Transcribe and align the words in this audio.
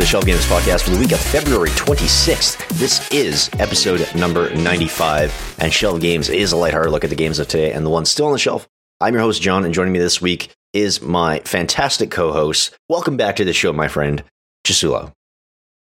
everyone, 0.00 0.22
welcome 0.22 0.26
to 0.26 0.26
the 0.26 0.26
Shelved 0.26 0.26
Games 0.26 0.46
Podcast 0.46 0.84
for 0.84 0.90
the 0.90 0.98
week 0.98 1.12
of 1.12 1.20
February 1.20 1.70
26th. 1.70 2.68
This 2.78 3.10
is 3.10 3.50
episode 3.58 4.06
number 4.14 4.54
95, 4.54 5.56
and 5.58 5.72
Shelved 5.72 6.02
Games 6.02 6.28
is 6.28 6.52
a 6.52 6.56
lighthearted 6.56 6.92
look 6.92 7.04
at 7.04 7.10
the 7.10 7.16
games 7.16 7.38
of 7.38 7.48
today 7.48 7.72
and 7.72 7.84
the 7.84 7.90
ones 7.90 8.10
still 8.10 8.26
on 8.26 8.32
the 8.32 8.38
shelf. 8.38 8.68
I'm 9.00 9.14
your 9.14 9.22
host, 9.22 9.42
John, 9.42 9.64
and 9.64 9.74
joining 9.74 9.92
me 9.92 9.98
this 9.98 10.20
week 10.20 10.54
is 10.72 11.02
my 11.02 11.40
fantastic 11.40 12.10
co 12.10 12.32
host. 12.32 12.76
Welcome 12.88 13.16
back 13.16 13.36
to 13.36 13.44
the 13.44 13.52
show, 13.52 13.72
my 13.72 13.88
friend, 13.88 14.22
Chisulo. 14.64 15.12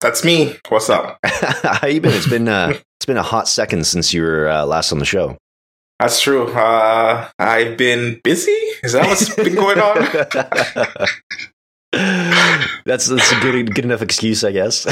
That's 0.01 0.23
me. 0.23 0.55
What's 0.69 0.89
up? 0.89 1.19
How 1.25 1.87
you 1.87 2.01
been? 2.01 2.13
It's 2.13 2.29
been 2.29 2.47
uh, 2.47 2.73
it's 2.97 3.05
been 3.05 3.17
a 3.17 3.23
hot 3.23 3.47
second 3.47 3.85
since 3.85 4.13
you 4.13 4.23
were 4.23 4.49
uh, 4.49 4.65
last 4.65 4.91
on 4.91 4.99
the 4.99 5.05
show. 5.05 5.37
That's 5.99 6.21
true. 6.21 6.47
Uh, 6.47 7.29
I've 7.37 7.77
been 7.77 8.21
busy. 8.23 8.51
Is 8.83 8.93
that 8.93 9.07
what's 9.07 9.35
been 9.35 9.55
going 9.55 9.79
on? 9.79 11.07
that's 11.91 13.07
that's 13.07 13.31
a 13.31 13.39
good 13.41 13.73
good 13.73 13.85
enough 13.85 14.01
excuse, 14.01 14.43
I 14.43 14.51
guess. 14.51 14.85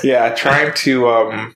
yeah, 0.04 0.34
trying 0.34 0.72
to 0.74 1.08
um, 1.08 1.54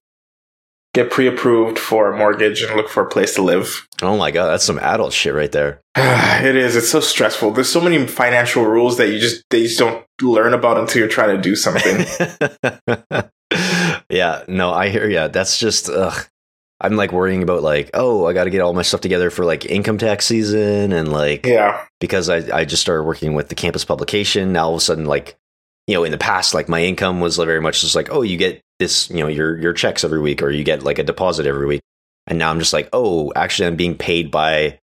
get 0.94 1.10
pre-approved 1.10 1.78
for 1.78 2.12
a 2.12 2.16
mortgage 2.16 2.62
and 2.62 2.74
look 2.76 2.88
for 2.88 3.04
a 3.04 3.08
place 3.08 3.34
to 3.36 3.42
live. 3.42 3.86
Oh 4.02 4.16
my 4.16 4.30
god, 4.30 4.48
that's 4.48 4.64
some 4.64 4.78
adult 4.80 5.12
shit 5.12 5.34
right 5.34 5.52
there. 5.52 5.80
it 5.96 6.56
is. 6.56 6.76
It's 6.76 6.90
so 6.90 7.00
stressful. 7.00 7.52
There's 7.52 7.70
so 7.70 7.80
many 7.80 8.06
financial 8.06 8.64
rules 8.64 8.96
that 8.98 9.08
you 9.08 9.18
just 9.18 9.44
they 9.50 9.62
just 9.64 9.78
don't 9.78 10.04
learn 10.20 10.54
about 10.54 10.78
until 10.78 11.00
you're 11.00 11.08
trying 11.08 11.36
to 11.36 11.42
do 11.42 11.54
something. 11.54 12.04
yeah, 14.10 14.44
no, 14.48 14.72
I 14.72 14.88
hear 14.88 15.08
you. 15.08 15.28
That's 15.28 15.58
just 15.58 15.88
ugh. 15.88 16.26
I'm 16.82 16.96
like 16.96 17.12
worrying 17.12 17.42
about 17.42 17.62
like, 17.62 17.90
oh, 17.94 18.26
I 18.26 18.32
got 18.32 18.44
to 18.44 18.50
get 18.50 18.60
all 18.60 18.74
my 18.74 18.82
stuff 18.82 19.00
together 19.00 19.30
for 19.30 19.44
like 19.44 19.64
income 19.64 19.98
tax 19.98 20.26
season 20.26 20.92
and 20.92 21.10
like, 21.12 21.46
yeah, 21.46 21.84
because 22.00 22.28
I 22.28 22.38
I 22.58 22.64
just 22.64 22.82
started 22.82 23.04
working 23.04 23.34
with 23.34 23.48
the 23.48 23.54
campus 23.54 23.84
publication. 23.84 24.52
Now 24.52 24.66
all 24.66 24.74
of 24.74 24.78
a 24.78 24.80
sudden, 24.80 25.06
like, 25.06 25.36
you 25.86 25.94
know, 25.94 26.04
in 26.04 26.10
the 26.12 26.18
past, 26.18 26.54
like 26.54 26.68
my 26.68 26.82
income 26.82 27.20
was 27.20 27.36
very 27.36 27.60
much 27.60 27.80
just 27.82 27.94
like, 27.94 28.08
oh, 28.10 28.22
you 28.22 28.36
get 28.36 28.60
this, 28.78 29.08
you 29.10 29.18
know, 29.20 29.28
your 29.28 29.56
your 29.58 29.72
checks 29.72 30.02
every 30.04 30.20
week 30.20 30.42
or 30.42 30.50
you 30.50 30.64
get 30.64 30.82
like 30.82 30.98
a 30.98 31.04
deposit 31.04 31.46
every 31.46 31.66
week, 31.66 31.80
and 32.26 32.38
now 32.38 32.50
I'm 32.50 32.58
just 32.58 32.72
like, 32.72 32.88
oh, 32.92 33.32
actually, 33.36 33.68
I'm 33.68 33.76
being 33.76 33.96
paid 33.96 34.30
by 34.30 34.78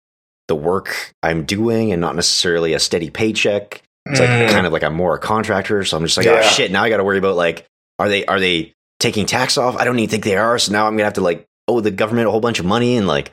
the 0.48 0.54
work 0.56 1.14
I'm 1.22 1.44
doing 1.44 1.90
and 1.92 2.00
not 2.00 2.16
necessarily 2.16 2.74
a 2.74 2.78
steady 2.80 3.08
paycheck. 3.10 3.82
It's 4.06 4.20
like 4.20 4.28
Mm. 4.28 4.50
kind 4.50 4.66
of 4.66 4.72
like 4.74 4.82
I'm 4.82 4.94
more 4.94 5.14
a 5.14 5.18
contractor, 5.18 5.82
so 5.84 5.96
I'm 5.96 6.02
just 6.04 6.16
like, 6.18 6.26
Yeah. 6.26 6.40
oh 6.42 6.48
shit, 6.48 6.70
now 6.70 6.82
I 6.82 6.90
got 6.90 6.98
to 6.98 7.04
worry 7.04 7.16
about 7.18 7.36
like, 7.36 7.66
are 7.98 8.08
they 8.08 8.26
are 8.26 8.38
they 8.40 8.74
taking 9.00 9.24
tax 9.26 9.56
off? 9.56 9.76
I 9.76 9.84
don't 9.84 9.98
even 9.98 10.10
think 10.10 10.24
they 10.24 10.36
are. 10.36 10.58
So 10.58 10.72
now 10.72 10.86
I'm 10.86 10.94
gonna 10.94 11.04
have 11.04 11.14
to 11.14 11.20
like 11.22 11.46
owe 11.68 11.80
the 11.80 11.90
government 11.90 12.28
a 12.28 12.30
whole 12.30 12.40
bunch 12.40 12.58
of 12.58 12.66
money 12.66 12.96
and 12.96 13.06
like 13.06 13.32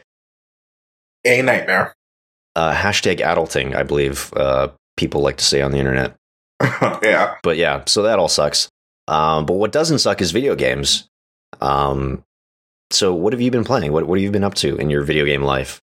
a 1.25 1.41
nightmare. 1.41 1.93
uh, 2.55 2.73
hashtag 2.73 3.19
adulting, 3.19 3.75
I 3.75 3.83
believe 3.83 4.31
uh, 4.35 4.69
people 4.97 5.21
like 5.21 5.37
to 5.37 5.43
say 5.45 5.61
on 5.61 5.71
the 5.71 5.77
internet. 5.77 6.15
yeah. 7.03 7.35
But 7.43 7.57
yeah, 7.57 7.83
so 7.85 8.03
that 8.03 8.19
all 8.19 8.27
sucks. 8.27 8.69
Um, 9.07 9.45
but 9.45 9.53
what 9.53 9.71
doesn't 9.71 9.99
suck 9.99 10.21
is 10.21 10.31
video 10.31 10.55
games. 10.55 11.07
Um, 11.59 12.23
so 12.91 13.13
what 13.13 13.33
have 13.33 13.41
you 13.41 13.51
been 13.51 13.63
playing? 13.63 13.91
What 13.91 14.05
what 14.07 14.17
have 14.17 14.23
you 14.23 14.31
been 14.31 14.43
up 14.43 14.55
to 14.55 14.75
in 14.77 14.89
your 14.89 15.03
video 15.03 15.25
game 15.25 15.43
life? 15.43 15.81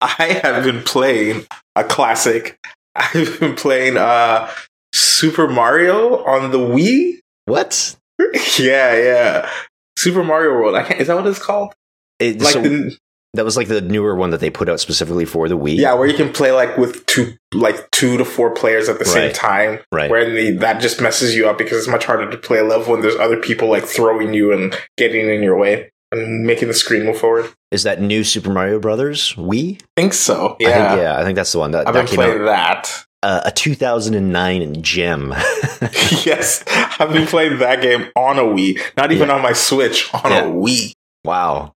I 0.00 0.40
have 0.42 0.64
been 0.64 0.82
playing 0.82 1.46
a 1.74 1.84
classic. 1.84 2.58
I've 2.94 3.38
been 3.40 3.54
playing 3.56 3.96
uh 3.96 4.50
Super 4.94 5.48
Mario 5.48 6.24
on 6.24 6.50
the 6.50 6.58
Wii. 6.58 7.18
What? 7.46 7.96
yeah, 8.58 8.96
yeah. 8.96 9.50
Super 9.98 10.22
Mario 10.24 10.52
World. 10.52 10.74
I 10.74 10.82
can't, 10.82 11.00
is 11.00 11.06
that 11.08 11.16
what 11.16 11.26
it's 11.26 11.38
called? 11.38 11.74
It, 12.18 12.40
Like 12.40 12.52
so 12.52 12.62
the 12.62 12.96
that 13.34 13.44
was 13.44 13.56
like 13.56 13.68
the 13.68 13.80
newer 13.82 14.14
one 14.16 14.30
that 14.30 14.40
they 14.40 14.48
put 14.50 14.68
out 14.68 14.80
specifically 14.80 15.26
for 15.26 15.48
the 15.48 15.58
Wii. 15.58 15.76
yeah, 15.76 15.92
where 15.94 16.08
you 16.08 16.16
can 16.16 16.32
play 16.32 16.52
like 16.52 16.76
with 16.78 17.04
two 17.06 17.34
like 17.54 17.90
two 17.90 18.16
to 18.16 18.24
four 18.24 18.54
players 18.54 18.88
at 18.88 18.98
the 18.98 19.04
same 19.04 19.32
time. 19.32 19.78
right. 19.92 20.10
Where 20.10 20.28
the, 20.28 20.52
that 20.58 20.80
just 20.80 21.00
messes 21.02 21.34
you 21.34 21.48
up 21.48 21.58
because 21.58 21.78
it's 21.78 21.88
much 21.88 22.04
harder 22.06 22.30
to 22.30 22.38
play 22.38 22.58
a 22.58 22.64
level 22.64 22.92
when 22.92 23.02
there's 23.02 23.16
other 23.16 23.36
people 23.36 23.68
like 23.68 23.84
throwing 23.84 24.32
you 24.32 24.52
and 24.52 24.74
getting 24.96 25.28
in 25.28 25.42
your 25.42 25.56
way 25.58 25.90
and 26.12 26.46
making 26.46 26.68
the 26.68 26.74
screen 26.74 27.04
move 27.04 27.18
forward. 27.18 27.52
Is 27.70 27.82
that 27.82 28.00
new 28.00 28.24
Super 28.24 28.50
Mario 28.52 28.78
Brothers 28.78 29.34
Wii? 29.34 29.82
I 29.82 30.00
think 30.00 30.14
so. 30.14 30.56
Yeah, 30.58 30.68
I 30.68 30.72
think, 30.72 31.00
yeah, 31.02 31.18
I 31.18 31.24
think 31.24 31.36
that's 31.36 31.52
the 31.52 31.58
one 31.58 31.72
that, 31.72 31.86
I've 31.86 31.94
that 31.94 32.06
been 32.06 32.14
playing 32.14 32.40
out. 32.42 32.44
that. 32.46 33.04
Uh, 33.22 33.40
a 33.46 33.50
2009 33.50 34.82
gem. 34.82 35.30
yes, 36.24 36.62
I've 37.00 37.12
been 37.12 37.26
playing 37.26 37.58
that 37.58 37.80
game 37.80 38.08
on 38.14 38.38
a 38.38 38.42
Wii, 38.42 38.78
not 38.96 39.10
even 39.10 39.30
on 39.30 39.42
my 39.42 39.52
Switch, 39.52 40.12
on 40.14 40.30
Yeah. 40.30 40.44
a 40.44 40.50
Wii. 40.50 40.92
wow. 41.24 41.72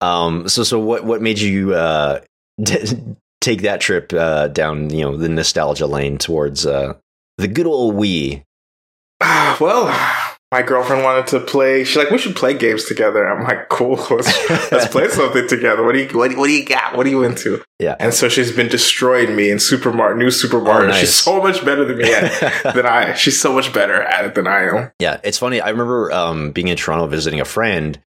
Um. 0.00 0.48
So 0.48 0.64
so 0.64 0.78
what 0.80 1.04
what 1.04 1.22
made 1.22 1.38
you 1.38 1.74
uh 1.74 2.20
take 3.40 3.62
that 3.62 3.80
trip 3.80 4.12
uh 4.12 4.48
down 4.48 4.90
you 4.90 5.02
know 5.02 5.16
the 5.16 5.28
nostalgia 5.28 5.86
lane 5.86 6.18
towards 6.18 6.66
uh 6.66 6.94
the 7.38 7.48
good 7.48 7.66
old 7.66 7.94
Wii? 7.94 8.42
Well, 9.60 9.86
my 10.52 10.60
girlfriend 10.62 11.02
wanted 11.02 11.26
to 11.28 11.40
play. 11.40 11.82
She's 11.82 11.96
like, 11.96 12.10
"We 12.10 12.18
should 12.18 12.36
play 12.36 12.52
games 12.54 12.84
together." 12.84 13.26
I'm 13.26 13.42
like, 13.42 13.70
"Cool, 13.70 13.96
let's, 14.10 14.50
let's 14.70 14.86
play 14.88 15.08
something 15.08 15.48
together." 15.48 15.82
What 15.82 15.94
do 15.94 16.00
you 16.00 16.08
what, 16.16 16.30
do- 16.30 16.36
what 16.38 16.46
do 16.46 16.52
you 16.52 16.64
got? 16.64 16.96
What 16.96 17.06
are 17.06 17.08
you 17.10 17.24
into? 17.24 17.62
Yeah. 17.78 17.96
And 17.98 18.12
so 18.14 18.28
she's 18.28 18.52
been 18.54 18.68
destroying 18.68 19.34
me 19.34 19.50
in 19.50 19.58
Super 19.58 19.92
Mario, 19.92 20.16
new 20.16 20.30
Super 20.30 20.60
Mario. 20.60 20.84
Oh, 20.84 20.90
nice. 20.90 21.00
She's 21.00 21.14
so 21.14 21.42
much 21.42 21.64
better 21.64 21.84
than 21.84 21.96
me 21.96 22.12
at, 22.12 22.62
than 22.74 22.86
I. 22.86 23.14
She's 23.14 23.40
so 23.40 23.52
much 23.52 23.72
better 23.72 24.02
at 24.02 24.26
it 24.26 24.34
than 24.34 24.46
I 24.46 24.64
am. 24.64 24.92
Yeah, 25.00 25.18
it's 25.24 25.38
funny. 25.38 25.60
I 25.60 25.70
remember 25.70 26.12
um, 26.12 26.52
being 26.52 26.68
in 26.68 26.76
Toronto 26.76 27.06
visiting 27.06 27.40
a 27.40 27.44
friend, 27.46 27.98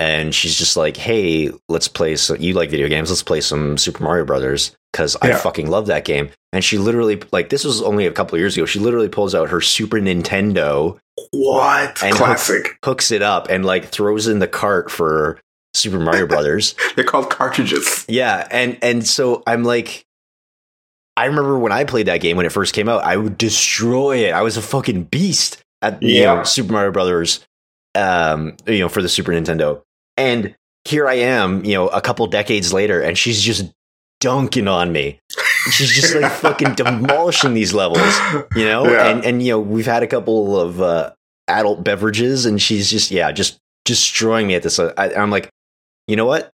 and 0.00 0.34
she's 0.34 0.56
just 0.56 0.76
like, 0.78 0.96
"Hey, 0.96 1.50
let's 1.68 1.86
play. 1.86 2.16
So 2.16 2.34
you 2.34 2.54
like 2.54 2.70
video 2.70 2.88
games? 2.88 3.10
Let's 3.10 3.22
play 3.22 3.42
some 3.42 3.76
Super 3.76 4.02
Mario 4.02 4.24
Brothers 4.24 4.74
because 4.92 5.14
I 5.20 5.34
fucking 5.34 5.68
love 5.68 5.86
that 5.86 6.04
game." 6.06 6.30
And 6.52 6.64
she 6.64 6.78
literally, 6.78 7.22
like, 7.30 7.50
this 7.50 7.64
was 7.64 7.80
only 7.82 8.06
a 8.06 8.10
couple 8.12 8.34
of 8.34 8.40
years 8.40 8.56
ago. 8.56 8.64
She 8.66 8.78
literally 8.80 9.08
pulls 9.10 9.34
out 9.36 9.50
her 9.50 9.60
Super 9.60 9.98
Nintendo, 9.98 10.98
What 11.32 12.02
And 12.02 12.16
classic? 12.16 12.78
hooks 12.84 13.10
it 13.12 13.20
up, 13.22 13.48
and 13.50 13.64
like 13.64 13.84
throws 13.86 14.26
in 14.26 14.38
the 14.40 14.48
cart 14.48 14.90
for 14.90 15.38
Super 15.74 16.00
Mario 16.00 16.26
Brothers. 16.26 16.74
They're 16.96 17.04
called 17.04 17.28
cartridges. 17.30 18.06
Yeah, 18.08 18.48
and 18.50 18.78
and 18.82 19.06
so 19.06 19.42
I'm 19.46 19.62
like, 19.64 20.04
I 21.16 21.26
remember 21.26 21.58
when 21.58 21.72
I 21.72 21.84
played 21.84 22.06
that 22.06 22.22
game 22.22 22.38
when 22.38 22.46
it 22.46 22.52
first 22.52 22.72
came 22.74 22.88
out, 22.88 23.04
I 23.04 23.16
would 23.18 23.36
destroy 23.36 24.26
it. 24.26 24.32
I 24.32 24.40
was 24.40 24.56
a 24.56 24.62
fucking 24.62 25.04
beast 25.04 25.62
at 25.82 26.02
you 26.02 26.22
know, 26.24 26.42
Super 26.44 26.72
Mario 26.72 26.90
Brothers, 26.90 27.46
um, 27.94 28.56
you 28.66 28.78
know, 28.78 28.88
for 28.88 29.02
the 29.02 29.08
Super 29.08 29.32
Nintendo. 29.32 29.82
And 30.20 30.54
here 30.84 31.08
I 31.08 31.14
am, 31.14 31.64
you 31.64 31.74
know, 31.74 31.88
a 31.88 32.00
couple 32.00 32.26
decades 32.26 32.72
later, 32.72 33.00
and 33.02 33.16
she's 33.18 33.40
just 33.42 33.70
dunking 34.20 34.68
on 34.68 34.92
me. 34.92 35.18
She's 35.72 35.90
just 35.94 36.14
like 36.14 36.30
fucking 36.40 36.74
demolishing 36.74 37.54
these 37.54 37.74
levels, 37.74 38.14
you 38.56 38.64
know. 38.64 38.86
Yeah. 38.86 39.08
And 39.08 39.24
and 39.24 39.42
you 39.42 39.52
know, 39.52 39.60
we've 39.60 39.86
had 39.86 40.02
a 40.02 40.06
couple 40.06 40.58
of 40.58 40.80
uh, 40.80 41.12
adult 41.48 41.84
beverages, 41.84 42.46
and 42.46 42.60
she's 42.60 42.90
just 42.90 43.10
yeah, 43.10 43.30
just 43.32 43.58
destroying 43.84 44.46
me 44.46 44.54
at 44.54 44.62
this. 44.62 44.78
I, 44.78 44.92
I'm 45.14 45.30
like, 45.30 45.50
you 46.06 46.16
know 46.16 46.26
what? 46.26 46.50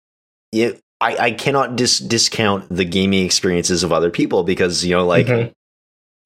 Yeah, 0.53 0.73
I, 1.01 1.17
I 1.17 1.31
cannot 1.33 1.77
dis- 1.77 1.99
discount 2.01 2.69
the 2.69 2.85
gaming 2.85 3.25
experiences 3.25 3.83
of 3.85 3.93
other 3.93 4.11
people 4.11 4.43
because 4.43 4.85
you 4.85 4.95
know, 4.97 5.07
like, 5.07 5.27
Mhm. 5.27 5.53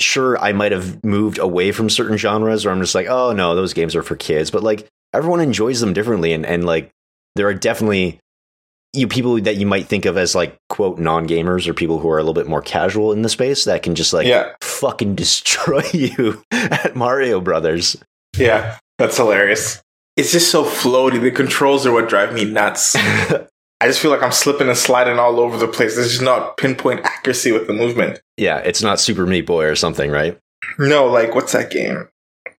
sure, 0.00 0.38
I 0.38 0.52
might 0.52 0.72
have 0.72 1.02
moved 1.04 1.38
away 1.38 1.72
from 1.72 1.90
certain 1.90 2.16
genres 2.16 2.64
where 2.64 2.72
I'm 2.74 2.80
just 2.80 2.94
like, 2.94 3.06
oh 3.06 3.32
no, 3.32 3.54
those 3.54 3.72
games 3.74 3.94
are 3.94 4.02
for 4.02 4.16
kids, 4.16 4.50
but 4.50 4.62
like 4.62 4.88
everyone 5.12 5.40
enjoys 5.40 5.80
them 5.80 5.92
differently, 5.92 6.32
and 6.32 6.44
and 6.44 6.64
like 6.64 6.90
there 7.36 7.46
are 7.48 7.54
definitely 7.54 8.18
you 8.92 9.08
people 9.08 9.40
that 9.40 9.56
you 9.56 9.66
might 9.66 9.86
think 9.86 10.04
of 10.04 10.16
as 10.16 10.34
like 10.36 10.56
quote 10.68 10.98
non 10.98 11.26
gamers 11.26 11.66
or 11.66 11.74
people 11.74 11.98
who 11.98 12.08
are 12.08 12.18
a 12.18 12.22
little 12.22 12.34
bit 12.34 12.46
more 12.46 12.62
casual 12.62 13.12
in 13.12 13.22
the 13.22 13.28
space 13.28 13.64
that 13.64 13.82
can 13.82 13.94
just 13.94 14.12
like 14.12 14.26
yeah, 14.26 14.52
fucking 14.60 15.14
destroy 15.16 15.82
you 15.92 16.42
at 16.52 16.94
Mario 16.94 17.40
Brothers. 17.40 17.96
yeah, 18.36 18.78
that's 18.98 19.16
hilarious. 19.16 19.82
It's 20.16 20.30
just 20.30 20.50
so 20.52 20.64
floaty. 20.64 21.20
The 21.20 21.32
controls 21.32 21.84
are 21.86 21.92
what 21.92 22.08
drive 22.08 22.32
me 22.32 22.44
nuts. 22.44 22.94
I 23.80 23.88
just 23.88 23.98
feel 23.98 24.12
like 24.12 24.22
I'm 24.22 24.30
slipping 24.32 24.68
and 24.68 24.78
sliding 24.78 25.18
all 25.18 25.40
over 25.40 25.58
the 25.58 25.66
place. 25.66 25.96
There's 25.96 26.10
just 26.12 26.22
not 26.22 26.56
pinpoint 26.56 27.00
accuracy 27.04 27.50
with 27.50 27.66
the 27.66 27.72
movement. 27.72 28.20
yeah, 28.36 28.58
it's 28.58 28.80
not 28.82 29.00
Super 29.00 29.26
Meat 29.26 29.44
Boy 29.44 29.64
or 29.66 29.74
something, 29.74 30.10
right? 30.12 30.38
No, 30.78 31.06
like 31.06 31.34
what's 31.34 31.52
that 31.52 31.70
game? 31.72 32.08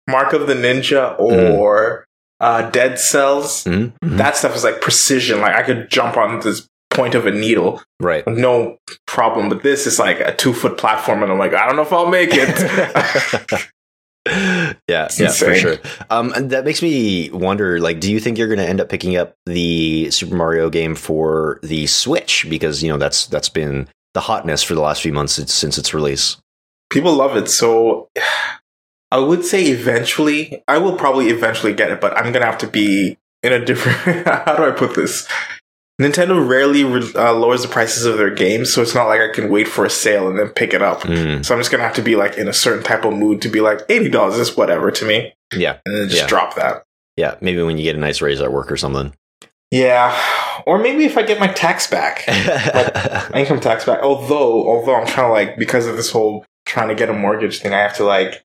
Mark 0.08 0.34
of 0.34 0.48
the 0.48 0.54
Ninja 0.54 1.18
Mm. 1.18 2.05
Uh, 2.46 2.70
Dead 2.70 3.00
Cells. 3.00 3.64
Mhm. 3.66 3.94
Mhm. 4.04 4.18
That 4.18 4.36
stuff 4.38 4.56
is 4.56 4.64
like 4.64 4.80
precision. 4.82 5.42
Like 5.42 5.56
I 5.56 5.64
could 5.64 5.90
jump 5.90 6.16
on 6.18 6.40
this 6.42 6.68
point 6.92 7.16
of 7.16 7.26
a 7.26 7.32
needle, 7.32 7.82
right. 8.00 8.26
no 8.28 8.78
problem. 9.06 9.50
But 9.50 9.64
this 9.64 9.86
is 9.88 10.00
like 10.00 10.20
a 10.20 10.34
two 10.34 10.54
foot 10.54 10.78
platform, 10.78 11.24
and 11.24 11.32
I'm 11.32 11.40
like, 11.40 11.54
I 11.54 11.66
don't 11.68 11.76
know 11.76 11.82
if 11.82 11.92
I'll 11.92 12.08
make 12.08 12.30
it. 12.32 12.56
yeah, 14.88 15.08
yeah, 15.18 15.32
for 15.32 15.56
sure. 15.56 15.78
Um, 16.10 16.32
and 16.34 16.50
that 16.52 16.66
makes 16.66 16.82
me 16.82 17.30
wonder. 17.32 17.80
Like, 17.80 18.00
do 18.00 18.12
you 18.12 18.20
think 18.20 18.38
you're 18.38 18.48
going 18.48 18.60
to 18.60 18.70
end 18.70 18.80
up 18.82 18.90
picking 18.90 19.18
up 19.18 19.36
the 19.46 20.10
Super 20.12 20.36
Mario 20.36 20.70
game 20.70 20.96
for 20.96 21.60
the 21.64 21.86
Switch 21.88 22.46
because 22.50 22.82
you 22.82 22.90
know 22.92 22.98
that's 22.98 23.28
that's 23.28 23.50
been 23.50 23.88
the 24.14 24.22
hotness 24.22 24.64
for 24.64 24.74
the 24.76 24.82
last 24.82 25.02
few 25.02 25.14
months 25.14 25.34
since 25.52 25.78
its 25.78 25.94
release? 25.94 26.38
People 26.92 27.14
love 27.14 27.36
it, 27.36 27.50
so 27.50 28.08
I 29.12 29.20
would 29.20 29.46
say 29.46 29.66
eventually, 29.68 30.64
I 30.68 30.78
will 30.80 30.96
probably 30.98 31.30
eventually 31.30 31.74
get 31.74 31.92
it, 31.92 32.02
but 32.02 32.18
I'm 32.18 32.32
gonna 32.34 32.46
have 32.46 32.58
to 32.60 32.68
be 32.68 33.18
in 33.44 33.54
a 33.54 33.64
different. 33.64 34.26
how 34.46 34.56
do 34.56 34.66
I 34.66 34.72
put 34.72 34.96
this? 34.96 35.28
Nintendo 36.02 36.46
rarely 36.46 36.84
uh, 36.84 37.34
lowers 37.34 37.62
the 37.62 37.70
prices 37.70 38.04
of 38.06 38.18
their 38.18 38.30
games, 38.30 38.74
so 38.74 38.82
it's 38.82 38.94
not 38.94 39.06
like 39.08 39.22
I 39.22 39.32
can 39.32 39.50
wait 39.50 39.66
for 39.68 39.86
a 39.86 39.90
sale 39.90 40.28
and 40.28 40.38
then 40.38 40.50
pick 40.50 40.74
it 40.74 40.82
up. 40.82 41.04
Mm, 41.04 41.46
So 41.46 41.54
I'm 41.56 41.60
just 41.62 41.72
gonna 41.72 41.84
have 41.84 41.96
to 41.96 42.02
be 42.02 42.16
like 42.18 42.38
in 42.38 42.50
a 42.50 42.54
certain 42.54 42.84
type 42.84 43.06
of 43.06 43.14
mood 43.14 43.42
to 43.44 43.50
be 43.50 43.62
like 43.62 43.80
eighty 43.88 44.10
dollars 44.10 44.38
is 44.38 44.58
whatever 44.58 44.92
to 44.92 45.06
me, 45.06 45.34
yeah, 45.56 45.78
and 45.86 45.96
then 45.96 46.10
just 46.10 46.24
Yeah. 46.24 46.28
drop 46.28 46.56
that. 46.56 46.84
yeah. 47.16 47.36
Maybe 47.40 47.62
when 47.62 47.78
you 47.78 47.84
get 47.84 47.96
a 47.96 48.00
nice 48.00 48.22
raise 48.22 48.42
at 48.42 48.52
work 48.52 48.70
or 48.72 48.76
something. 48.78 49.14
Yeah, 49.72 50.16
or 50.66 50.78
maybe 50.80 51.06
if 51.06 51.18
I 51.18 51.24
get 51.24 51.40
my 51.40 51.48
tax 51.48 51.88
back, 51.88 52.24
my 53.32 53.40
income 53.42 53.60
tax 53.60 53.86
back. 53.86 54.00
Although, 54.02 54.68
although 54.70 54.96
I'm 54.96 55.08
trying 55.08 55.28
to 55.30 55.34
like 55.34 55.58
because 55.58 55.88
of 55.88 55.96
this 55.98 56.12
whole 56.12 56.46
trying 56.66 56.90
to 56.90 56.96
get 56.96 57.10
a 57.10 57.14
mortgage 57.14 57.60
thing, 57.60 57.74
I 57.74 57.80
have 57.80 57.96
to 57.98 58.04
like 58.04 58.44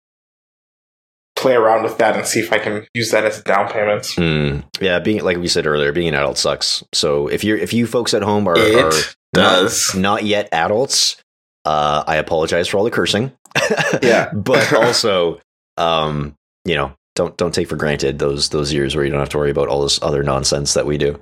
play 1.41 1.55
around 1.55 1.83
with 1.83 1.99
that 1.99 2.17
and 2.17 2.27
see 2.27 2.41
if 2.41 2.53
I 2.53 2.59
can 2.59 2.87
use 2.95 3.11
that 3.11 3.25
as 3.25 3.41
a 3.41 3.43
down 3.43 3.69
payments. 3.71 4.15
Mm, 4.17 4.65
yeah, 4.81 4.99
being 4.99 5.23
like 5.25 5.39
we 5.39 5.49
said 5.49 5.67
earlier, 5.67 5.93
being 5.93 6.09
an 6.09 6.15
adult 6.15 6.39
sucks. 6.39 6.85
So 6.93 7.29
if 7.29 7.43
you're 7.45 7.57
if 7.57 7.73
you 7.73 7.87
folks 7.87 8.15
at 8.15 8.23
home 8.23 8.47
are, 8.49 8.59
are 8.59 8.93
does. 9.33 9.95
not, 9.95 10.01
not 10.01 10.25
yet 10.25 10.49
adults, 10.53 11.17
uh, 11.65 12.05
I 12.07 12.17
apologize 12.17 12.69
for 12.69 12.79
all 12.79 12.85
the 12.85 12.91
cursing. 12.91 13.33
Yeah. 14.03 14.31
but 14.33 14.73
also, 14.85 15.41
um, 15.77 16.35
you 16.65 16.75
know, 16.75 16.93
don't 17.17 17.37
don't 17.37 17.53
take 17.55 17.69
for 17.69 17.77
granted 17.77 18.19
those 18.19 18.51
those 18.51 18.73
years 18.73 18.95
where 18.95 19.05
you 19.05 19.11
don't 19.11 19.21
have 19.21 19.29
to 19.31 19.39
worry 19.39 19.51
about 19.51 19.69
all 19.69 19.83
this 19.83 20.01
other 20.03 20.23
nonsense 20.23 20.75
that 20.75 20.87
we 20.87 20.99
do. 20.99 21.21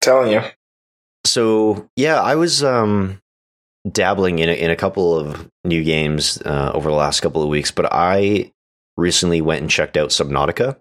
telling 0.00 0.30
you. 0.32 0.42
So 1.26 1.88
yeah, 1.96 2.20
I 2.20 2.36
was 2.36 2.62
um 2.62 3.20
dabbling 3.90 4.38
in 4.38 4.48
a, 4.48 4.52
in 4.52 4.70
a 4.70 4.76
couple 4.76 5.16
of 5.18 5.48
new 5.64 5.82
games 5.82 6.40
uh, 6.44 6.70
over 6.74 6.90
the 6.90 6.96
last 6.96 7.20
couple 7.20 7.42
of 7.42 7.48
weeks, 7.48 7.70
but 7.70 7.88
I 7.92 8.52
recently 8.98 9.40
went 9.40 9.62
and 9.62 9.70
checked 9.70 9.96
out 9.96 10.10
Subnautica. 10.10 10.76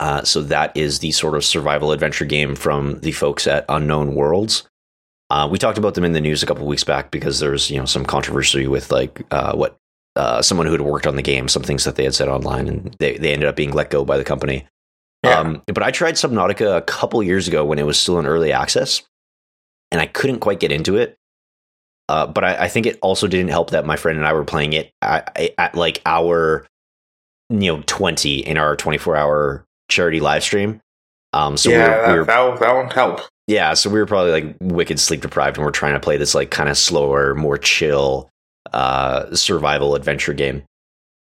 Uh, 0.00 0.22
so 0.24 0.42
that 0.42 0.76
is 0.76 0.98
the 0.98 1.12
sort 1.12 1.36
of 1.36 1.44
survival 1.44 1.92
adventure 1.92 2.24
game 2.24 2.56
from 2.56 2.98
the 3.00 3.12
folks 3.12 3.46
at 3.46 3.64
Unknown 3.68 4.14
Worlds. 4.14 4.68
Uh, 5.30 5.48
we 5.50 5.56
talked 5.56 5.78
about 5.78 5.94
them 5.94 6.04
in 6.04 6.12
the 6.12 6.20
news 6.20 6.42
a 6.42 6.46
couple 6.46 6.64
of 6.64 6.68
weeks 6.68 6.84
back 6.84 7.10
because 7.10 7.38
there's 7.38 7.70
you 7.70 7.78
know 7.78 7.86
some 7.86 8.04
controversy 8.04 8.66
with 8.66 8.90
like 8.90 9.24
uh, 9.30 9.54
what 9.54 9.76
uh, 10.16 10.42
someone 10.42 10.66
who 10.66 10.72
had 10.72 10.82
worked 10.82 11.06
on 11.06 11.16
the 11.16 11.22
game, 11.22 11.48
some 11.48 11.62
things 11.62 11.84
that 11.84 11.96
they 11.96 12.04
had 12.04 12.14
said 12.14 12.28
online, 12.28 12.68
and 12.68 12.96
they 12.98 13.16
they 13.16 13.32
ended 13.32 13.48
up 13.48 13.56
being 13.56 13.72
let 13.72 13.90
go 13.90 14.04
by 14.04 14.18
the 14.18 14.24
company. 14.24 14.66
Yeah. 15.22 15.38
Um, 15.38 15.62
but 15.66 15.82
I 15.82 15.90
tried 15.90 16.14
Subnautica 16.16 16.76
a 16.76 16.82
couple 16.82 17.22
years 17.22 17.48
ago 17.48 17.64
when 17.64 17.78
it 17.78 17.86
was 17.86 17.98
still 17.98 18.18
in 18.18 18.26
early 18.26 18.52
access, 18.52 19.02
and 19.90 20.00
I 20.00 20.06
couldn't 20.06 20.40
quite 20.40 20.60
get 20.60 20.72
into 20.72 20.96
it. 20.96 21.16
Uh, 22.08 22.26
but 22.26 22.44
I, 22.44 22.64
I 22.64 22.68
think 22.68 22.84
it 22.86 22.98
also 23.00 23.26
didn't 23.26 23.48
help 23.48 23.70
that 23.70 23.86
my 23.86 23.96
friend 23.96 24.18
and 24.18 24.26
I 24.26 24.34
were 24.34 24.44
playing 24.44 24.74
it 24.74 24.92
at, 25.00 25.54
at 25.56 25.74
like 25.74 26.02
hour, 26.04 26.66
you 27.50 27.76
know, 27.76 27.82
twenty 27.86 28.38
in 28.38 28.58
our 28.58 28.76
twenty-four 28.76 29.16
hour 29.16 29.64
charity 29.90 30.20
live 30.20 30.42
stream. 30.42 30.80
Um, 31.32 31.56
so 31.56 31.70
yeah, 31.70 31.76
we 32.12 32.18
were, 32.18 32.24
that, 32.24 32.42
we 32.42 32.48
were 32.48 32.56
that, 32.56 32.60
that 32.60 32.74
won't 32.74 32.92
help. 32.92 33.20
yeah, 33.46 33.74
so 33.74 33.90
we 33.90 33.98
were 33.98 34.06
probably 34.06 34.30
like 34.30 34.56
wicked 34.60 35.00
sleep 35.00 35.20
deprived, 35.20 35.56
and 35.56 35.64
we're 35.64 35.72
trying 35.72 35.94
to 35.94 36.00
play 36.00 36.16
this 36.16 36.34
like 36.34 36.50
kind 36.50 36.68
of 36.68 36.78
slower, 36.78 37.34
more 37.34 37.58
chill 37.58 38.30
uh, 38.72 39.34
survival 39.34 39.94
adventure 39.94 40.32
game. 40.32 40.62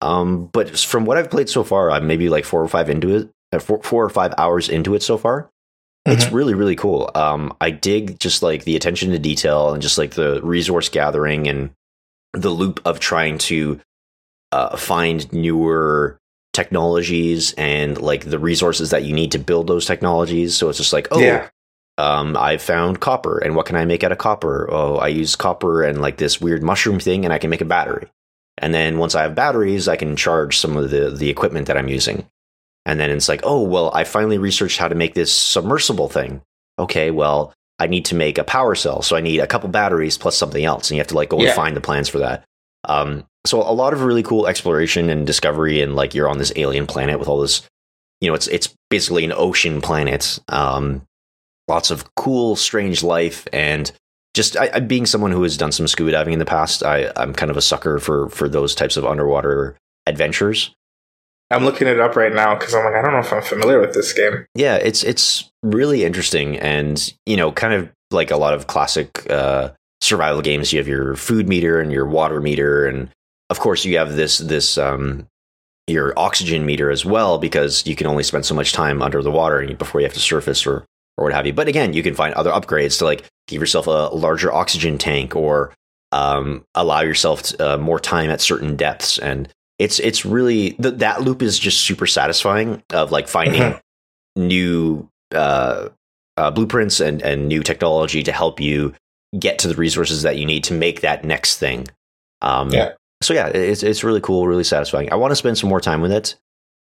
Um, 0.01 0.51
but 0.53 0.79
from 0.79 1.07
what 1.07 1.17
I've 1.17 1.31
played 1.31 1.49
so 1.49 1.65
far, 1.65 1.91
I'm 1.91 2.07
maybe 2.07 2.29
like 2.29 2.45
four 2.45 2.63
or 2.63 2.69
five 2.69 2.91
into 2.91 3.17
it, 3.17 3.31
uh, 3.53 3.59
four, 3.59 3.83
four 3.83 4.05
or 4.05 4.11
five 4.11 4.35
hours 4.37 4.69
into 4.69 4.95
it 4.95 5.03
so 5.03 5.17
far. 5.17 5.49
It's 6.07 6.31
really 6.31 6.53
really 6.53 6.77
cool. 6.77 7.11
Um, 7.15 7.57
I 7.63 7.71
dig 7.71 8.21
just 8.21 8.43
like 8.43 8.65
the 8.65 8.77
attention 8.77 9.11
to 9.13 9.19
detail 9.19 9.73
and 9.73 9.81
just 9.81 9.97
like 9.97 10.11
the 10.11 10.39
resource 10.43 10.91
gathering 10.91 11.49
and 11.49 11.71
the 12.35 12.51
loop 12.51 12.83
of 12.85 13.01
trying 13.01 13.39
to 13.39 13.81
uh, 14.55 14.77
find 14.77 15.31
newer 15.33 16.19
technologies 16.53 17.53
and 17.59 18.01
like 18.01 18.25
the 18.25 18.39
resources 18.39 18.91
that 18.91 19.05
you 19.05 19.13
need 19.13 19.33
to 19.33 19.39
build 19.39 19.67
those 19.67 19.87
technologies. 19.87 20.57
So 20.57 20.69
it's 20.69 20.79
just 20.79 20.93
like, 20.93 21.09
oh, 21.11 21.19
Yeah. 21.21 21.49
um, 21.99 22.37
I 22.37 22.57
found 22.59 23.01
copper, 23.01 23.39
and 23.39 23.55
what 23.57 23.67
can 23.67 23.77
I 23.77 23.85
make 23.85 24.03
out 24.05 24.13
of 24.13 24.19
copper? 24.19 24.69
Oh, 24.71 24.97
I 24.97 25.09
use 25.09 25.37
copper 25.37 25.83
and 25.83 26.01
like 26.01 26.17
this 26.17 26.41
weird 26.41 26.63
mushroom 26.63 27.01
thing, 27.01 27.25
and 27.25 27.33
I 27.35 27.39
can 27.39 27.51
make 27.51 27.61
a 27.61 27.65
battery. 27.77 28.07
And 28.59 28.73
then 28.73 28.99
once 28.99 29.15
I 29.17 29.23
have 29.23 29.35
batteries, 29.35 29.89
I 29.89 29.97
can 29.97 30.15
charge 30.17 30.59
some 30.59 30.77
of 30.77 30.91
the 30.91 31.11
the 31.11 31.29
equipment 31.31 31.67
that 31.67 31.77
I'm 31.77 31.89
using. 31.89 32.25
And 32.87 33.01
then 33.01 33.11
it's 33.11 33.29
like, 33.29 33.41
oh, 33.45 33.63
well, 33.63 33.91
I 33.95 34.05
finally 34.05 34.39
researched 34.39 34.79
how 34.79 34.89
to 34.89 34.95
make 34.95 35.15
this 35.15 35.33
submersible 35.35 36.09
thing. 36.09 36.43
Okay, 36.79 37.11
well, 37.11 37.53
I 37.79 37.87
need 37.89 38.05
to 38.07 38.15
make 38.15 38.39
a 38.39 38.45
power 38.45 38.75
cell, 38.77 39.03
so 39.03 39.17
I 39.17 39.21
need 39.23 39.41
a 39.41 39.47
couple 39.47 39.69
batteries 39.71 40.19
plus 40.19 40.37
something 40.37 40.65
else, 40.65 40.91
and 40.91 40.97
you 40.97 41.01
have 41.01 41.09
to 41.09 41.17
like 41.17 41.31
go 41.31 41.41
Yeah. 41.41 41.47
and 41.49 41.57
find 41.57 41.77
the 41.77 41.81
plans 41.81 42.09
for 42.09 42.19
that. 42.19 42.45
Um, 42.85 43.25
so 43.47 43.61
a 43.61 43.73
lot 43.73 43.93
of 43.93 44.03
really 44.03 44.23
cool 44.23 44.47
exploration 44.47 45.11
and 45.11 45.27
discovery, 45.27 45.81
and 45.81 45.95
like 45.95 46.15
you're 46.15 46.29
on 46.29 46.39
this 46.39 46.53
alien 46.57 46.87
planet 46.87 47.19
with 47.19 47.29
all 47.29 47.41
this, 47.41 47.63
you 48.21 48.29
know, 48.29 48.35
it's 48.35 48.47
it's 48.49 48.75
basically 48.91 49.25
an 49.25 49.33
ocean 49.33 49.81
planet. 49.81 50.39
Um, 50.49 51.03
lots 51.69 51.91
of 51.91 52.15
cool, 52.15 52.57
strange 52.57 53.03
life, 53.03 53.47
and 53.53 53.91
just 54.35 54.57
I, 54.57 54.71
I, 54.75 54.81
being 54.81 55.07
someone 55.07 55.31
who 55.31 55.43
has 55.43 55.57
done 55.57 55.73
some 55.73 55.87
scuba 55.87 56.11
diving 56.11 56.33
in 56.33 56.39
the 56.39 56.45
past, 56.45 56.83
I, 56.83 57.13
I'm 57.17 57.33
kind 57.33 57.51
of 57.51 57.57
a 57.57 57.63
sucker 57.63 57.99
for 57.99 58.29
for 58.31 58.49
those 58.49 58.75
types 58.75 58.97
of 58.97 59.05
underwater 59.05 59.77
adventures. 60.07 60.75
I'm 61.51 61.65
looking 61.65 61.87
it 61.87 62.01
up 62.01 62.17
right 62.17 62.33
now 62.33 62.55
because 62.55 62.75
I'm 62.75 62.85
like, 62.85 62.95
I 62.95 63.03
don't 63.03 63.13
know 63.13 63.19
if 63.19 63.33
I'm 63.33 63.43
familiar 63.43 63.79
with 63.79 63.95
this 63.95 64.13
game. 64.13 64.47
Yeah, 64.55 64.77
it's 64.77 65.05
it's 65.05 65.51
really 65.63 66.05
interesting, 66.05 66.59
and 66.59 67.13
you 67.27 67.37
know, 67.37 67.53
kind 67.53 67.75
of 67.75 67.91
like 68.11 68.31
a 68.31 68.37
lot 68.37 68.55
of 68.55 68.67
classic 68.67 69.31
uh, 69.31 69.71
survival 70.01 70.41
games. 70.41 70.73
You 70.73 70.79
have 70.79 70.89
your 70.89 71.15
food 71.15 71.49
meter 71.49 71.81
and 71.81 71.93
your 71.93 72.07
water 72.07 72.41
meter, 72.41 72.87
and 72.87 73.11
of 73.51 73.61
course, 73.61 73.85
you 73.85 73.99
have 73.99 74.17
this 74.17 74.39
this 74.39 74.79
um, 74.79 75.27
your 75.87 76.19
oxygen 76.19 76.65
meter 76.65 76.91
as 76.91 77.05
well 77.05 77.39
because 77.39 77.87
you 77.87 77.95
can 77.95 78.07
only 78.07 78.23
spend 78.23 78.47
so 78.47 78.55
much 78.55 78.73
time 78.73 79.03
under 79.03 79.23
the 79.23 79.31
water 79.31 79.67
before 79.75 80.01
you 80.01 80.07
have 80.07 80.15
to 80.15 80.21
surface 80.21 80.67
or 80.67 80.85
or 81.17 81.25
what 81.25 81.33
have 81.33 81.47
you. 81.47 81.53
But 81.53 81.69
again, 81.69 81.93
you 81.93 82.03
can 82.03 82.15
find 82.15 82.35
other 82.35 82.51
upgrades 82.51 82.99
to 82.99 83.05
like 83.05 83.25
give 83.47 83.61
yourself 83.61 83.87
a 83.87 84.11
larger 84.15 84.53
oxygen 84.53 84.99
tank 84.99 85.37
or 85.37 85.73
um, 86.13 86.65
allow 86.75 87.01
yourself 87.01 87.43
to, 87.43 87.75
uh, 87.75 87.79
more 87.79 88.01
time 88.01 88.31
at 88.31 88.41
certain 88.41 88.77
depths. 88.77 89.19
And 89.19 89.49
it's 89.79 89.99
it's 89.99 90.25
really 90.25 90.71
th- 90.73 90.97
that 90.97 91.23
loop 91.23 91.43
is 91.43 91.59
just 91.59 91.81
super 91.81 92.07
satisfying 92.07 92.83
of 92.91 93.13
like 93.13 93.29
finding 93.29 93.79
new 94.37 95.09
uh, 95.35 95.89
uh, 96.37 96.51
blueprints 96.51 97.01
and 97.01 97.21
and 97.23 97.49
new 97.49 97.63
technology 97.63 98.23
to 98.23 98.33
help 98.33 98.61
you 98.61 98.95
get 99.39 99.59
to 99.61 99.69
the 99.69 99.75
resources 99.75 100.23
that 100.23 100.37
you 100.37 100.47
need 100.47 100.65
to 100.65 100.75
make 100.75 101.01
that 101.01 101.25
next 101.25 101.59
thing. 101.59 101.89
Um, 102.41 102.71
Yeah. 102.71 102.93
So 103.25 103.35
yeah, 103.35 103.49
it's 103.49 103.83
it's 103.83 104.05
really 104.05 104.21
cool, 104.21 104.47
really 104.47 104.65
satisfying. 104.65 105.11
I 105.13 105.17
want 105.17 105.33
to 105.33 105.37
spend 105.37 105.59
some 105.59 105.71
more 105.71 105.81
time 105.81 106.01
with 106.01 106.13
it 106.13 106.37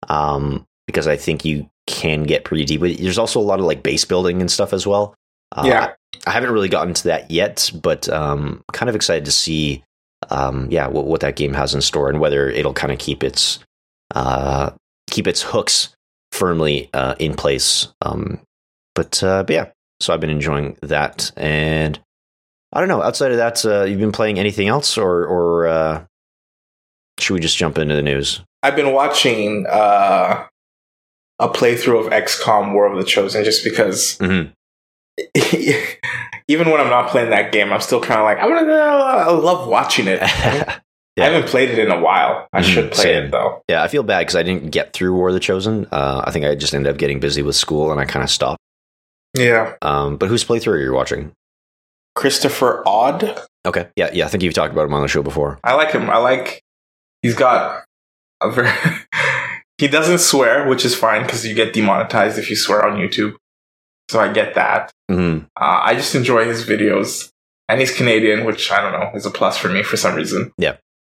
um, 0.08 0.66
because 0.86 1.06
I 1.06 1.16
think 1.16 1.44
you 1.44 1.68
can 1.86 2.24
get 2.24 2.44
pretty 2.44 2.64
deep. 2.64 2.80
There's 2.80 3.18
also 3.18 3.40
a 3.40 3.42
lot 3.42 3.60
of 3.60 3.66
like 3.66 3.82
base 3.82 4.04
building 4.04 4.40
and 4.40 4.50
stuff 4.50 4.72
as 4.72 4.86
well. 4.86 5.14
Uh, 5.52 5.62
Yeah. 5.66 5.92
I 6.26 6.30
haven't 6.30 6.52
really 6.52 6.68
gotten 6.68 6.94
to 6.94 7.04
that 7.04 7.30
yet, 7.30 7.70
but 7.82 8.08
um, 8.08 8.62
kind 8.72 8.88
of 8.88 8.96
excited 8.96 9.24
to 9.24 9.32
see, 9.32 9.82
um, 10.30 10.68
yeah, 10.70 10.86
what, 10.86 11.06
what 11.06 11.20
that 11.20 11.36
game 11.36 11.52
has 11.54 11.74
in 11.74 11.80
store 11.82 12.08
and 12.08 12.20
whether 12.20 12.48
it'll 12.48 12.72
kind 12.72 12.92
of 12.92 12.98
keep 12.98 13.24
its 13.24 13.58
uh, 14.14 14.70
keep 15.10 15.26
its 15.26 15.42
hooks 15.42 15.94
firmly 16.32 16.88
uh, 16.94 17.14
in 17.18 17.34
place. 17.34 17.88
Um, 18.00 18.40
but, 18.94 19.22
uh, 19.22 19.42
but 19.42 19.52
yeah, 19.52 19.66
so 20.00 20.14
I've 20.14 20.20
been 20.20 20.30
enjoying 20.30 20.76
that, 20.82 21.32
and 21.36 21.98
I 22.72 22.80
don't 22.80 22.88
know. 22.88 23.02
Outside 23.02 23.32
of 23.32 23.38
that, 23.38 23.64
uh, 23.64 23.84
you've 23.84 24.00
been 24.00 24.12
playing 24.12 24.38
anything 24.38 24.68
else, 24.68 24.96
or 24.96 25.26
or 25.26 25.66
uh, 25.66 26.04
should 27.18 27.34
we 27.34 27.40
just 27.40 27.56
jump 27.56 27.78
into 27.78 27.94
the 27.94 28.02
news? 28.02 28.40
I've 28.62 28.76
been 28.76 28.92
watching 28.92 29.66
uh, 29.68 30.46
a 31.38 31.48
playthrough 31.48 32.06
of 32.06 32.12
XCOM 32.12 32.72
War 32.72 32.86
of 32.90 32.98
the 32.98 33.04
Chosen 33.04 33.44
just 33.44 33.62
because 33.64 34.16
Mhm. 34.18 34.52
even 36.48 36.70
when 36.70 36.80
I'm 36.80 36.90
not 36.90 37.10
playing 37.10 37.30
that 37.30 37.52
game, 37.52 37.72
I'm 37.72 37.80
still 37.80 38.00
kind 38.00 38.20
of 38.20 38.24
like, 38.24 38.38
I, 38.38 38.46
wanna, 38.46 38.72
I 38.72 39.30
love 39.30 39.68
watching 39.68 40.08
it. 40.08 40.20
I 41.16 41.22
haven't 41.26 41.46
played 41.46 41.70
it 41.70 41.78
in 41.78 41.90
a 41.92 42.00
while. 42.00 42.48
I 42.52 42.60
Mhm, 42.60 42.64
should 42.64 42.90
play 42.92 43.04
same. 43.04 43.24
it 43.26 43.30
though. 43.30 43.62
yeah, 43.68 43.82
I 43.84 43.88
feel 43.88 44.02
bad 44.02 44.20
because 44.20 44.34
I 44.34 44.42
didn't 44.42 44.70
get 44.72 44.92
through 44.92 45.14
War 45.14 45.28
of 45.28 45.34
the 45.34 45.40
Chosen. 45.40 45.86
Uh, 45.92 46.22
I 46.26 46.32
think 46.32 46.44
I 46.44 46.54
just 46.56 46.74
ended 46.74 46.92
up 46.92 46.98
getting 46.98 47.20
busy 47.20 47.40
with 47.42 47.54
school, 47.54 47.92
and 47.92 48.00
I 48.00 48.04
kind 48.04 48.24
of 48.24 48.30
stopped. 48.30 48.58
Yeah. 49.36 49.74
Um, 49.82 50.16
but 50.16 50.28
whose 50.28 50.44
playthrough 50.44 50.72
are 50.74 50.78
you 50.78 50.92
watching? 50.92 51.30
Christopher 52.16 52.82
Odd. 52.86 53.40
Okay, 53.66 53.88
yeah, 53.96 54.10
yeah, 54.12 54.24
I 54.24 54.28
think 54.28 54.42
you've 54.42 54.54
talked 54.54 54.72
about 54.72 54.86
him 54.86 54.94
on 54.94 55.02
the 55.02 55.08
show 55.08 55.22
before. 55.22 55.58
I 55.62 55.74
like 55.74 55.92
him. 55.92 56.10
I 56.10 56.16
like. 56.18 56.62
He's 57.24 57.34
got 57.34 57.82
a 58.42 58.50
very. 58.50 58.70
he 59.78 59.88
doesn't 59.88 60.18
swear, 60.18 60.68
which 60.68 60.84
is 60.84 60.94
fine 60.94 61.22
because 61.22 61.46
you 61.46 61.54
get 61.54 61.72
demonetized 61.72 62.38
if 62.38 62.50
you 62.50 62.56
swear 62.56 62.84
on 62.86 62.98
YouTube. 62.98 63.34
So 64.10 64.20
I 64.20 64.30
get 64.32 64.54
that. 64.54 64.92
hmm 65.10 65.38
Uh, 65.58 65.80
I 65.88 65.94
just 65.94 66.14
enjoy 66.14 66.44
his 66.44 66.64
videos, 66.66 67.30
and 67.68 67.80
he's 67.80 67.96
Canadian, 67.96 68.44
which 68.44 68.70
I 68.70 68.82
don't 68.82 68.92
know 68.92 69.10
is 69.14 69.24
a 69.24 69.30
plus 69.30 69.56
for 69.56 69.68
me 69.70 69.82
for 69.82 69.96
some 69.96 70.14
reason. 70.14 70.52
Yeah. 70.58 70.76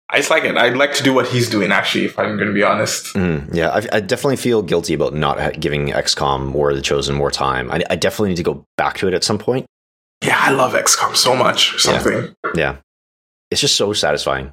I 0.08 0.18
just 0.18 0.30
like 0.30 0.44
it. 0.44 0.56
I'd 0.56 0.76
like 0.76 0.94
to 0.94 1.02
do 1.02 1.12
what 1.12 1.26
he's 1.26 1.50
doing. 1.50 1.72
Actually, 1.72 2.04
if 2.04 2.16
I'm 2.16 2.36
going 2.36 2.46
to 2.46 2.54
be 2.54 2.62
honest. 2.62 3.12
hmm 3.16 3.38
Yeah, 3.52 3.70
I, 3.70 3.96
I 3.96 4.00
definitely 4.00 4.36
feel 4.36 4.62
guilty 4.62 4.94
about 4.94 5.14
not 5.14 5.58
giving 5.58 5.88
XCOM 5.88 6.54
or 6.54 6.72
The 6.74 6.80
Chosen 6.80 7.16
more 7.16 7.32
time. 7.32 7.72
I, 7.72 7.82
I 7.90 7.96
definitely 7.96 8.28
need 8.28 8.36
to 8.36 8.44
go 8.44 8.64
back 8.78 8.98
to 8.98 9.08
it 9.08 9.14
at 9.14 9.24
some 9.24 9.38
point. 9.38 9.66
Yeah, 10.22 10.38
I 10.40 10.52
love 10.52 10.74
XCOM 10.74 11.16
so 11.16 11.34
much. 11.34 11.74
or 11.74 11.78
Something. 11.80 12.34
Yeah, 12.54 12.76
it's 13.50 13.60
just 13.60 13.74
so 13.74 13.92
satisfying. 13.92 14.52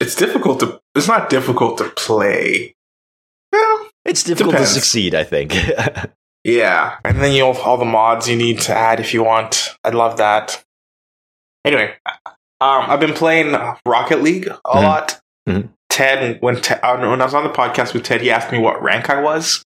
It's 0.00 0.14
difficult 0.14 0.60
to. 0.60 0.80
It's 0.94 1.08
not 1.08 1.28
difficult 1.30 1.78
to 1.78 1.84
play. 1.90 2.74
Well, 3.52 3.88
It's 4.04 4.22
difficult 4.22 4.52
Depends. 4.52 4.74
to 4.74 4.80
succeed, 4.80 5.14
I 5.14 5.24
think. 5.24 5.54
Yeah, 6.44 6.96
and 7.04 7.20
then 7.20 7.32
you 7.32 7.44
have 7.44 7.58
all 7.58 7.76
the 7.76 7.84
mods 7.84 8.26
you 8.28 8.36
need 8.36 8.60
to 8.60 8.74
add 8.74 9.00
if 9.00 9.12
you 9.12 9.22
want. 9.24 9.76
I'd 9.84 9.92
love 9.94 10.16
that. 10.18 10.64
Anyway, 11.64 11.94
um, 12.06 12.22
I've 12.60 13.00
been 13.00 13.12
playing 13.12 13.54
Rocket 13.84 14.22
League 14.22 14.46
a 14.46 14.52
Mhm. 14.64 14.82
lot. 14.82 15.20
Mhm. 15.46 15.68
Ted, 15.90 16.38
when 16.40 16.60
Ted, 16.62 16.80
when 16.82 17.20
I 17.20 17.24
was 17.24 17.34
on 17.34 17.42
the 17.42 17.50
podcast 17.50 17.92
with 17.92 18.04
Ted, 18.04 18.22
he 18.22 18.30
asked 18.30 18.50
me 18.52 18.58
what 18.58 18.80
rank 18.82 19.10
I 19.10 19.20
was, 19.20 19.62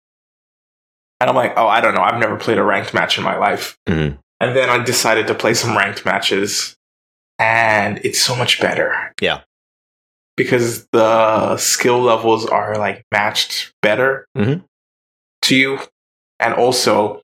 and 1.19 1.29
I'm 1.29 1.35
like, 1.35 1.53
oh, 1.57 1.67
I 1.67 1.81
don't 1.81 1.93
know. 1.93 2.01
I've 2.01 2.19
never 2.19 2.37
played 2.37 2.57
a 2.57 2.63
ranked 2.63 2.93
match 2.95 3.17
in 3.17 3.23
my 3.23 3.37
life. 3.37 3.77
Mhm. 3.87 4.17
And 4.39 4.55
then 4.55 4.69
I 4.69 4.79
decided 4.83 5.27
to 5.27 5.35
play 5.35 5.53
some 5.53 5.77
ranked 5.77 6.03
matches, 6.05 6.75
and 7.37 7.99
it's 8.03 8.19
so 8.21 8.35
much 8.35 8.59
better. 8.61 9.13
Yeah. 9.21 9.41
Because 10.43 10.87
the 10.91 11.57
skill 11.57 11.99
levels 12.01 12.45
are 12.47 12.75
like 12.77 13.05
matched 13.11 13.73
better 13.81 14.25
Mhm. 14.37 14.63
to 15.43 15.55
you, 15.55 15.79
and 16.39 16.53
also 16.55 17.21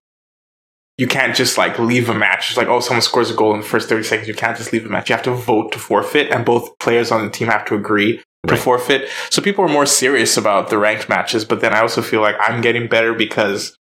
you 0.99 1.07
can't 1.07 1.35
just 1.35 1.57
like 1.57 1.77
leave 1.79 2.09
a 2.09 2.13
match. 2.13 2.49
It's 2.49 2.57
like, 2.57 2.67
oh, 2.67 2.79
someone 2.79 3.01
scores 3.03 3.29
a 3.31 3.33
goal 3.35 3.53
in 3.53 3.61
the 3.61 3.65
first 3.65 3.87
30 3.89 4.03
seconds. 4.03 4.27
You 4.27 4.33
can't 4.33 4.57
just 4.57 4.73
leave 4.73 4.85
a 4.85 4.89
match. 4.89 5.09
You 5.09 5.15
have 5.15 5.23
to 5.25 5.31
vote 5.31 5.71
to 5.73 5.79
forfeit, 5.79 6.31
and 6.31 6.43
both 6.45 6.77
players 6.79 7.11
on 7.11 7.23
the 7.23 7.29
team 7.31 7.47
have 7.47 7.65
to 7.65 7.75
agree 7.75 8.17
to 8.47 8.53
Right. 8.53 8.59
forfeit. 8.59 9.09
So 9.29 9.41
people 9.41 9.63
are 9.65 9.69
more 9.79 9.85
serious 9.85 10.37
about 10.37 10.69
the 10.69 10.77
ranked 10.77 11.09
matches, 11.09 11.43
but 11.45 11.59
then 11.61 11.73
I 11.73 11.81
also 11.81 12.01
feel 12.01 12.21
like 12.21 12.35
I'm 12.39 12.61
getting 12.61 12.87
better 12.87 13.13
because 13.13 13.77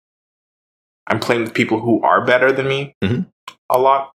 I'm 1.08 1.20
playing 1.20 1.44
with 1.44 1.54
people 1.54 1.80
who 1.82 2.02
are 2.04 2.26
better 2.26 2.52
than 2.52 2.68
me 2.68 2.96
Mhm. 3.04 3.28
a 3.70 3.78
lot. 3.78 4.12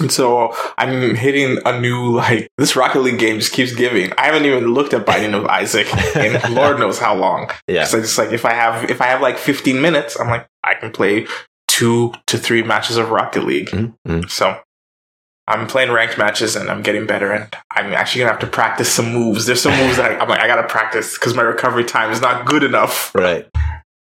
And 0.00 0.12
so 0.12 0.54
I'm 0.78 1.16
hitting 1.16 1.58
a 1.66 1.80
new 1.80 2.14
like 2.14 2.48
this 2.56 2.76
Rocket 2.76 3.00
League 3.00 3.18
game 3.18 3.40
just 3.40 3.52
keeps 3.52 3.74
giving. 3.74 4.12
I 4.16 4.26
haven't 4.26 4.44
even 4.44 4.72
looked 4.72 4.94
at 4.94 5.04
Binding 5.04 5.34
of 5.34 5.46
Isaac 5.46 5.88
in 6.16 6.40
Lord 6.54 6.78
knows 6.78 6.98
how 7.00 7.16
long. 7.16 7.50
Yeah. 7.66 7.84
So 7.84 7.98
I 7.98 8.00
just 8.02 8.16
like 8.16 8.30
if 8.32 8.44
I 8.44 8.52
have 8.52 8.88
if 8.90 9.00
I 9.00 9.06
have 9.06 9.20
like 9.20 9.38
15 9.38 9.80
minutes, 9.80 10.18
I'm 10.18 10.28
like 10.28 10.46
I 10.62 10.74
can 10.74 10.92
play 10.92 11.26
two 11.66 12.12
to 12.28 12.38
three 12.38 12.62
matches 12.62 12.96
of 12.96 13.10
Rocket 13.10 13.44
League. 13.44 13.70
Mhm. 13.70 13.94
Mhm. 14.06 14.30
So 14.30 14.60
I'm 15.48 15.66
playing 15.66 15.90
ranked 15.90 16.16
matches 16.18 16.54
and 16.54 16.70
I'm 16.70 16.82
getting 16.82 17.06
better. 17.06 17.32
And 17.32 17.52
I'm 17.72 17.92
actually 17.92 18.20
gonna 18.20 18.32
have 18.32 18.40
to 18.42 18.46
practice 18.46 18.90
some 18.92 19.12
moves. 19.12 19.46
There's 19.46 19.62
some 19.62 19.76
moves 19.78 19.96
that 19.96 20.12
I, 20.12 20.18
I'm 20.18 20.28
like 20.28 20.40
I 20.40 20.46
gotta 20.46 20.68
practice 20.68 21.14
because 21.18 21.34
my 21.34 21.42
recovery 21.42 21.84
time 21.84 22.12
is 22.12 22.20
not 22.20 22.46
good 22.46 22.62
enough. 22.62 23.12
Right. 23.16 23.48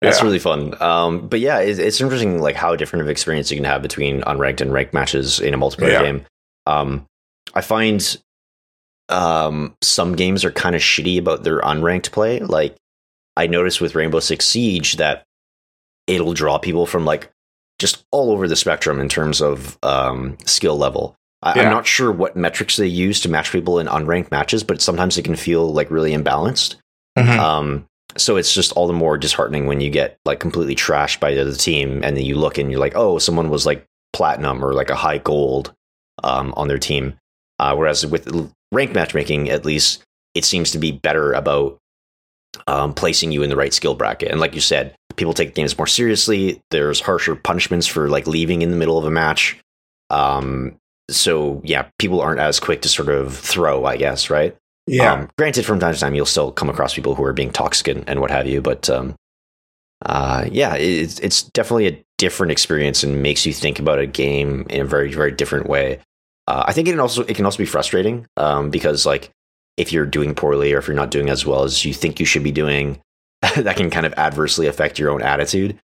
That's 0.01 0.17
Yeah. 0.20 0.24
really 0.25 0.39
fun. 0.39 0.81
Um, 0.81 1.27
but 1.27 1.39
yeah, 1.39 1.60
it's, 1.60 1.77
it's 1.79 2.01
interesting 2.01 2.39
like 2.41 2.55
how 2.55 2.75
different 2.75 3.03
of 3.03 3.10
experience 3.10 3.51
you 3.51 3.58
can 3.58 3.65
have 3.65 3.81
between 3.81 4.22
unranked 4.22 4.62
and 4.62 4.74
ranked 4.74 4.93
matches 4.93 5.39
in 5.39 5.53
a 5.53 5.58
multiplayer 5.58 5.91
Yeah. 5.93 6.01
game. 6.03 6.25
Um, 6.65 7.05
I 7.53 7.62
find 7.62 8.17
um, 9.10 9.75
some 9.81 10.15
games 10.15 10.46
are 10.46 10.51
kind 10.51 10.75
of 10.75 10.81
shitty 10.81 11.20
about 11.20 11.43
their 11.43 11.60
unranked 11.62 12.12
play. 12.12 12.39
Like 12.39 12.75
I 13.38 13.48
noticed 13.48 13.81
with 13.81 13.96
Rainbow 13.96 14.20
Six 14.20 14.46
Siege 14.46 14.96
that 14.98 15.24
it'll 16.08 16.34
draw 16.34 16.58
people 16.58 16.86
from 16.86 17.05
like 17.05 17.29
just 17.79 18.03
all 18.12 18.31
over 18.31 18.48
the 18.48 18.55
spectrum 18.55 19.00
in 19.00 19.10
terms 19.10 19.41
of 19.41 19.77
um, 19.84 20.38
skill 20.46 20.77
level. 20.77 21.15
I, 21.43 21.55
Yeah. 21.55 21.63
I'm 21.63 21.72
not 21.72 21.86
sure 21.88 22.12
what 22.12 22.36
metrics 22.36 22.77
they 22.77 22.88
use 22.88 23.20
to 23.22 23.29
match 23.29 23.51
people 23.51 23.79
in 23.79 23.88
unranked 23.88 24.31
matches, 24.31 24.63
but 24.63 24.81
sometimes 24.81 25.17
it 25.17 25.24
can 25.25 25.36
feel 25.36 25.72
like 25.74 25.91
really 25.91 26.12
imbalanced. 26.13 26.75
Mhm. 27.17 27.38
Um, 27.38 27.86
so 28.18 28.38
it's 28.38 28.53
just 28.53 28.72
all 28.74 28.88
the 28.88 28.94
more 28.94 29.18
disheartening 29.18 29.65
when 29.65 29.82
you 29.82 29.89
get 29.89 30.18
like 30.25 30.39
completely 30.39 30.75
trashed 30.75 31.20
by 31.20 31.34
the 31.34 31.41
other 31.41 31.56
team, 31.56 32.03
and 32.03 32.15
then 32.18 32.25
you 32.25 32.36
look 32.36 32.58
and 32.58 32.70
you're 32.72 32.80
like, 32.80 32.96
oh, 32.96 33.18
someone 33.18 33.50
was 33.50 33.65
like 33.65 33.86
platinum 34.13 34.63
or 34.63 34.74
like 34.74 34.89
a 34.89 34.96
high 34.96 35.18
gold 35.18 35.74
um, 36.24 36.53
on 36.58 36.68
their 36.68 36.80
team. 36.80 37.15
Uh, 37.60 37.75
whereas 37.75 38.06
with 38.06 38.53
rank 38.72 38.94
matchmaking, 38.94 39.50
at 39.50 39.65
least 39.65 40.03
it 40.34 40.46
seems 40.46 40.72
to 40.72 40.80
be 40.80 40.91
better 40.91 41.34
about 41.34 41.77
um, 42.68 42.94
placing 42.94 43.32
you 43.32 43.44
in 43.44 43.50
the 43.50 43.56
right 43.56 43.74
skill 43.74 43.96
bracket. 43.96 44.32
And 44.32 44.39
like 44.39 44.56
you 44.56 44.62
said, 44.62 44.96
people 45.15 45.34
take 45.34 45.56
games 45.56 45.77
more 45.77 45.88
seriously. 45.88 46.62
There's 46.72 47.00
harsher 47.00 47.36
punishments 47.36 47.88
for 47.88 48.10
like 48.10 48.27
leaving 48.27 48.62
in 48.62 48.72
the 48.72 48.77
middle 48.77 48.98
of 48.98 49.06
a 49.06 49.12
match. 49.12 49.58
Um, 50.10 50.77
so 51.10 51.62
yeah, 51.63 51.88
people 52.00 52.22
aren't 52.22 52.39
as 52.39 52.60
quick 52.60 52.82
to 52.82 52.89
sort 52.89 53.10
of 53.10 53.36
throw, 53.36 53.86
I 53.86 53.98
guess, 53.98 54.30
right? 54.30 54.56
Yeah. 54.91 55.13
Um, 55.13 55.29
granted, 55.38 55.65
from 55.65 55.79
time 55.79 55.93
to 55.93 56.00
time, 56.00 56.15
you'll 56.15 56.25
still 56.25 56.51
come 56.51 56.69
across 56.69 56.93
people 56.93 57.15
who 57.15 57.24
are 57.24 57.33
being 57.33 57.51
toxic 57.51 57.88
and, 57.88 58.07
and 58.10 58.19
what 58.19 58.29
have 58.29 58.45
you. 58.45 58.62
But 58.62 58.89
um, 58.89 59.15
uh, 60.05 60.45
yeah, 60.51 60.75
it's 60.75 61.19
it's 61.19 61.43
definitely 61.43 61.88
a 61.88 62.03
different 62.17 62.51
experience 62.51 63.03
and 63.03 63.24
makes 63.24 63.45
you 63.45 63.53
think 63.53 63.79
about 63.79 64.00
a 64.00 64.05
game 64.05 64.65
in 64.69 64.81
a 64.81 64.86
very 64.86 65.13
very 65.13 65.31
different 65.31 65.67
way. 65.67 66.00
Uh, 66.48 66.65
I 66.67 66.74
think 66.74 66.88
it 66.88 66.91
can 66.91 67.00
also 67.00 67.24
it 67.24 67.36
can 67.36 67.45
also 67.45 67.60
be 67.60 67.65
frustrating 67.65 68.27
um, 68.36 68.69
because 68.69 69.05
like 69.05 69.29
if 69.77 69.93
you're 69.93 70.05
doing 70.05 70.36
poorly 70.36 70.74
or 70.74 70.79
if 70.79 70.88
you're 70.88 70.95
not 70.95 71.12
doing 71.12 71.29
as 71.29 71.45
well 71.45 71.63
as 71.63 71.86
you 71.86 71.93
think 71.93 72.19
you 72.19 72.25
should 72.25 72.43
be 72.43 72.51
doing, 72.51 73.00
that 73.55 73.77
can 73.77 73.89
kind 73.89 74.05
of 74.05 74.13
adversely 74.15 74.67
affect 74.67 75.00
your 75.00 75.10
own 75.10 75.21
attitude. 75.21 75.79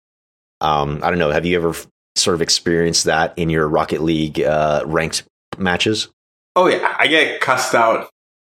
Um, 0.60 1.00
I 1.04 1.10
don't 1.10 1.20
know. 1.20 1.30
Have 1.30 1.46
you 1.46 1.56
ever 1.56 1.70
f- 1.70 1.86
sort 2.16 2.34
of 2.34 2.42
experienced 2.42 3.04
that 3.04 3.34
in 3.36 3.50
your 3.50 3.68
Rocket 3.68 4.02
League 4.02 4.40
uh, 4.40 4.82
ranked 4.84 5.22
matches? 5.58 6.08
Oh 6.56 6.66
yeah, 6.66 6.96
I 6.98 7.06
get 7.06 7.40
cussed 7.40 7.74
out. 7.74 8.08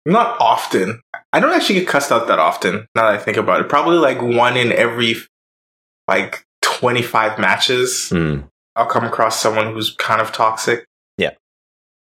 Not 0.05 0.39
often. 0.39 1.01
I 1.33 1.39
don't 1.39 1.53
actually 1.53 1.79
get 1.79 1.87
cussed 1.87 2.11
out 2.11 2.27
that 2.27 2.39
often. 2.39 2.87
Now 2.95 3.03
that 3.11 3.13
I 3.13 3.17
think 3.17 3.37
about 3.37 3.61
it, 3.61 3.69
probably 3.69 3.97
like 3.97 4.21
one 4.21 4.57
in 4.57 4.71
every 4.71 5.15
like 6.07 6.43
twenty 6.61 7.01
five 7.01 7.37
matches. 7.39 8.09
Hmm. 8.09 8.41
I'll 8.75 8.85
come 8.87 9.03
across 9.03 9.39
someone 9.39 9.73
who's 9.73 9.95
kind 9.97 10.21
of 10.21 10.31
toxic. 10.31 10.85
Yeah. 11.17 11.31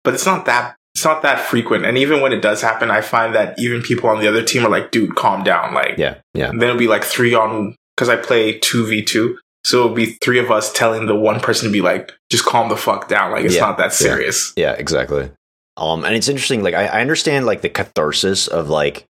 but 0.02 0.14
it's 0.14 0.26
not 0.26 0.46
that 0.46 0.76
it's 0.94 1.04
not 1.04 1.22
that 1.22 1.40
frequent. 1.40 1.84
And 1.84 1.96
even 1.98 2.20
when 2.20 2.32
it 2.32 2.40
does 2.42 2.62
happen, 2.62 2.90
I 2.90 3.00
find 3.00 3.34
that 3.34 3.58
even 3.58 3.82
people 3.82 4.08
on 4.10 4.20
the 4.20 4.28
other 4.28 4.42
team 4.42 4.64
are 4.64 4.68
like, 4.70 4.90
"Dude, 4.90 5.14
calm 5.16 5.42
down." 5.44 5.74
Like, 5.74 5.96
Yeah, 5.98 6.16
yeah. 6.34 6.48
and 6.50 6.60
then 6.60 6.68
it'll 6.70 6.78
be 6.78 6.88
like 6.88 7.04
three 7.04 7.34
on 7.34 7.74
because 7.96 8.08
I 8.08 8.16
play 8.16 8.58
two 8.58 8.86
v 8.86 9.02
two. 9.02 9.38
So 9.64 9.78
it'll 9.84 9.94
be 9.94 10.16
three 10.22 10.38
of 10.38 10.50
us 10.50 10.72
telling 10.72 11.06
the 11.06 11.14
one 11.16 11.40
person 11.40 11.68
to 11.68 11.72
be 11.72 11.80
like, 11.80 12.12
just 12.30 12.44
calm 12.44 12.68
the 12.68 12.76
fuck 12.76 13.08
down. 13.08 13.30
Like 13.32 13.44
it's 13.46 13.54
Yeah, 13.54 13.60
not 13.62 13.78
that 13.78 13.92
serious. 13.94 14.52
Yeah, 14.56 14.72
exactly. 14.72 15.30
Um, 15.76 16.04
and 16.04 16.14
it's 16.14 16.28
interesting. 16.28 16.62
Like, 16.62 16.74
I, 16.74 16.86
I 16.86 17.00
understand 17.00 17.46
like 17.46 17.62
the 17.62 17.68
catharsis 17.68 18.46
of 18.46 18.68
like 18.68 19.06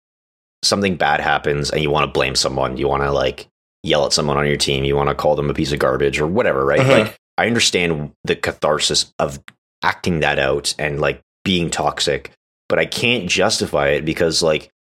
something 0.65 0.97
bad 0.97 1.21
happens 1.21 1.71
and 1.71 1.83
you 1.83 1.91
want 1.91 2.05
to 2.07 2.13
blame 2.13 2.35
someone. 2.35 2.77
You 2.77 2.89
want 2.89 3.03
to 3.05 3.13
like 3.13 3.47
yell 3.85 4.07
at 4.07 4.13
someone 4.13 4.37
on 4.37 4.47
your 4.47 4.57
team. 4.57 4.85
You 4.85 4.97
want 4.97 5.09
to 5.09 5.15
call 5.15 5.37
them 5.37 5.51
a 5.51 5.55
piece 5.55 5.73
of 5.73 5.79
garbage 5.79 6.21
or 6.21 6.27
whatever, 6.27 6.65
right? 6.65 6.81
Mhm. 6.81 7.05
Like, 7.05 7.19
I 7.37 7.47
understand 7.47 8.13
the 8.25 8.35
catharsis 8.35 9.13
of 9.21 9.39
acting 9.85 10.21
that 10.21 10.41
out 10.41 10.75
and 10.79 11.01
like 11.01 11.21
being 11.45 11.71
toxic, 11.71 12.33
but 12.69 12.81
I 12.81 12.87
can't 12.87 13.29
justify 13.31 13.91
it 13.91 14.05
because 14.05 14.43
like 14.43 14.71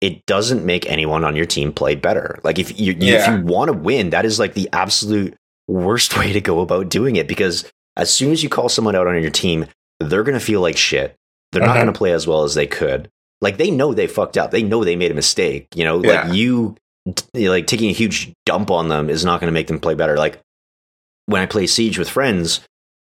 it 0.00 0.24
doesn't 0.26 0.64
make 0.64 0.90
anyone 0.90 1.24
on 1.24 1.36
your 1.36 1.44
team 1.46 1.72
play 1.72 1.94
better. 1.94 2.40
Like, 2.42 2.58
if 2.58 2.80
you 2.80 2.94
if 2.98 3.28
you 3.28 3.42
want 3.44 3.68
to 3.68 3.76
win, 3.76 4.10
that 4.10 4.24
is 4.24 4.38
like 4.38 4.54
the 4.54 4.68
absolute 4.72 5.34
worst 5.68 6.16
way 6.18 6.32
to 6.32 6.40
go 6.40 6.60
about 6.60 6.88
doing 6.88 7.16
it 7.16 7.28
because 7.28 7.70
as 7.96 8.12
soon 8.12 8.32
as 8.32 8.42
you 8.42 8.48
call 8.48 8.70
someone 8.70 8.96
out 8.96 9.06
on 9.06 9.20
your 9.20 9.30
team, 9.30 9.66
they're 10.02 10.22
going 10.24 10.38
to 10.38 10.44
feel 10.44 10.60
like 10.60 10.76
shit. 10.76 11.14
They're 11.52 11.62
not 11.62 11.70
Mhm. 11.76 11.80
going 11.82 11.86
to 11.86 11.92
play 11.92 12.12
as 12.12 12.26
well 12.26 12.44
as 12.44 12.54
they 12.54 12.66
could. 12.66 13.08
Like 13.40 13.56
they 13.58 13.70
know 13.70 13.92
they 13.92 14.06
fucked 14.06 14.38
up. 14.38 14.50
They 14.50 14.62
know 14.62 14.84
they 14.84 14.96
made 14.96 15.10
a 15.10 15.14
mistake. 15.14 15.66
You 15.74 15.84
know, 15.84 16.02
Yeah. 16.02 16.22
like 16.26 16.34
you, 16.34 16.76
like 17.34 17.66
taking 17.66 17.90
a 17.90 17.94
huge 17.94 18.32
dump 18.46 18.70
on 18.70 18.88
them 18.88 19.10
is 19.10 19.24
not 19.24 19.40
going 19.40 19.48
to 19.48 19.52
make 19.52 19.66
them 19.66 19.80
play 19.80 19.94
better. 19.94 20.16
Like 20.16 20.38
when 21.26 21.42
I 21.42 21.46
play 21.46 21.66
Siege 21.66 21.98
with 21.98 22.08
friends, 22.08 22.60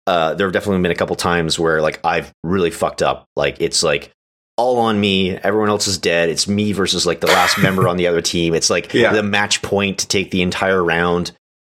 uh, 0.07 0.33
there 0.35 0.45
have 0.47 0.53
definitely 0.53 0.81
been 0.81 0.91
a 0.91 0.95
couple 0.95 1.15
times 1.15 1.57
where 1.57 1.81
like 1.81 1.99
I've 2.03 2.31
really 2.43 2.71
fucked 2.71 3.01
up. 3.01 3.25
Like 3.35 3.59
it's 3.61 3.81
like 3.81 4.11
all 4.57 4.77
on 4.79 4.99
me. 4.99 5.31
Everyone 5.37 5.69
else 5.69 5.87
is 5.87 5.97
dead. 5.97 6.29
It's 6.29 6.47
me 6.47 6.71
versus 6.73 7.05
like 7.05 7.21
the 7.21 7.27
last 7.27 7.57
member 7.57 7.87
on 7.87 7.97
the 7.97 8.07
other 8.07 8.21
team. 8.33 8.53
It's 8.53 8.69
like 8.69 8.93
Yeah. 8.93 9.13
the 9.13 9.23
match 9.23 9.61
point 9.61 9.99
to 9.99 10.07
take 10.07 10.31
the 10.31 10.41
entire 10.41 10.83
round, 10.83 11.31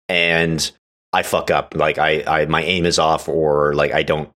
and 0.08 0.70
I 1.12 1.22
fuck 1.22 1.50
up. 1.50 1.74
Like 1.76 1.98
I, 1.98 2.22
I 2.26 2.46
my 2.46 2.62
aim 2.62 2.86
is 2.86 2.98
off, 2.98 3.28
or 3.28 3.74
like 3.74 3.92
I 3.92 4.02
don't. 4.02 4.30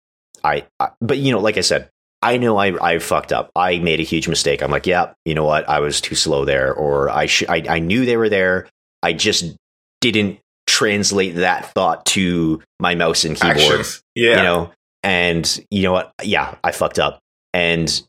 I, 0.45 0.67
I 0.79 0.91
but 1.01 1.19
you 1.19 1.33
know, 1.33 1.41
like 1.41 1.57
I 1.57 1.63
said, 1.63 1.89
I 2.23 2.37
know 2.37 2.57
I 2.59 2.95
I 2.95 2.99
fucked 2.99 3.33
up. 3.33 3.51
I 3.57 3.79
made 3.79 4.01
a 4.01 4.05
huge 4.05 4.29
mistake. 4.29 4.63
I'm 4.63 4.71
like, 4.71 4.87
yeah, 4.87 5.15
you 5.25 5.35
know 5.35 5.45
what? 5.45 5.69
I 5.69 5.81
was 5.81 6.01
too 6.01 6.15
slow 6.15 6.45
there, 6.45 6.73
or 6.73 7.11
I 7.11 7.27
sh- 7.27 7.49
I, 7.49 7.65
I 7.69 7.79
knew 7.81 8.05
they 8.05 8.17
were 8.17 8.29
there. 8.29 8.69
I 9.03 9.13
just 9.13 9.57
didn't 10.01 10.39
translate 10.67 11.37
that 11.37 11.67
thought 11.73 12.05
to 12.07 12.63
my 12.81 12.95
mouse 12.95 13.25
and 13.25 13.37
keyboard 13.37 13.59
Actions. 13.59 14.03
Yeah. 14.15 14.37
you 14.37 14.43
know 14.43 14.71
and 15.03 15.65
you 15.71 15.83
know 15.83 15.93
what 15.93 16.13
yeah 16.23 16.55
i 16.65 16.73
fucked 16.73 16.99
up 16.99 17.21
and 17.53 18.03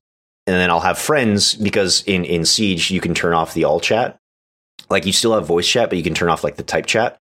and 0.48 0.56
then 0.56 0.70
i'll 0.70 0.80
have 0.80 0.98
friends 0.98 1.54
because 1.56 2.02
in 2.04 2.24
in 2.24 2.46
siege 2.46 2.90
you 2.90 3.02
can 3.02 3.14
turn 3.14 3.34
off 3.34 3.54
the 3.54 3.66
all 3.66 3.82
chat 3.82 4.18
like 4.90 5.06
you 5.06 5.12
still 5.12 5.34
have 5.34 5.46
voice 5.46 5.68
chat 5.68 5.90
but 5.90 5.98
you 5.98 6.04
can 6.04 6.14
turn 6.14 6.30
off 6.30 6.44
like 6.44 6.56
the 6.56 6.64
type 6.64 6.86
chat 6.86 7.18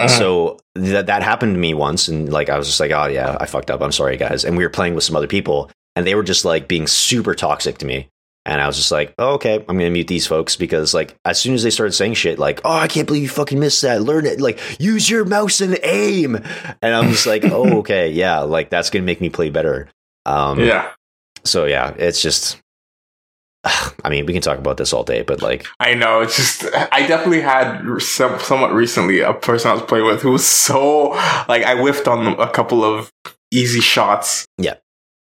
Mhm. 0.00 0.10
so 0.10 0.58
that 0.74 1.06
that 1.06 1.22
happened 1.22 1.54
to 1.54 1.58
me 1.58 1.72
once 1.72 2.06
and 2.08 2.30
like 2.30 2.50
i 2.50 2.58
was 2.58 2.66
just 2.66 2.80
like 2.80 2.90
oh 2.90 3.06
yeah 3.06 3.36
i 3.40 3.46
fucked 3.46 3.70
up. 3.70 3.80
I'm 3.80 3.92
sorry 3.92 4.16
guys. 4.18 4.44
And 4.44 4.56
we 4.56 4.62
were 4.62 4.70
playing 4.70 4.94
with 4.94 5.04
some 5.04 5.16
other 5.16 5.26
people 5.26 5.70
and 5.94 6.06
they 6.06 6.14
were 6.14 6.22
just 6.22 6.44
like 6.44 6.68
being 6.68 6.86
super 6.86 7.34
toxic 7.34 7.78
to 7.78 7.86
me. 7.86 8.08
And 8.44 8.60
i 8.60 8.66
was 8.66 8.76
just 8.76 8.92
like 8.92 9.14
oh, 9.18 9.34
okay 9.34 9.54
i'm 9.56 9.78
gonna 9.78 9.90
mute 9.90 10.06
these 10.06 10.26
folks 10.26 10.54
because 10.54 10.92
like 10.92 11.16
as 11.24 11.40
soon 11.40 11.54
as 11.54 11.62
they 11.62 11.70
started 11.70 11.92
saying 11.94 12.14
shit 12.14 12.38
like 12.38 12.60
oh 12.64 12.76
i 12.76 12.86
can't 12.88 13.06
believe 13.06 13.22
you 13.22 13.28
fucking 13.30 13.58
missed 13.58 13.82
that. 13.82 14.02
Learn 14.02 14.26
it 14.26 14.38
like 14.40 14.60
use 14.78 15.08
your 15.08 15.24
mouse 15.24 15.60
and 15.62 15.78
aim. 15.82 16.36
And 16.82 16.94
i'm 16.94 17.08
just 17.10 17.26
like 17.26 17.44
oh 17.46 17.78
okay 17.78 18.10
yeah 18.10 18.40
like 18.40 18.68
that's 18.70 18.90
gonna 18.90 19.04
make 19.04 19.20
me 19.22 19.30
play 19.30 19.48
better. 19.50 19.88
Um 20.26 20.60
yeah. 20.60 20.90
so 21.44 21.64
yeah 21.64 21.94
it's 21.96 22.20
just 22.20 22.60
I 24.04 24.08
mean, 24.08 24.26
we 24.26 24.32
can 24.32 24.42
talk 24.42 24.58
about 24.58 24.76
this 24.76 24.92
all 24.92 25.04
day, 25.04 25.22
but 25.22 25.42
like, 25.42 25.66
I 25.80 25.94
know. 25.94 26.20
It's 26.20 26.36
just 26.36 26.64
I 26.74 27.06
definitely 27.06 27.40
had 27.40 27.82
some, 28.00 28.38
somewhat 28.40 28.72
recently 28.72 29.20
a 29.20 29.32
person 29.34 29.70
I 29.70 29.74
was 29.74 29.82
playing 29.82 30.06
with 30.06 30.22
who 30.22 30.32
was 30.32 30.46
so 30.46 31.10
like 31.48 31.62
I 31.64 31.76
whiffed 31.76 32.08
on 32.08 32.38
a 32.40 32.48
couple 32.50 32.84
of 32.84 33.10
easy 33.50 33.80
shots. 33.80 34.46
Yeah. 34.58 34.74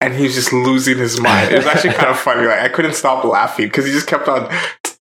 And 0.03 0.15
he 0.15 0.25
was 0.25 0.35
just 0.35 0.53
losing 0.53 0.97
his 0.97 1.21
mind. 1.21 1.53
It 1.53 1.57
was 1.57 1.67
actually 1.67 1.93
kind 1.93 2.09
of 2.09 2.19
funny. 2.19 2.47
Like 2.47 2.61
I 2.61 2.69
couldn't 2.69 2.95
stop 2.95 3.25
laughing 3.25 3.67
because 3.67 3.85
he 3.85 3.93
just 3.93 4.07
kept 4.07 4.29
on 4.29 4.51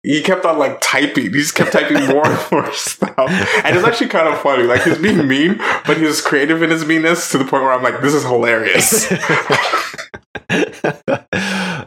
he 0.02 0.20
kept 0.20 0.44
on 0.44 0.58
like 0.58 0.78
typing. 0.80 1.24
He 1.24 1.30
just 1.30 1.54
kept 1.54 1.72
typing 1.72 2.06
more 2.08 2.26
and 2.26 2.50
more 2.50 2.72
stuff. 2.72 3.30
And 3.64 3.76
it's 3.76 3.86
actually 3.86 4.08
kind 4.08 4.28
of 4.28 4.40
funny. 4.40 4.64
Like 4.64 4.82
he's 4.82 4.98
being 4.98 5.26
mean, 5.28 5.58
but 5.86 5.96
he 5.96 6.04
was 6.04 6.20
creative 6.20 6.62
in 6.62 6.70
his 6.70 6.84
meanness 6.84 7.30
to 7.30 7.38
the 7.38 7.44
point 7.44 7.62
where 7.62 7.72
I'm 7.72 7.82
like, 7.82 8.00
this 8.00 8.14
is 8.14 8.24
hilarious. 8.24 9.08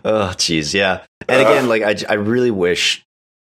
oh, 0.05 0.33
jeez, 0.37 0.73
yeah. 0.73 1.03
And 1.27 1.45
uh, 1.45 1.49
again, 1.49 1.69
like 1.69 1.83
I, 1.83 1.95
I 2.09 2.15
really 2.15 2.51
wish. 2.51 3.03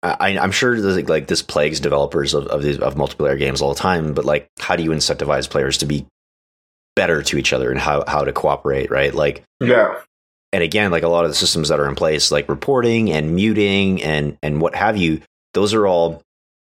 I, 0.04 0.36
I'm 0.36 0.50
sure 0.50 0.80
this, 0.80 1.08
like 1.08 1.28
this 1.28 1.42
plagues 1.42 1.78
developers 1.78 2.34
of 2.34 2.46
of, 2.48 2.62
these, 2.62 2.78
of 2.78 2.96
multiplayer 2.96 3.38
games 3.38 3.62
all 3.62 3.72
the 3.72 3.78
time. 3.80 4.14
But 4.14 4.24
like, 4.24 4.48
how 4.58 4.74
do 4.74 4.82
you 4.82 4.90
incentivize 4.90 5.48
players 5.48 5.78
to 5.78 5.86
be 5.86 6.06
better 6.96 7.22
to 7.22 7.38
each 7.38 7.52
other 7.52 7.70
and 7.70 7.78
how 7.78 8.04
how 8.08 8.24
to 8.24 8.32
cooperate? 8.32 8.90
Right? 8.90 9.14
Like, 9.14 9.44
yeah. 9.60 10.00
And 10.52 10.62
again, 10.62 10.90
like 10.90 11.04
a 11.04 11.08
lot 11.08 11.24
of 11.24 11.30
the 11.30 11.36
systems 11.36 11.68
that 11.68 11.78
are 11.80 11.88
in 11.88 11.94
place, 11.94 12.30
like 12.32 12.48
reporting 12.48 13.10
and 13.12 13.34
muting 13.34 14.02
and 14.02 14.36
and 14.42 14.60
what 14.60 14.74
have 14.74 14.96
you, 14.96 15.20
those 15.54 15.72
are 15.72 15.86
all 15.86 16.20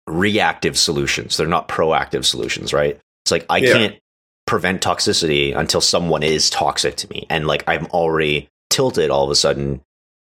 reactive 0.09 0.77
solutions. 0.77 1.37
They're 1.37 1.47
not 1.47 1.69
proactive 1.69 2.25
solutions, 2.25 2.73
right? 2.73 2.99
It's 3.25 3.31
like 3.31 3.47
I 3.49 3.59
Yeah. 3.59 3.73
can't 3.73 3.99
prevent 4.47 4.83
toxicity 4.83 5.57
until 5.57 5.81
someone 5.81 6.23
is 6.23 6.51
toxic 6.51 6.97
to 6.97 7.11
me, 7.11 7.27
and 7.31 7.47
like 7.47 7.65
I'm 7.67 7.87
already 7.87 8.49
tilted 8.71 9.11
all 9.11 9.25
of 9.25 9.31
a 9.31 9.37
sudden 9.37 9.81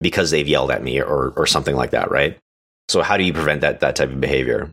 because 0.02 0.32
they've 0.32 0.48
yelled 0.48 0.72
at 0.72 0.84
me 0.84 1.02
or 1.02 1.34
or 1.36 1.48
something 1.48 1.76
like 1.76 1.92
that, 1.92 2.12
right? 2.12 2.38
So 2.90 3.02
how 3.02 3.18
do 3.18 3.24
you 3.24 3.34
prevent 3.34 3.62
that 3.62 3.80
that 3.80 3.96
type 3.96 4.10
of 4.10 4.20
behavior? 4.20 4.72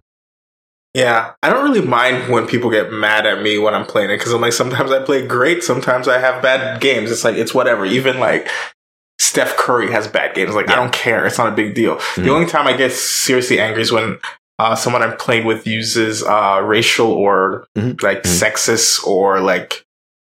Yeah, 0.94 1.34
I 1.42 1.50
don't 1.50 1.62
really 1.62 1.86
mind 1.86 2.32
when 2.32 2.48
people 2.48 2.68
get 2.68 2.92
mad 2.92 3.24
at 3.24 3.42
me 3.42 3.58
when 3.58 3.74
I'm 3.74 3.86
playing 3.86 4.10
it 4.10 4.18
because 4.18 4.32
I'm 4.32 4.40
like, 4.40 4.52
sometimes 4.52 4.90
I 4.90 5.04
play 5.04 5.24
great, 5.24 5.62
sometimes 5.62 6.08
I 6.08 6.18
have 6.18 6.42
bad 6.42 6.80
games. 6.80 7.12
It's 7.12 7.22
like, 7.22 7.36
it's 7.36 7.54
whatever. 7.54 7.84
Even 7.84 8.18
like 8.18 8.48
Steph 9.20 9.56
Curry 9.56 9.92
has 9.92 10.08
bad 10.08 10.34
games. 10.34 10.54
Like, 10.54 10.68
I 10.68 10.74
don't 10.74 10.92
care. 10.92 11.24
It's 11.26 11.38
not 11.38 11.52
a 11.52 11.54
big 11.54 11.76
deal. 11.76 11.96
Mhm. 11.96 12.24
The 12.24 12.30
only 12.30 12.46
time 12.46 12.66
I 12.66 12.72
get 12.72 12.90
seriously 12.90 13.60
angry 13.60 13.82
is 13.82 13.92
when 13.92 14.18
uh, 14.60 14.74
someone 14.74 15.02
I'm 15.02 15.16
playing 15.16 15.46
with 15.46 15.66
uses 15.66 16.22
uh, 16.22 16.60
racial 16.74 17.10
or 17.24 17.66
Mhm. 17.78 18.02
like 18.02 18.22
Mhm. 18.22 18.38
sexist 18.42 19.06
or 19.06 19.40
like 19.40 19.82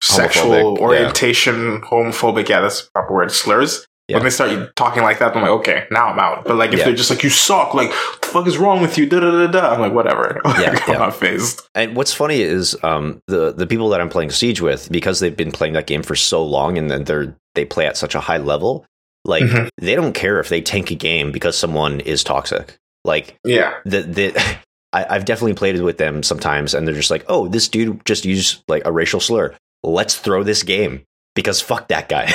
sexual 0.03 0.51
Homophobic, 0.51 0.77
yeah. 0.77 0.83
orientation, 0.83 1.81
homophobic. 1.81 2.50
Yeah, 2.50 2.61
that's 2.61 2.81
the 2.83 2.89
proper 2.95 3.13
word. 3.13 3.31
Slurs. 3.31 3.85
Yeah. 4.07 4.17
When 4.17 4.23
they 4.25 4.29
start 4.31 4.75
talking 4.75 5.03
like 5.03 5.19
that, 5.19 5.35
I'm 5.35 5.41
like, 5.41 5.51
okay, 5.59 5.85
now 5.91 6.07
I'm 6.07 6.19
out. 6.19 6.43
But 6.43 6.55
like, 6.57 6.73
if 6.73 6.79
Yeah. 6.79 6.85
they're 6.85 6.95
just 6.95 7.09
like, 7.09 7.23
you 7.23 7.29
suck, 7.29 7.73
like, 7.73 7.91
what 7.91 8.21
the 8.21 8.27
fuck 8.27 8.47
is 8.47 8.57
wrong 8.57 8.81
with 8.81 8.97
you? 8.97 9.05
Da 9.05 9.19
da 9.21 9.31
da 9.31 9.47
da. 9.47 9.73
I'm 9.73 9.79
like, 9.79 9.93
whatever. 9.93 10.41
Like, 10.45 10.59
Yeah, 10.59 10.69
I'm 10.88 10.93
yeah. 10.93 10.97
not 10.97 11.15
phased. 11.15 11.61
And 11.75 11.95
what's 11.95 12.13
funny 12.13 12.41
is 12.41 12.75
um, 12.83 13.19
the 13.27 13.53
the 13.53 13.67
people 13.67 13.89
that 13.89 14.01
I'm 14.01 14.09
playing 14.09 14.31
Siege 14.31 14.59
with, 14.59 14.91
because 14.91 15.19
they've 15.19 15.38
been 15.43 15.51
playing 15.51 15.73
that 15.75 15.88
game 15.88 16.03
for 16.03 16.15
so 16.15 16.43
long, 16.43 16.77
and 16.77 16.89
then 16.91 17.03
they're 17.05 17.35
they 17.55 17.63
play 17.65 17.85
at 17.85 17.95
such 17.95 18.15
a 18.15 18.19
high 18.19 18.39
level. 18.53 18.85
Like 19.23 19.43
Mhm. 19.43 19.69
they 19.79 19.95
don't 19.95 20.13
care 20.13 20.39
if 20.39 20.50
they 20.50 20.61
tank 20.61 20.89
a 20.91 20.95
game 20.95 21.31
because 21.31 21.55
someone 21.57 22.00
is 22.01 22.23
toxic. 22.23 22.77
Like 23.05 23.38
Yeah. 23.43 23.75
the 23.86 24.01
the. 24.03 24.55
I, 24.93 25.05
I've 25.10 25.24
definitely 25.24 25.53
played 25.53 25.75
it 25.77 25.84
with 25.84 25.98
them 25.98 26.22
sometimes, 26.22 26.74
and 26.74 26.86
they're 26.86 26.93
just 26.93 27.10
like, 27.12 27.24
"Oh, 27.29 27.48
this 27.48 27.70
dude 27.70 28.03
just 28.05 28.25
used 28.25 28.62
like 28.67 28.84
a 28.86 28.91
racial 28.91 29.22
slur. 29.22 29.55
Let's 29.84 30.17
throw 30.17 30.43
this 30.43 30.63
game 30.63 31.03
because 31.34 31.62
fuck 31.62 31.88
that 31.88 32.10
guy." 32.10 32.29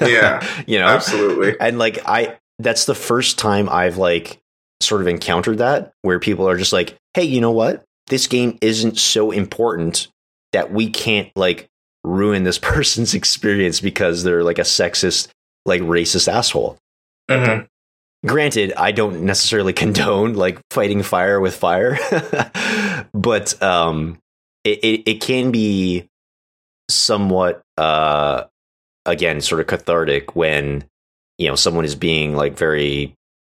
Yeah. 0.06 0.46
you 0.68 0.78
know, 0.78 0.86
Absolutely. 0.86 1.56
and 1.58 1.78
like 1.80 1.98
I, 2.06 2.38
that's 2.60 2.84
the 2.86 2.94
first 2.94 3.38
time 3.40 3.68
I've 3.68 3.96
like 3.98 4.38
sort 4.80 5.00
of 5.00 5.08
encountered 5.08 5.58
that 5.58 5.92
where 6.02 6.20
people 6.20 6.48
are 6.48 6.56
just 6.56 6.72
like, 6.72 6.96
"Hey, 7.14 7.24
you 7.24 7.40
know 7.40 7.50
what? 7.50 7.82
This 8.06 8.28
game 8.28 8.56
isn't 8.60 8.98
so 8.98 9.32
important 9.32 10.06
that 10.52 10.70
we 10.70 10.88
can't 10.88 11.30
like 11.34 11.66
ruin 12.04 12.44
this 12.44 12.58
person's 12.60 13.14
experience 13.14 13.80
because 13.80 14.22
they're 14.22 14.44
like 14.44 14.60
a 14.60 14.62
sexist, 14.62 15.26
like 15.64 15.82
racist 15.82 16.32
asshole." 16.32 16.78
hmm 17.28 17.62
Granted, 18.24 18.72
I 18.76 18.92
don't 18.92 19.22
necessarily 19.22 19.72
condone 19.82 20.34
like 20.34 20.60
fighting 20.70 21.02
fire 21.02 21.40
with 21.40 21.56
fire, 21.56 21.98
but 23.14 23.60
um, 23.62 24.18
it, 24.64 24.78
it 24.82 25.02
it 25.06 25.20
can 25.20 25.50
be 25.50 26.08
somewhat 26.88 27.62
uh 27.78 28.44
again 29.04 29.40
sort 29.40 29.60
of 29.60 29.66
cathartic 29.66 30.36
when 30.36 30.84
you 31.36 31.48
know 31.48 31.56
someone 31.56 31.84
is 31.84 31.94
being 31.94 32.34
like 32.34 32.56
very 32.56 33.14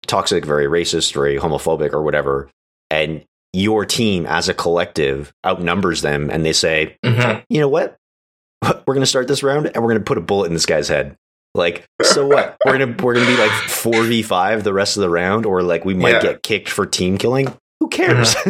toxic, 0.07 0.45
very 0.45 0.65
racist, 0.65 1.13
very 1.13 1.37
homophobic, 1.37 1.93
or 1.93 2.01
whatever, 2.01 2.49
and 2.89 3.23
your 3.53 3.85
team 3.85 4.25
as 4.25 4.49
a 4.49 4.53
collective 4.53 5.33
outnumbers 5.45 6.01
them, 6.01 6.29
and 6.29 6.45
they 6.45 6.53
say, 6.53 6.97
hmm 7.05 7.39
you 7.49 7.59
know 7.59 7.69
what? 7.69 7.95
We're 8.63 8.93
going 8.93 8.99
to 8.99 9.05
start 9.05 9.27
this 9.27 9.43
round 9.43 9.67
and 9.67 9.77
we're 9.77 9.89
going 9.89 9.99
to 9.99 10.05
put 10.05 10.17
a 10.17 10.21
bullet 10.21 10.47
in 10.47 10.53
this 10.53 10.65
guy's 10.65 10.89
head. 10.89 11.15
Like, 11.55 11.85
so 12.01 12.27
what? 12.27 12.57
We're 12.65 12.77
going 12.77 12.95
to 12.95 13.03
we're 13.03 13.15
to 13.15 13.25
be 13.25 13.35
like 13.37 13.51
4v5 13.51 14.63
the 14.63 14.73
rest 14.73 14.97
of 14.97 15.01
the 15.01 15.09
round 15.09 15.45
or 15.45 15.63
like 15.63 15.83
we 15.85 15.93
might 15.93 16.13
Yeah. 16.15 16.21
get 16.21 16.43
kicked 16.43 16.69
for 16.69 16.85
team 16.85 17.17
killing. 17.17 17.55
Who 17.79 17.87
cares? 17.89 18.35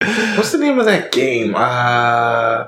What's 0.00 0.52
the 0.52 0.58
name 0.58 0.78
of 0.78 0.86
that 0.86 1.12
game? 1.12 1.54
Uh, 1.54 2.66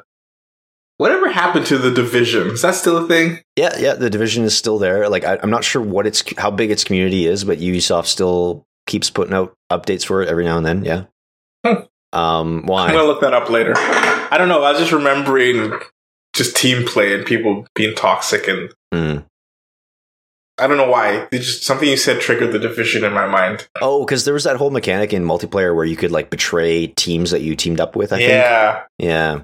whatever 0.99 1.29
happened 1.31 1.67
to 1.67 1.79
the 1.79 1.91
division? 1.91 2.49
Is 2.49 2.63
that 2.63 2.75
still 2.77 2.97
a 2.97 3.09
thing? 3.09 3.41
yeah, 3.57 3.77
yeah, 3.79 3.95
the 3.95 4.09
division 4.11 4.45
is 4.45 4.57
still 4.57 4.79
there. 4.79 5.09
Like 5.09 5.25
I, 5.25 5.39
I'm 5.43 5.51
not 5.51 5.65
sure 5.65 5.83
what 5.83 6.07
its 6.07 6.23
how 6.39 6.51
big 6.51 6.71
its 6.71 6.85
community 6.85 7.27
is, 7.27 7.43
but 7.45 7.59
Ubisoft 7.59 8.07
still 8.07 8.65
keeps 8.87 9.11
putting 9.11 9.35
out 9.35 9.55
updates 9.73 10.05
for 10.05 10.23
it 10.23 10.29
every 10.29 10.45
now 10.45 10.57
and 10.59 10.67
then, 10.67 10.85
yeah. 10.85 11.05
Hmm. 11.67 11.83
Um 12.13 12.59
I'm 12.71 12.95
gonna 12.95 13.05
look 13.05 13.23
that 13.23 13.35
up 13.35 13.51
later. 13.51 13.73
I 13.77 14.37
don't 14.39 14.49
know. 14.49 14.63
I 14.63 14.71
was 14.71 14.79
just 14.81 14.93
remembering 14.93 15.73
just 16.35 16.57
team 16.57 16.85
play 16.87 17.15
and 17.15 17.25
people 17.25 17.67
being 17.75 17.95
toxic, 17.95 18.47
and 18.49 18.73
Mm. 18.93 19.25
I 20.57 20.69
don't 20.69 20.77
know 20.77 20.89
why. 20.89 21.27
It's 21.33 21.47
just 21.47 21.65
something 21.65 21.89
you 21.89 21.97
said 21.97 22.21
triggered 22.21 22.53
the 22.53 22.61
division 22.61 23.03
in 23.03 23.13
my 23.13 23.27
mind. 23.27 23.67
Oh, 23.83 24.05
cuz 24.07 24.25
there 24.25 24.35
was 24.35 24.45
that 24.45 24.57
whole 24.57 24.71
mechanic 24.71 25.13
in 25.13 25.25
multiplayer 25.25 25.75
where 25.75 25.85
you 25.85 25.97
could 25.97 26.13
like 26.13 26.31
betray 26.31 26.87
teams 26.87 27.33
that 27.33 27.41
you 27.43 27.57
teamed 27.57 27.81
up 27.81 27.97
with, 27.97 28.13
I 28.13 28.19
think. 28.19 28.29
yeah. 28.31 28.83
Yeah. 28.99 29.41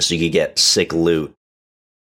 So 0.00 0.14
you 0.14 0.20
could 0.26 0.32
get 0.32 0.58
sick 0.58 0.92
loot. 0.92 1.32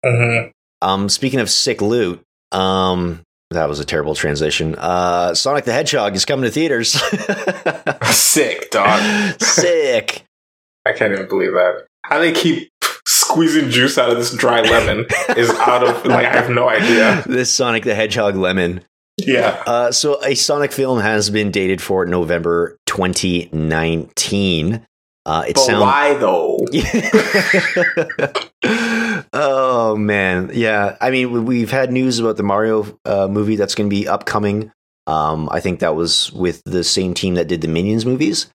hmm 0.05 0.49
Um, 0.83 1.09
speaking 1.09 1.41
of 1.41 1.49
sick 1.49 1.81
loot, 1.81 2.21
um, 2.53 3.23
that 3.51 3.67
was 3.69 3.81
a 3.81 3.85
terrible 3.87 4.15
transition. 4.15 4.75
Uh, 4.77 5.35
Sonic 5.35 5.65
the 5.65 5.73
Hedgehog 5.73 6.15
is 6.15 6.27
coming 6.27 6.45
to 6.45 6.51
theaters. 6.51 6.93
Sick, 8.11 8.71
dog. 8.71 9.01
sick. 9.41 10.23
I 10.87 10.93
can't 10.93 11.12
even 11.15 11.29
believe 11.29 11.53
that. 11.53 11.87
How 12.05 12.19
they 12.19 12.33
keep 12.33 12.69
squeezing 13.07 13.71
juice 13.71 13.97
out 13.99 14.11
of 14.11 14.19
this 14.19 14.35
dry 14.35 14.61
lemon 14.61 15.07
is 15.37 15.51
out 15.51 15.83
of 15.87 16.05
like 16.07 16.27
I 16.27 16.33
have 16.37 16.51
no 16.51 16.69
idea. 16.69 17.23
This 17.27 17.53
Sonic 17.55 17.85
the 17.85 17.95
Hedgehog 17.95 18.37
lemon. 18.37 18.83
Yeah. 19.19 19.62
Uh, 19.66 19.92
so 19.92 20.23
a 20.23 20.35
Sonic 20.35 20.73
film 20.73 21.01
has 21.01 21.31
been 21.31 21.51
dated 21.51 21.81
for 21.81 22.05
November 22.05 22.77
2019. 22.87 24.87
Uh, 25.25 25.45
it 25.49 25.55
But 25.55 25.64
sounds. 25.64 25.81
why 25.81 26.14
though? 26.14 26.59
oh 29.33 29.97
man, 29.97 30.51
yeah. 30.55 30.97
I 31.01 31.11
mean, 31.11 31.31
we- 31.33 31.40
we've 31.40 31.71
had 31.71 31.92
news 31.92 32.19
about 32.19 32.37
the 32.37 32.42
Mario 32.42 32.99
uh, 33.05 33.29
movie 33.29 33.57
that's 33.57 33.75
going 33.75 33.88
to 33.90 33.95
be 33.95 34.07
upcoming. 34.07 34.71
Um, 35.09 35.49
I 35.53 35.61
think 35.61 35.81
that 35.81 35.95
was 35.97 36.33
with 36.33 36.62
the 36.64 36.85
same 36.85 37.14
team 37.14 37.35
that 37.35 37.49
did 37.49 37.61
the 37.61 37.69
Minions 37.69 38.05
movies. 38.05 38.51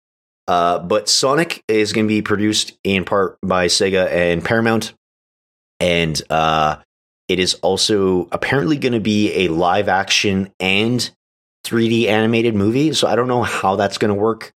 Uh, 0.49 0.79
but 0.79 1.09
Sonic 1.09 1.63
is 1.69 1.93
going 1.93 2.07
to 2.07 2.09
be 2.09 2.23
produced 2.23 2.73
in 2.83 3.05
part 3.05 3.39
by 3.43 3.67
Sega 3.67 4.11
and 4.11 4.43
Paramount, 4.43 4.95
and 5.79 6.21
uh, 6.31 6.77
it 7.29 7.39
is 7.39 7.55
also 7.57 8.29
apparently 8.33 8.79
going 8.79 8.95
to 8.95 9.01
be 9.01 9.45
a 9.45 9.49
live 9.49 9.89
action 9.89 10.51
and 10.59 11.11
3D 11.67 12.07
animated 12.07 12.55
movie. 12.55 12.95
So 12.95 13.07
I 13.07 13.15
don't 13.15 13.29
know 13.29 13.43
how 13.43 13.77
that's 13.77 13.99
going 13.99 14.09
to 14.09 14.21
work. 14.21 14.53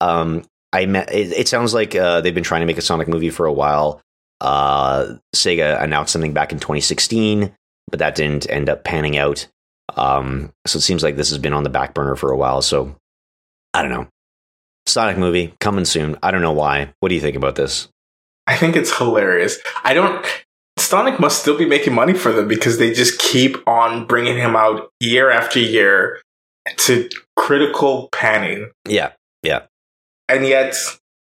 Um, 0.00 0.44
I 0.72 0.86
met, 0.86 1.12
it, 1.14 1.32
it 1.32 1.48
sounds 1.48 1.74
like 1.74 1.94
uh, 1.94 2.22
they've 2.22 2.34
been 2.34 2.42
trying 2.42 2.62
to 2.62 2.66
make 2.66 2.78
a 2.78 2.82
Sonic 2.82 3.06
movie 3.06 3.30
for 3.30 3.44
a 3.44 3.52
while. 3.52 4.00
Uh, 4.40 5.16
Sega 5.34 5.82
announced 5.82 6.12
something 6.12 6.32
back 6.32 6.52
in 6.52 6.58
2016, 6.58 7.54
but 7.90 7.98
that 7.98 8.14
didn't 8.14 8.48
end 8.48 8.70
up 8.70 8.84
panning 8.84 9.18
out. 9.18 9.46
Um, 9.96 10.52
so 10.66 10.78
it 10.78 10.82
seems 10.82 11.02
like 11.02 11.16
this 11.16 11.28
has 11.28 11.38
been 11.38 11.52
on 11.52 11.62
the 11.62 11.70
back 11.70 11.94
burner 11.94 12.16
for 12.16 12.30
a 12.30 12.36
while. 12.36 12.62
So 12.62 12.96
I 13.74 13.82
don't 13.82 13.90
know. 13.90 14.08
Sonic 14.86 15.18
movie 15.18 15.54
coming 15.60 15.84
soon. 15.84 16.16
I 16.22 16.30
don't 16.30 16.42
know 16.42 16.52
why. 16.52 16.92
What 17.00 17.08
do 17.08 17.14
you 17.14 17.20
think 17.20 17.36
about 17.36 17.56
this? 17.56 17.88
I 18.46 18.56
think 18.56 18.76
it's 18.76 18.96
hilarious. 18.96 19.58
I 19.84 19.94
don't. 19.94 20.24
Sonic 20.78 21.18
must 21.18 21.40
still 21.40 21.56
be 21.58 21.66
making 21.66 21.94
money 21.94 22.14
for 22.14 22.32
them 22.32 22.46
because 22.48 22.78
they 22.78 22.92
just 22.92 23.18
keep 23.18 23.56
on 23.66 24.06
bringing 24.06 24.36
him 24.36 24.54
out 24.54 24.90
year 25.00 25.30
after 25.30 25.58
year 25.58 26.20
to 26.78 27.08
critical 27.36 28.08
panning, 28.12 28.70
Yeah, 28.86 29.12
yeah. 29.42 29.62
and 30.28 30.44
yet, 30.46 30.74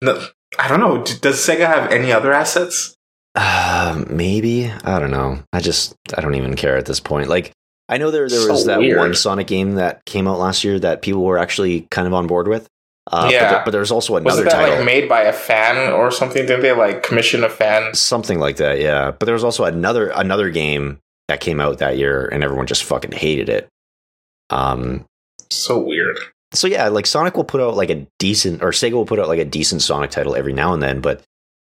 no, 0.02 0.26
I 0.58 0.68
don't 0.68 0.80
know. 0.80 1.04
Does 1.04 1.38
Sega 1.46 1.68
have 1.68 1.92
any 1.92 2.12
other 2.12 2.34
assets? 2.34 2.96
uh, 3.36 4.04
maybe 4.10 4.72
I 4.84 4.98
don't 5.00 5.12
know. 5.12 5.40
I 5.54 5.60
just 5.60 5.94
I 6.18 6.22
don't 6.22 6.36
even 6.36 6.56
care 6.56 6.78
at 6.78 6.86
this 6.86 7.00
point. 7.02 7.28
Like 7.30 7.52
I 7.90 7.98
know 7.98 8.10
there 8.12 8.28
there 8.30 8.40
So 8.40 8.52
was 8.52 8.66
that 8.66 8.80
weird. 8.80 8.98
one 8.98 9.14
Sonic 9.14 9.48
game 9.48 9.76
that 9.76 10.04
came 10.06 10.28
out 10.28 10.40
last 10.40 10.64
year 10.64 10.80
that 10.80 11.02
people 11.02 11.22
were 11.24 11.38
actually 11.38 11.82
kind 11.92 12.08
of 12.08 12.14
on 12.14 12.28
board 12.28 12.48
with. 12.48 12.68
Uh, 13.12 13.30
Yeah. 13.32 13.44
but, 13.44 13.50
there, 13.52 13.62
but 13.66 13.72
there's 13.72 13.92
also 13.92 14.16
another 14.16 14.42
it 14.42 14.46
that 14.46 14.52
title, 14.54 14.76
like 14.78 14.86
made 14.86 15.08
by 15.10 15.22
a 15.22 15.34
fan 15.34 15.92
or 15.94 16.10
something? 16.12 16.46
Didn't 16.46 16.62
they 16.62 16.72
like 16.72 17.04
commission 17.04 17.44
a 17.44 17.50
fan? 17.50 17.94
something 17.94 18.40
like 18.40 18.58
that. 18.58 18.80
Yeah, 18.80 19.12
but 19.12 19.26
there 19.26 19.34
was 19.34 19.44
also 19.44 19.64
another 19.66 20.10
another 20.10 20.50
game 20.50 21.00
that 21.28 21.40
came 21.40 21.60
out 21.62 21.78
that 21.80 21.98
year, 21.98 22.26
and 22.28 22.44
everyone 22.44 22.66
just 22.68 22.84
fucking 22.84 23.12
hated 23.12 23.50
it. 23.50 23.68
Um, 24.50 25.06
So 25.52 25.80
weird. 25.80 26.18
so 26.54 26.68
yeah, 26.68 26.88
like 26.88 27.06
Sonic 27.06 27.36
will 27.36 27.44
put 27.44 27.62
out 27.62 27.76
like 27.76 27.90
a 27.90 28.06
decent, 28.20 28.62
or 28.64 28.70
Sega 28.72 28.94
will 28.94 29.06
put 29.06 29.20
out 29.20 29.28
like 29.28 29.40
a 29.40 29.46
decent 29.46 29.82
Sonic 29.82 30.12
title 30.12 30.36
every 30.36 30.54
now 30.54 30.74
and 30.74 30.82
then, 30.82 31.02
but 31.02 31.22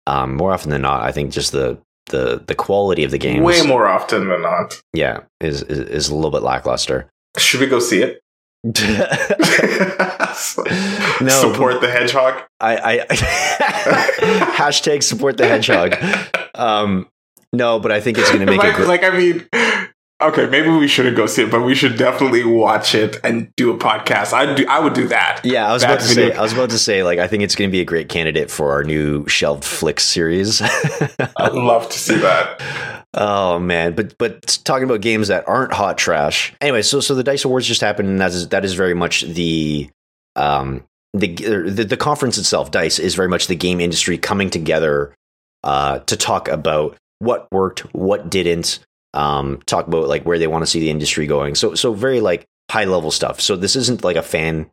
um, 0.08 0.36
more 0.36 0.54
often 0.54 0.69
than 0.71 0.82
not, 0.84 1.02
I 1.04 1.12
think 1.12 1.32
just 1.32 1.52
the 1.52 1.78
the 2.12 2.41
the 2.45 2.54
quality 2.56 3.04
of 3.04 3.12
the 3.12 3.17
games, 3.17 3.43
Way 3.43 3.62
more 3.65 3.88
often 3.88 4.28
than 4.30 4.41
not. 4.43 4.80
yeah, 4.93 5.21
is, 5.41 5.63
is 5.63 5.80
is 5.80 6.10
a 6.10 6.15
little 6.15 6.32
bit 6.32 6.43
lackluster. 6.43 7.10
Should 7.38 7.60
we 7.62 7.67
go 7.67 7.80
see 7.80 8.02
it? 8.04 8.21
No, 11.21 11.30
Support 11.30 11.82
the 11.82 11.89
hedgehog. 11.89 12.41
I, 12.60 12.78
I 12.78 12.97
hashtag 14.58 15.04
support 15.04 15.38
the 15.38 15.47
hedgehog. 15.47 15.95
Um, 16.56 17.10
no, 17.51 17.80
but 17.80 17.91
I 17.91 17.99
think 17.99 18.17
it's 18.17 18.30
going 18.30 18.39
to 18.39 18.45
make 18.45 18.60
like, 18.60 18.71
a 18.71 18.75
great. 18.78 18.88
like, 18.88 19.04
I 19.04 19.10
mean, 19.10 19.45
okay, 20.27 20.47
maybe 20.47 20.69
we 20.69 20.88
shouldn't 20.88 21.15
go 21.15 21.25
see 21.25 21.43
it, 21.43 21.51
but 21.51 21.61
we 21.61 21.75
should 21.75 21.97
definitely 21.97 22.43
watch 22.43 22.93
it 22.95 23.17
and 23.23 23.53
do 23.55 23.71
a 23.73 23.77
podcast. 23.77 24.33
I 24.33 24.53
do. 24.53 24.65
I 24.67 24.79
would 24.79 24.93
do 24.93 25.07
that. 25.07 25.41
yeah, 25.43 25.69
I 25.69 25.73
was 25.73 25.83
about 25.83 25.99
to 26.01 26.07
video- 26.07 26.31
say. 26.31 26.38
I 26.38 26.41
was 26.41 26.53
about 26.53 26.69
to 26.71 26.79
say. 26.79 27.03
Like, 27.03 27.19
I 27.19 27.27
think 27.27 27.43
it's 27.43 27.55
going 27.55 27.69
to 27.69 27.71
be 27.71 27.81
a 27.81 27.85
great 27.85 28.09
candidate 28.09 28.49
for 28.51 28.71
our 28.71 28.83
new 28.83 29.27
shelved 29.27 29.63
flicks 29.63 30.03
series. 30.03 30.61
I'd 31.38 31.53
love 31.53 31.89
to 31.89 31.99
see 31.99 32.17
that. 32.17 33.05
oh 33.13 33.59
man, 33.59 33.93
but 33.93 34.17
but 34.17 34.59
talking 34.63 34.83
about 34.83 35.01
games 35.01 35.27
that 35.29 35.47
aren't 35.47 35.73
hot 35.73 35.97
trash. 35.97 36.53
Anyway, 36.61 36.81
so 36.81 36.99
so 36.99 37.15
the 37.15 37.23
Dice 37.23 37.45
Awards 37.45 37.67
just 37.67 37.81
happened, 37.81 38.09
and 38.09 38.19
that 38.19 38.31
is 38.31 38.49
that 38.49 38.65
is 38.65 38.73
very 38.73 38.93
much 38.93 39.21
the 39.21 39.89
um 40.35 40.83
the 41.13 41.33
the, 41.35 41.85
the 41.85 41.97
conference 41.97 42.38
itself. 42.38 42.71
Dice 42.71 42.99
is 42.99 43.15
very 43.15 43.29
much 43.29 43.47
the 43.47 43.55
game 43.55 43.79
industry 43.79 44.17
coming 44.17 44.49
together 44.49 45.15
uh, 45.63 45.99
to 45.99 46.15
talk 46.17 46.47
about 46.47 46.97
what 47.19 47.47
worked, 47.51 47.79
what 47.93 48.29
didn't. 48.29 48.79
Um, 49.15 49.62
talk 49.65 49.88
about 49.88 50.08
like 50.08 50.23
where 50.23 50.38
they 50.38 50.47
want 50.47 50.63
to 50.63 50.67
see 50.69 50.80
the 50.80 50.89
industry 50.89 51.25
going. 51.25 51.56
So 51.56 51.73
so 51.73 51.93
very 51.93 52.19
like 52.21 52.45
high 52.69 52.86
level 52.86 53.12
stuff. 53.12 53.39
So 53.41 53.56
this 53.56 53.75
isn't 53.75 54.04
like 54.04 54.17
a 54.17 54.21
fan 54.21 54.69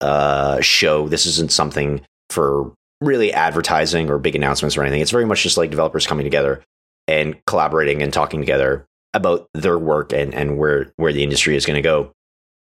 uh, 0.00 0.60
show. 0.60 1.08
This 1.08 1.26
isn't 1.26 1.52
something 1.52 2.00
for 2.30 2.72
really 3.00 3.32
advertising 3.32 4.10
or 4.10 4.18
big 4.18 4.36
announcements 4.36 4.76
or 4.76 4.82
anything. 4.82 5.00
It's 5.00 5.10
very 5.10 5.24
much 5.24 5.42
just 5.42 5.56
like 5.56 5.70
developers 5.70 6.06
coming 6.06 6.24
together 6.24 6.62
and 7.08 7.42
collaborating 7.46 8.02
and 8.02 8.12
talking 8.12 8.40
together 8.40 8.86
about 9.14 9.48
their 9.54 9.78
work 9.78 10.12
and, 10.12 10.34
and 10.34 10.58
where 10.58 10.92
where 10.96 11.12
the 11.12 11.22
industry 11.22 11.56
is 11.56 11.66
going 11.66 11.76
to 11.76 11.82
go. 11.82 12.12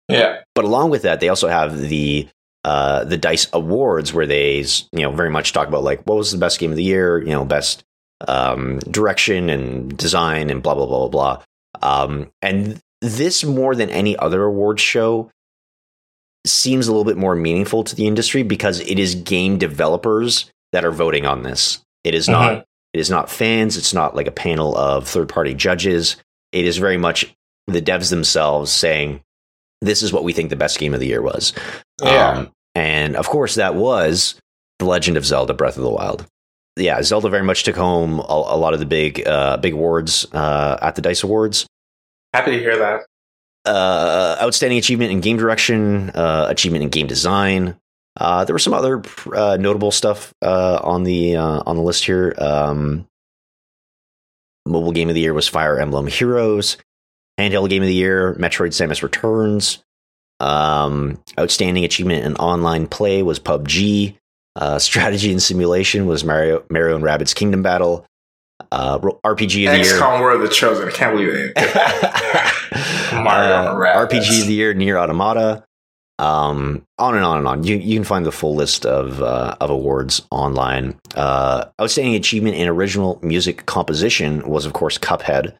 Yeah. 0.08 0.41
But 0.55 0.65
along 0.65 0.89
with 0.89 1.03
that, 1.03 1.19
they 1.19 1.29
also 1.29 1.47
have 1.47 1.77
the 1.77 2.27
uh, 2.65 3.05
the 3.05 3.17
Dice 3.17 3.47
Awards, 3.53 4.13
where 4.13 4.25
they 4.25 4.58
you 4.91 5.01
know 5.01 5.12
very 5.12 5.29
much 5.29 5.53
talk 5.53 5.67
about 5.67 5.84
like 5.84 6.01
what 6.03 6.17
was 6.17 6.32
the 6.32 6.38
best 6.38 6.60
game 6.60 6.71
of 6.71 6.77
the 6.77 6.84
year, 6.84 7.19
you 7.19 7.32
know, 7.32 7.45
best 7.45 7.84
um, 8.27 8.79
direction 8.79 9.49
and 9.49 9.97
design 9.97 10.49
and 10.49 10.62
blah 10.62 10.75
blah 10.75 10.86
blah 10.86 11.08
blah 11.08 11.38
blah. 11.38 11.43
Um, 11.82 12.32
and 12.41 12.79
this 13.01 13.43
more 13.43 13.75
than 13.75 13.89
any 13.89 14.17
other 14.17 14.43
awards 14.43 14.82
show 14.82 15.32
seems 16.45 16.88
a 16.88 16.91
little 16.91 17.05
bit 17.05 17.17
more 17.17 17.36
meaningful 17.36 17.84
to 17.84 17.95
the 17.95 18.08
industry 18.08 18.43
because 18.43 18.79
it 18.82 18.99
is 18.99 19.15
game 19.15 19.58
developers 19.58 20.51
that 20.71 20.86
are 20.86 20.91
voting 20.91 21.25
on 21.25 21.43
this. 21.43 21.82
It 22.03 22.13
is 22.13 22.27
not 22.27 22.65
it 22.93 22.99
is 22.99 23.10
not 23.10 23.29
fans. 23.29 23.77
It's 23.77 23.93
not 23.93 24.15
like 24.15 24.27
a 24.27 24.32
panel 24.32 24.75
of 24.75 25.08
third 25.08 25.29
party 25.29 25.53
judges. 25.53 26.15
It 26.51 26.65
is 26.65 26.77
very 26.77 26.97
much 26.97 27.34
the 27.67 27.82
devs 27.82 28.10
themselves 28.10 28.71
saying, 28.71 29.21
"This 29.82 30.01
is 30.01 30.12
what 30.12 30.23
we 30.23 30.34
think 30.34 30.49
the 30.49 30.55
best 30.55 30.79
game 30.79 30.93
of 30.93 30.99
the 30.99 31.08
year 31.08 31.21
was." 31.21 31.53
Yeah. 32.01 32.29
Um, 32.29 32.51
and 32.75 33.15
of 33.15 33.27
course, 33.27 33.55
that 33.55 33.75
was 33.75 34.36
The 34.79 34.86
Legend 34.86 35.17
of 35.17 35.25
Zelda: 35.25 35.53
Breath 35.53 35.77
of 35.77 35.84
the 35.84 35.89
Wild. 35.89 36.25
Yeah, 36.79 37.01
Zelda 37.03 37.29
very 37.29 37.43
much 37.43 37.63
took 37.63 37.75
home 37.75 38.19
a, 38.19 38.23
a 38.23 38.57
lot 38.57 38.73
of 38.73 38.79
the 38.79 38.85
big 38.85 39.25
uh, 39.27 39.57
big 39.57 39.73
awards 39.73 40.25
uh, 40.33 40.77
at 40.81 40.95
the 40.95 41.01
Dice 41.01 41.23
Awards. 41.23 41.67
Happy 42.33 42.51
to 42.51 42.59
hear 42.59 42.77
that. 42.77 43.01
Uh, 43.65 44.37
outstanding 44.41 44.77
achievement 44.79 45.11
in 45.11 45.19
game 45.19 45.37
direction, 45.37 46.09
uh, 46.11 46.47
achievement 46.49 46.83
in 46.83 46.89
game 46.89 47.07
design. 47.07 47.75
Uh, 48.17 48.43
there 48.45 48.53
was 48.53 48.63
some 48.63 48.73
other 48.73 49.01
uh, 49.33 49.57
notable 49.59 49.91
stuff 49.91 50.33
uh, 50.41 50.79
on 50.83 51.03
the 51.03 51.35
uh, 51.35 51.63
on 51.65 51.75
the 51.75 51.81
list 51.81 52.05
here. 52.05 52.33
Um, 52.37 53.07
mobile 54.65 54.91
game 54.91 55.09
of 55.09 55.15
the 55.15 55.21
year 55.21 55.33
was 55.33 55.47
Fire 55.47 55.79
Emblem 55.79 56.07
Heroes. 56.07 56.77
Handheld 57.39 57.69
game 57.69 57.81
of 57.81 57.87
the 57.87 57.93
year, 57.93 58.35
Metroid: 58.35 58.69
Samus 58.69 59.03
Returns. 59.03 59.83
Um, 60.39 61.21
outstanding 61.37 61.85
achievement 61.85 62.25
in 62.25 62.35
online 62.35 62.87
play 62.87 63.23
was 63.23 63.39
PUBG. 63.39 64.15
Uh, 64.55 64.79
strategy 64.79 65.31
and 65.31 65.41
simulation 65.41 66.05
was 66.05 66.23
Mario 66.23 66.63
Mario 66.69 66.95
and 66.95 67.03
Rabbids 67.03 67.33
Kingdom 67.35 67.62
Battle. 67.63 68.05
Uh, 68.71 68.99
RPG 68.99 69.67
of 69.67 69.73
the 69.73 69.83
year. 69.83 69.99
XCOM 69.99 70.19
War 70.19 70.31
of 70.31 70.41
the 70.41 70.49
Chosen. 70.49 70.88
I 70.88 70.91
can't 70.91 71.15
believe 71.15 71.29
it. 71.33 71.53
Mario 73.13 73.53
Uh, 73.53 74.05
RPG 74.07 74.41
of 74.41 74.47
the 74.47 74.53
year, 74.53 74.73
NieR 74.73 74.97
Automata. 75.01 75.63
Um, 76.19 76.83
on 76.97 77.15
and 77.15 77.23
on 77.23 77.38
and 77.38 77.47
on. 77.47 77.63
You 77.63 77.77
you 77.77 77.95
can 77.95 78.03
find 78.03 78.25
the 78.25 78.31
full 78.31 78.53
list 78.55 78.85
of 78.85 79.21
uh, 79.21 79.55
of 79.62 79.69
awards 79.69 80.21
online. 80.31 80.99
Uh, 81.15 81.65
outstanding 81.81 82.15
achievement 82.15 82.57
in 82.57 82.67
original 82.67 83.19
music 83.23 83.65
composition 83.65 84.45
was 84.47 84.65
of 84.65 84.73
course 84.73 84.97
Cuphead. 84.97 85.55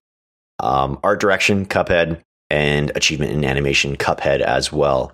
Um, 0.60 1.00
art 1.02 1.22
direction, 1.22 1.66
Cuphead, 1.66 2.20
and 2.50 2.92
achievement 2.96 3.32
in 3.32 3.46
animation, 3.46 3.96
Cuphead 3.96 4.42
as 4.42 4.74
well. 4.74 5.14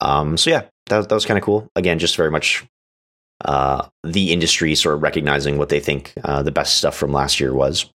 Um, 0.00 0.36
so 0.36 0.50
yeah, 0.50 0.62
that, 0.86 1.08
that 1.08 1.14
was 1.14 1.24
kind 1.26 1.38
of 1.38 1.44
cool. 1.44 1.68
Again, 1.76 2.00
just 2.00 2.16
very 2.16 2.32
much 2.32 2.64
uh, 3.44 3.86
the 4.04 4.32
industry 4.32 4.74
sort 4.74 4.94
of 4.94 5.02
recognizing 5.02 5.58
what 5.58 5.68
they 5.68 5.80
think 5.80 6.12
uh, 6.24 6.42
the 6.42 6.52
best 6.52 6.76
stuff 6.76 6.96
from 6.96 7.12
last 7.12 7.40
year 7.40 7.54
was. 7.54 7.90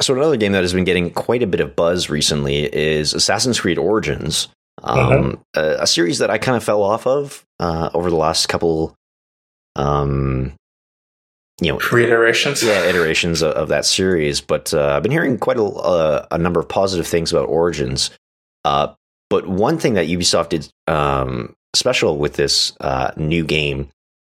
So 0.00 0.14
another 0.14 0.36
game 0.36 0.52
that 0.52 0.62
has 0.62 0.74
been 0.74 0.84
getting 0.84 1.10
quite 1.10 1.42
a 1.42 1.46
bit 1.46 1.60
of 1.60 1.74
buzz 1.74 2.10
recently 2.10 2.64
is 2.64 3.14
Assassin's 3.14 3.58
Creed 3.58 3.78
Origins, 3.78 4.48
um, 4.82 5.42
a, 5.54 5.76
a 5.80 5.86
series 5.86 6.18
that 6.18 6.30
I 6.30 6.38
kind 6.38 6.56
of 6.56 6.62
fell 6.62 6.82
off 6.82 7.06
of 7.06 7.44
uh, 7.58 7.90
over 7.94 8.10
the 8.10 8.16
last 8.16 8.48
couple, 8.48 8.94
um, 9.74 10.52
you 11.62 11.72
know, 11.72 11.78
Reiterations. 11.90 12.62
yeah, 12.62 12.84
iterations 12.84 13.40
of, 13.40 13.52
of 13.52 13.68
that 13.68 13.86
series. 13.86 14.42
But 14.42 14.74
uh, 14.74 14.96
I've 14.96 15.02
been 15.02 15.12
hearing 15.12 15.38
quite 15.38 15.56
a, 15.56 15.64
uh, 15.64 16.26
a 16.30 16.36
number 16.36 16.60
of 16.60 16.68
positive 16.68 17.06
things 17.06 17.32
about 17.32 17.48
Origins. 17.48 18.10
Uh, 18.66 18.92
but 19.30 19.48
one 19.48 19.78
thing 19.78 19.94
that 19.94 20.08
Ubisoft 20.08 20.50
did 20.50 20.68
um, 20.86 21.56
special 21.74 22.18
with 22.18 22.34
this 22.34 22.74
uh, 22.80 23.12
new 23.16 23.44
game 23.44 23.88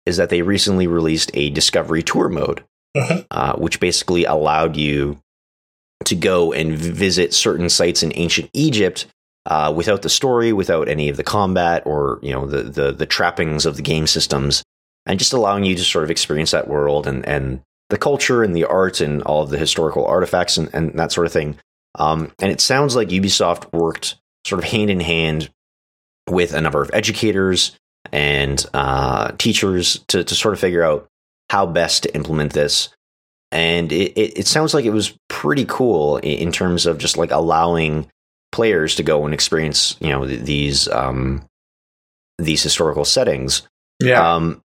is 0.06 0.16
that 0.16 0.30
they 0.30 0.42
recently 0.42 0.86
released 0.86 1.30
a 1.34 1.50
Discovery 1.50 2.02
Tour 2.02 2.28
mode, 2.28 2.62
Mhm. 2.96 3.26
uh, 3.30 3.54
which 3.56 3.80
basically 3.80 4.24
allowed 4.24 4.76
you 4.76 5.18
to 6.04 6.14
go 6.14 6.52
and 6.52 6.76
visit 6.78 7.34
certain 7.34 7.68
sites 7.68 8.02
in 8.02 8.12
ancient 8.14 8.48
Egypt. 8.54 9.06
Uh, 9.48 9.72
without 9.74 10.02
the 10.02 10.08
story, 10.08 10.52
without 10.52 10.88
any 10.88 11.08
of 11.08 11.16
the 11.16 11.22
combat 11.22 11.80
or 11.86 12.18
you 12.20 12.32
know 12.32 12.46
the, 12.48 12.62
the 12.64 12.90
the 12.92 13.06
trappings 13.06 13.64
of 13.64 13.76
the 13.76 13.82
game 13.82 14.04
systems, 14.06 14.64
and 15.06 15.20
just 15.20 15.32
allowing 15.32 15.64
you 15.64 15.76
to 15.76 15.84
sort 15.84 16.02
of 16.02 16.10
experience 16.10 16.50
that 16.50 16.66
world 16.66 17.06
and 17.06 17.24
and 17.28 17.60
the 17.90 17.96
culture 17.98 18.42
and 18.42 18.56
the 18.56 18.64
art 18.64 19.00
and 19.00 19.22
all 19.22 19.44
of 19.44 19.50
the 19.50 19.58
historical 19.58 20.04
artifacts 20.04 20.56
and, 20.56 20.68
and 20.72 20.98
that 20.98 21.12
sort 21.12 21.26
of 21.28 21.32
thing. 21.32 21.56
Um, 21.94 22.32
and 22.40 22.50
it 22.50 22.60
sounds 22.60 22.96
like 22.96 23.10
Ubisoft 23.10 23.72
worked 23.72 24.16
sort 24.44 24.58
of 24.58 24.68
hand 24.68 24.90
in 24.90 24.98
hand 24.98 25.48
with 26.28 26.52
a 26.52 26.60
number 26.60 26.82
of 26.82 26.90
educators 26.92 27.76
and 28.12 28.64
uh, 28.74 29.32
teachers 29.38 30.00
to, 30.08 30.24
to 30.24 30.34
sort 30.34 30.54
of 30.54 30.60
figure 30.60 30.82
out 30.82 31.08
how 31.50 31.66
best 31.66 32.02
to 32.04 32.14
implement 32.14 32.52
this. 32.52 32.88
And 33.52 33.92
it, 33.92 34.12
it, 34.18 34.40
it 34.40 34.46
sounds 34.46 34.74
like 34.74 34.84
it 34.84 34.90
was 34.90 35.16
pretty 35.28 35.64
cool 35.68 36.18
in, 36.18 36.38
in 36.38 36.52
terms 36.52 36.86
of 36.86 36.98
just 36.98 37.16
like 37.16 37.30
allowing 37.30 38.10
players 38.52 38.94
to 38.96 39.02
go 39.02 39.24
and 39.24 39.32
experience, 39.32 39.96
you 40.00 40.10
know, 40.10 40.26
th- 40.26 40.40
these 40.40 40.88
um, 40.88 41.46
these 42.38 42.62
historical 42.62 43.04
settings. 43.04 43.62
Yeah. 44.00 44.34
Um, 44.34 44.62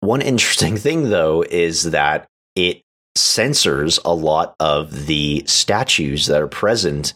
one 0.00 0.22
interesting 0.22 0.76
thing, 0.78 1.10
though, 1.10 1.42
is 1.42 1.84
that 1.90 2.28
it 2.54 2.82
censors 3.16 3.98
a 4.04 4.14
lot 4.14 4.54
of 4.58 5.06
the 5.06 5.44
statues 5.46 6.26
that 6.26 6.40
are 6.40 6.48
present 6.48 7.14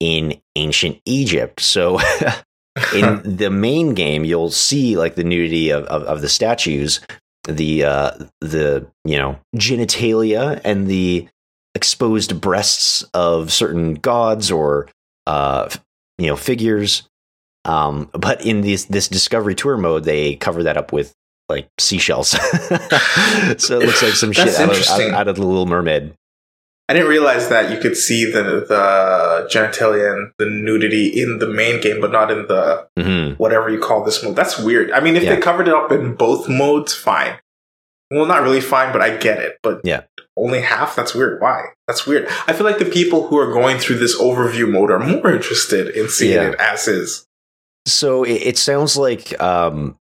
in 0.00 0.40
ancient 0.56 1.00
Egypt. 1.04 1.60
So, 1.60 1.98
in 2.94 3.22
the 3.36 3.50
main 3.50 3.94
game, 3.94 4.24
you'll 4.24 4.50
see 4.50 4.96
like 4.96 5.14
the 5.14 5.24
nudity 5.24 5.70
of, 5.70 5.84
of, 5.84 6.02
of 6.02 6.20
the 6.20 6.28
statues, 6.28 7.00
the 7.44 7.84
uh, 7.84 8.10
the 8.40 8.86
you 9.04 9.18
know 9.18 9.38
genitalia 9.56 10.60
and 10.64 10.86
the 10.86 11.28
exposed 11.74 12.40
breasts 12.40 13.04
of 13.14 13.52
certain 13.52 13.94
gods 13.94 14.50
or 14.50 14.88
uh, 15.26 15.68
you 16.18 16.26
know 16.26 16.36
figures. 16.36 17.04
Um, 17.64 18.10
but 18.12 18.44
in 18.44 18.62
this 18.62 18.84
this 18.86 19.08
discovery 19.08 19.54
tour 19.54 19.76
mode, 19.76 20.04
they 20.04 20.36
cover 20.36 20.62
that 20.62 20.76
up 20.76 20.92
with 20.92 21.12
like 21.48 21.68
seashells. 21.78 22.28
so 23.58 23.80
it 23.80 23.86
looks 23.86 24.02
like 24.02 24.14
some 24.14 24.32
shit 24.32 24.58
out 24.58 24.70
of, 24.70 24.88
out, 24.88 25.00
out 25.00 25.28
of 25.28 25.36
the 25.36 25.44
Little 25.44 25.66
Mermaid. 25.66 26.14
I 26.90 26.92
didn't 26.92 27.08
realize 27.08 27.48
that 27.50 27.70
you 27.70 27.78
could 27.78 27.96
see 27.96 28.24
the 28.24 28.42
the 28.68 29.48
genitalia 29.48 30.12
and 30.12 30.32
the 30.38 30.46
nudity 30.46 31.06
in 31.22 31.38
the 31.38 31.46
main 31.46 31.80
game, 31.80 32.00
but 32.00 32.10
not 32.10 32.32
in 32.32 32.48
the 32.48 32.88
hmm 32.98 33.34
whatever 33.42 33.70
you 33.70 33.78
call 33.78 34.02
this 34.04 34.22
mode. 34.24 34.34
That's 34.34 34.58
weird. 34.58 34.90
I 34.90 34.98
mean, 34.98 35.14
if 35.16 35.22
Yeah. 35.22 35.36
they 35.36 35.40
covered 35.40 35.68
it 35.68 35.74
up 35.74 35.92
in 35.92 36.14
both 36.14 36.48
modes, 36.48 36.92
fine. 36.92 37.34
Well, 38.10 38.26
not 38.26 38.42
really 38.42 38.60
fine, 38.60 38.92
but 38.92 39.00
I 39.02 39.16
get 39.16 39.38
it. 39.38 39.58
But 39.62 39.82
Yeah. 39.84 40.02
only 40.36 40.60
half. 40.62 40.96
That's 40.96 41.14
weird. 41.14 41.40
Why? 41.40 41.62
That's 41.86 42.08
weird. 42.08 42.26
I 42.48 42.52
feel 42.54 42.66
like 42.66 42.78
the 42.78 42.84
people 42.98 43.28
who 43.28 43.38
are 43.38 43.52
going 43.52 43.78
through 43.78 43.98
this 43.98 44.18
overview 44.20 44.68
mode 44.68 44.90
are 44.90 44.98
more 44.98 45.30
interested 45.32 45.94
in 45.94 46.08
seeing 46.08 46.32
Yeah. 46.42 46.48
it 46.50 46.56
as 46.58 46.88
is. 46.88 47.24
So 47.86 48.24
it, 48.24 48.42
it 48.50 48.58
sounds 48.58 48.96
like 48.96 49.40
um, 49.40 49.96
I, 49.96 49.99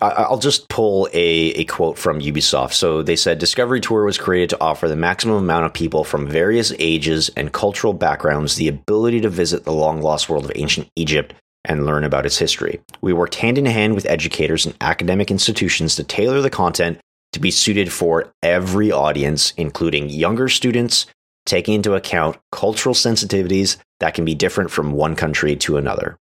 I'll 0.00 0.38
just 0.38 0.68
pull 0.68 1.08
a, 1.12 1.52
a 1.52 1.64
quote 1.64 1.98
from 1.98 2.20
Ubisoft. 2.20 2.72
So 2.72 3.02
they 3.02 3.16
said 3.16 3.38
Discovery 3.38 3.80
Tour 3.80 4.04
was 4.04 4.18
created 4.18 4.50
to 4.50 4.60
offer 4.60 4.88
the 4.88 4.96
maximum 4.96 5.36
amount 5.36 5.66
of 5.66 5.74
people 5.74 6.04
from 6.04 6.26
various 6.26 6.72
ages 6.78 7.30
and 7.36 7.52
cultural 7.52 7.92
backgrounds 7.92 8.56
the 8.56 8.68
ability 8.68 9.20
to 9.20 9.28
visit 9.28 9.64
the 9.64 9.72
long 9.72 10.00
lost 10.00 10.28
world 10.28 10.46
of 10.46 10.52
ancient 10.54 10.88
Egypt 10.96 11.34
and 11.64 11.84
learn 11.84 12.04
about 12.04 12.24
its 12.24 12.38
history. 12.38 12.80
We 13.02 13.12
worked 13.12 13.34
hand 13.34 13.58
in 13.58 13.66
hand 13.66 13.94
with 13.94 14.06
educators 14.06 14.64
and 14.64 14.74
academic 14.80 15.30
institutions 15.30 15.96
to 15.96 16.04
tailor 16.04 16.40
the 16.40 16.50
content 16.50 16.98
to 17.32 17.40
be 17.40 17.50
suited 17.50 17.92
for 17.92 18.32
every 18.42 18.90
audience, 18.90 19.52
including 19.56 20.08
younger 20.08 20.48
students, 20.48 21.06
taking 21.46 21.74
into 21.74 21.94
account 21.94 22.38
cultural 22.50 22.94
sensitivities 22.94 23.76
that 24.00 24.14
can 24.14 24.24
be 24.24 24.34
different 24.34 24.70
from 24.70 24.92
one 24.92 25.14
country 25.14 25.56
to 25.56 25.76
another. 25.76 26.16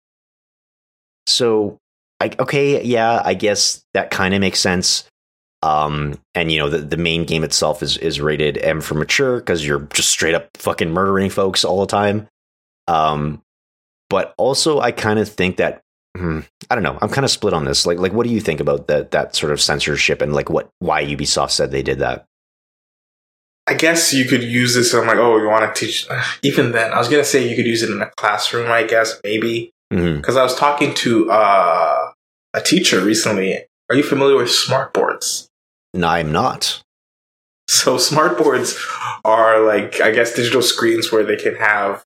So, 1.27 1.79
I, 2.21 2.31
okay, 2.39 2.83
yeah, 2.83 3.23
I 3.25 3.35
guess 3.35 3.85
that 3.95 4.11
kind 4.11 4.35
of 4.35 4.41
makes 4.41 4.59
sense. 4.59 5.05
Um, 5.63 6.19
and 6.35 6.53
you 6.53 6.59
know, 6.59 6.69
the, 6.69 6.79
the 6.79 6.97
main 6.97 7.25
game 7.25 7.43
itself 7.43 7.83
is 7.83 7.97
is 7.97 8.21
rated 8.21 8.59
M 8.59 8.81
for 8.81 8.95
mature 8.95 9.39
because 9.39 9.67
you're 9.67 9.81
just 9.93 10.09
straight 10.09 10.35
up 10.35 10.49
fucking 10.57 10.91
murdering 10.91 11.31
folks 11.31 11.65
all 11.65 11.81
the 11.81 11.87
time. 11.87 12.29
Um, 12.87 13.43
but 14.09 14.35
also, 14.39 14.81
I 14.81 14.93
kind 14.93 15.19
of 15.19 15.29
think 15.29 15.57
that 15.57 15.83
hmm, 16.17 16.41
I 16.71 16.75
don't 16.75 16.85
know. 16.85 16.99
I'm 17.01 17.09
kind 17.09 17.25
of 17.25 17.31
split 17.31 17.55
on 17.55 17.65
this. 17.65 17.87
Like, 17.87 17.99
like, 17.99 18.13
what 18.13 18.27
do 18.27 18.33
you 18.33 18.41
think 18.41 18.61
about 18.61 18.87
that 18.87 19.11
that 19.11 19.35
sort 19.35 19.53
of 19.53 19.61
censorship 19.61 20.23
and 20.23 20.33
like 20.33 20.49
what 20.49 20.69
why 20.79 21.05
Ubisoft 21.05 21.51
said 21.51 21.71
they 21.71 21.83
did 21.83 21.99
that? 21.99 22.25
I 23.67 23.75
guess 23.75 24.15
you 24.15 24.25
could 24.25 24.43
use 24.43 24.75
this. 24.75 24.95
I'm 24.95 25.07
like, 25.07 25.19
oh, 25.19 25.37
you 25.37 25.47
want 25.47 25.75
to 25.75 25.87
teach? 25.87 26.09
Even 26.43 26.73
then, 26.73 26.93
I 26.93 26.99
was 26.99 27.09
gonna 27.09 27.25
say 27.25 27.49
you 27.49 27.57
could 27.57 27.67
use 27.67 27.83
it 27.83 27.91
in 27.91 28.01
a 28.01 28.11
classroom. 28.17 28.71
I 28.71 28.85
guess 28.85 29.21
maybe 29.25 29.73
because 29.91 30.37
I 30.37 30.43
was 30.43 30.55
talking 30.55 30.95
to 30.95 31.31
uh, 31.31 32.11
a 32.55 32.61
teacher 32.61 33.01
recently. 33.01 33.65
Are 33.91 33.97
you 33.97 34.03
familiar 34.03 34.37
with 34.37 34.51
smart 34.51 34.93
boards? 34.93 35.49
No, 35.95 36.09
I'm 36.09 36.31
not. 36.31 36.83
So 37.69 37.99
smart 37.99 38.39
boards 38.39 38.79
are 39.25 39.61
like 39.61 40.01
I 40.01 40.11
guess 40.11 40.35
digital 40.35 40.63
screens 40.63 41.13
where 41.13 41.25
they 41.25 41.37
can 41.37 41.55
have 41.57 42.03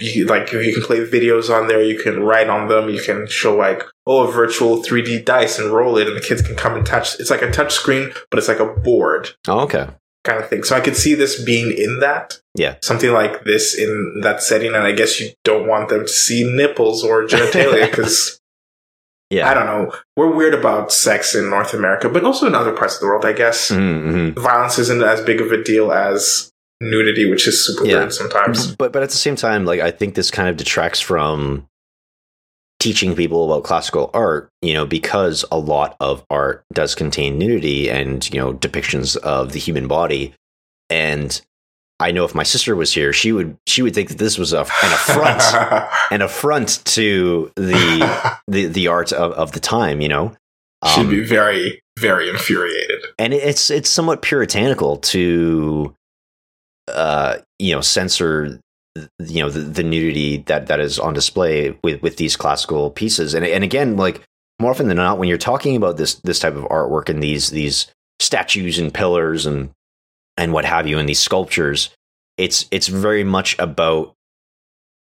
you, 0.00 0.26
like 0.26 0.52
you 0.52 0.74
can 0.74 0.82
play 0.82 1.06
videos 1.06 1.48
on 1.48 1.68
there, 1.68 1.82
you 1.82 1.98
can 1.98 2.20
write 2.20 2.48
on 2.48 2.68
them, 2.68 2.88
you 2.88 3.00
can 3.00 3.26
show 3.28 3.56
like 3.56 3.82
oh 4.06 4.26
a 4.28 4.32
virtual 4.32 4.82
3D 4.82 5.24
dice 5.24 5.58
and 5.58 5.70
roll 5.70 5.96
it 5.96 6.08
and 6.08 6.16
the 6.16 6.20
kids 6.20 6.42
can 6.42 6.56
come 6.56 6.74
and 6.74 6.84
touch. 6.84 7.18
It's 7.20 7.30
like 7.30 7.42
a 7.42 7.50
touch 7.50 7.72
screen, 7.72 8.12
but 8.30 8.38
it's 8.38 8.48
like 8.48 8.58
a 8.58 8.66
board 8.66 9.30
Oh, 9.46 9.60
okay. 9.60 9.88
Kind 10.24 10.42
of 10.42 10.48
thing. 10.48 10.62
So 10.64 10.74
I 10.74 10.80
could 10.80 10.96
see 10.96 11.14
this 11.14 11.42
being 11.42 11.70
in 11.76 12.00
that. 12.00 12.40
Yeah. 12.54 12.76
Something 12.82 13.12
like 13.12 13.44
this 13.44 13.74
in 13.78 14.20
that 14.22 14.42
setting 14.42 14.68
and 14.74 14.84
I 14.84 14.92
guess 14.92 15.20
you 15.20 15.30
don't 15.44 15.68
want 15.68 15.88
them 15.90 16.02
to 16.02 16.08
see 16.08 16.44
nipples 16.44 17.04
or 17.04 17.24
genitalia 17.26 17.86
because 17.90 18.40
Yeah. 19.30 19.50
I 19.50 19.54
don't 19.54 19.66
know. 19.66 19.92
We're 20.16 20.34
weird 20.34 20.54
about 20.54 20.92
sex 20.92 21.34
in 21.34 21.50
North 21.50 21.74
America, 21.74 22.08
but 22.08 22.24
also 22.24 22.46
in 22.46 22.54
other 22.54 22.72
parts 22.72 22.94
of 22.94 23.00
the 23.00 23.06
world, 23.06 23.24
I 23.24 23.32
guess 23.32 23.70
Mm-hmm. 23.70 24.40
violence 24.40 24.78
isn't 24.78 25.02
as 25.02 25.20
big 25.20 25.40
of 25.40 25.50
a 25.52 25.62
deal 25.62 25.92
as 25.92 26.50
nudity, 26.80 27.28
which 27.30 27.46
is 27.48 27.64
super 27.64 27.84
Yeah. 27.86 27.98
weird 27.98 28.12
sometimes. 28.14 28.74
but 28.76 28.92
but 28.92 29.02
at 29.02 29.10
the 29.10 29.16
same 29.16 29.36
time 29.36 29.64
like 29.64 29.80
i 29.80 29.90
think 29.90 30.14
this 30.14 30.30
kind 30.30 30.48
of 30.48 30.56
detracts 30.56 31.00
from 31.00 31.66
teaching 32.84 33.16
people 33.16 33.40
about 33.50 33.64
classical 33.64 34.10
art 34.12 34.50
you 34.60 34.74
know 34.74 34.84
because 34.84 35.42
a 35.50 35.58
lot 35.58 35.96
of 36.00 36.22
art 36.28 36.62
does 36.74 36.94
contain 36.94 37.38
nudity 37.38 37.88
and 37.90 38.28
you 38.32 38.38
know 38.38 38.52
depictions 38.52 39.16
of 39.16 39.52
the 39.52 39.58
human 39.58 39.88
body 39.88 40.34
and 40.90 41.40
i 41.98 42.10
know 42.12 42.24
if 42.26 42.34
my 42.34 42.42
sister 42.42 42.76
was 42.76 42.92
here 42.92 43.10
she 43.12 43.32
would 43.32 43.56
she 43.66 43.80
would 43.80 43.94
think 43.94 44.10
that 44.10 44.18
this 44.18 44.36
was 44.36 44.52
a, 44.52 44.60
an 44.60 44.92
affront 44.98 45.42
an 46.10 46.20
affront 46.20 46.84
to 46.84 47.50
the 47.56 48.38
the, 48.48 48.66
the 48.66 48.86
art 48.88 49.12
of, 49.12 49.32
of 49.32 49.52
the 49.52 49.60
time 49.60 50.00
you 50.02 50.08
know 50.08 50.34
She'd 50.94 51.00
Um, 51.00 51.08
be 51.08 51.24
very, 51.24 51.80
very 51.98 52.28
infuriated. 52.28 53.00
and 53.18 53.32
it's 53.32 53.70
it's 53.70 53.88
somewhat 53.88 54.20
puritanical 54.20 54.98
to 55.14 55.94
uh 56.92 57.38
you 57.58 57.74
know 57.74 57.80
censor 57.80 58.60
you 59.18 59.42
know 59.42 59.50
the, 59.50 59.60
the 59.60 59.82
nudity 59.82 60.38
that 60.46 60.66
that 60.66 60.80
is 60.80 60.98
on 60.98 61.14
display 61.14 61.76
with 61.82 62.00
with 62.02 62.16
these 62.16 62.36
classical 62.36 62.90
pieces. 62.90 63.34
And 63.34 63.44
and 63.44 63.64
again 63.64 63.96
like 63.96 64.22
more 64.60 64.70
often 64.70 64.88
than 64.88 64.96
not 64.96 65.18
when 65.18 65.28
you're 65.28 65.38
talking 65.38 65.76
about 65.76 65.96
this 65.96 66.14
this 66.16 66.38
type 66.38 66.54
of 66.54 66.64
artwork 66.64 67.08
and 67.08 67.22
these 67.22 67.50
these 67.50 67.86
statues 68.20 68.78
and 68.78 68.94
pillars 68.94 69.46
and 69.46 69.70
and 70.36 70.52
what 70.52 70.64
have 70.64 70.86
you 70.86 70.98
and 70.98 71.08
these 71.08 71.20
sculptures 71.20 71.90
it's 72.38 72.66
it's 72.70 72.88
very 72.88 73.24
much 73.24 73.56
about 73.58 74.14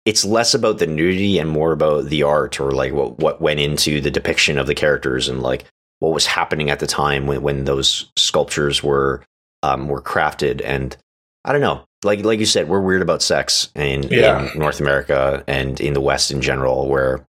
it's 0.04 0.24
less 0.24 0.54
about 0.54 0.78
the 0.78 0.86
nudity 0.86 1.38
and 1.38 1.50
more 1.50 1.72
about 1.72 2.06
the 2.06 2.22
art 2.22 2.60
or 2.60 2.70
like 2.70 2.92
what 2.92 3.18
what 3.18 3.40
went 3.40 3.60
into 3.60 4.00
the 4.00 4.10
depiction 4.10 4.58
of 4.58 4.66
the 4.66 4.74
characters 4.74 5.28
and 5.28 5.42
like 5.42 5.64
what 6.00 6.14
was 6.14 6.26
happening 6.26 6.70
at 6.70 6.80
the 6.80 6.86
time 6.86 7.26
when, 7.26 7.42
when 7.42 7.64
those 7.64 8.10
sculptures 8.16 8.82
were 8.82 9.22
um, 9.62 9.88
were 9.88 10.02
crafted. 10.02 10.62
And 10.64 10.96
I 11.44 11.52
don't 11.52 11.60
know 11.60 11.84
like 12.04 12.24
like 12.24 12.38
you 12.40 12.46
said 12.46 12.68
we're 12.68 12.80
weird 12.80 13.02
about 13.02 13.22
sex 13.22 13.70
in, 13.74 14.04
Yeah. 14.04 14.50
in 14.52 14.58
North 14.58 14.80
America 14.80 15.44
and 15.46 15.80
in 15.80 15.92
the 15.94 16.00
West 16.00 16.30
in 16.30 16.40
general 16.40 16.88
where 16.88 17.26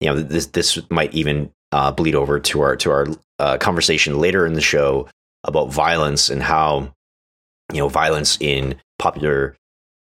you 0.00 0.08
know 0.08 0.20
this 0.20 0.46
this 0.46 0.78
might 0.90 1.12
even 1.14 1.50
uh, 1.72 1.92
bleed 1.92 2.14
over 2.14 2.40
to 2.40 2.60
our 2.62 2.76
to 2.76 2.90
our 2.90 3.06
uh, 3.38 3.56
conversation 3.58 4.18
later 4.18 4.46
in 4.46 4.54
the 4.54 4.60
show 4.60 5.08
about 5.44 5.72
violence 5.72 6.28
and 6.28 6.42
how 6.42 6.92
you 7.72 7.78
know 7.78 7.88
violence 7.88 8.36
in 8.40 8.74
popular 8.98 9.56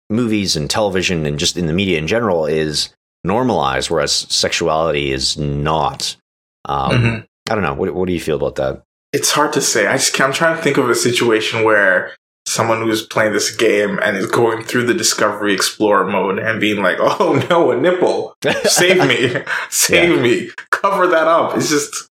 movies 0.09 0.55
and 0.55 0.69
television 0.69 1.25
and 1.25 1.37
just 1.37 1.57
in 1.57 1.67
the 1.67 1.73
media 1.73 1.97
in 1.97 2.07
general 2.07 2.45
is 2.45 2.93
normalized 3.23 3.89
whereas 3.91 4.11
sexuality 4.13 5.11
is 5.11 5.37
not 5.37 6.15
um, 6.65 6.91
Mhm. 6.91 7.25
I 7.49 7.55
don't 7.55 7.63
know. 7.63 7.73
What, 7.73 7.93
what 7.95 8.07
do 8.07 8.13
you 8.13 8.19
feel 8.19 8.35
about 8.37 8.55
that? 8.55 8.83
It's 9.11 9.31
hard 9.31 9.53
to 9.53 9.61
say. 9.61 9.87
I 9.87 9.93
just, 9.97 10.19
I'm 10.21 10.31
trying 10.33 10.55
to 10.55 10.61
think 10.61 10.77
of 10.77 10.87
a 10.89 10.93
situation 10.93 11.63
where 11.63 12.15
someone 12.49 12.81
who's 12.81 13.05
playing 13.05 13.33
this 13.33 13.55
game 13.55 13.99
and 14.01 14.17
is 14.17 14.25
going 14.25 14.63
through 14.63 14.85
the 14.85 14.93
Discovery 14.93 15.53
Explorer 15.53 16.05
mode 16.09 16.39
and 16.39 16.59
being 16.59 16.81
like, 16.81 16.97
"Oh 16.99 17.45
no, 17.49 17.71
a 17.71 17.77
nipple! 17.79 18.35
Save 18.65 19.07
me! 19.07 19.41
Save 19.69 20.21
me! 20.21 20.49
Cover 20.71 21.07
that 21.07 21.27
up!" 21.27 21.55
It's 21.55 21.69
just, 21.69 22.09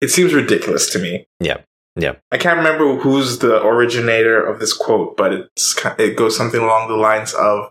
it 0.00 0.08
seems 0.08 0.34
ridiculous 0.34 0.90
to 0.90 0.98
me. 0.98 1.26
Yeah. 1.40 1.58
Yeah. 1.96 2.14
I 2.30 2.38
can't 2.38 2.58
remember 2.58 2.96
who's 2.96 3.40
the 3.40 3.64
originator 3.66 4.40
of 4.44 4.60
this 4.60 4.72
quote, 4.72 5.16
but 5.16 5.32
it's 5.32 5.76
it 5.98 6.16
goes 6.16 6.36
something 6.36 6.60
along 6.60 6.88
the 6.88 6.96
lines 6.96 7.34
of, 7.34 7.70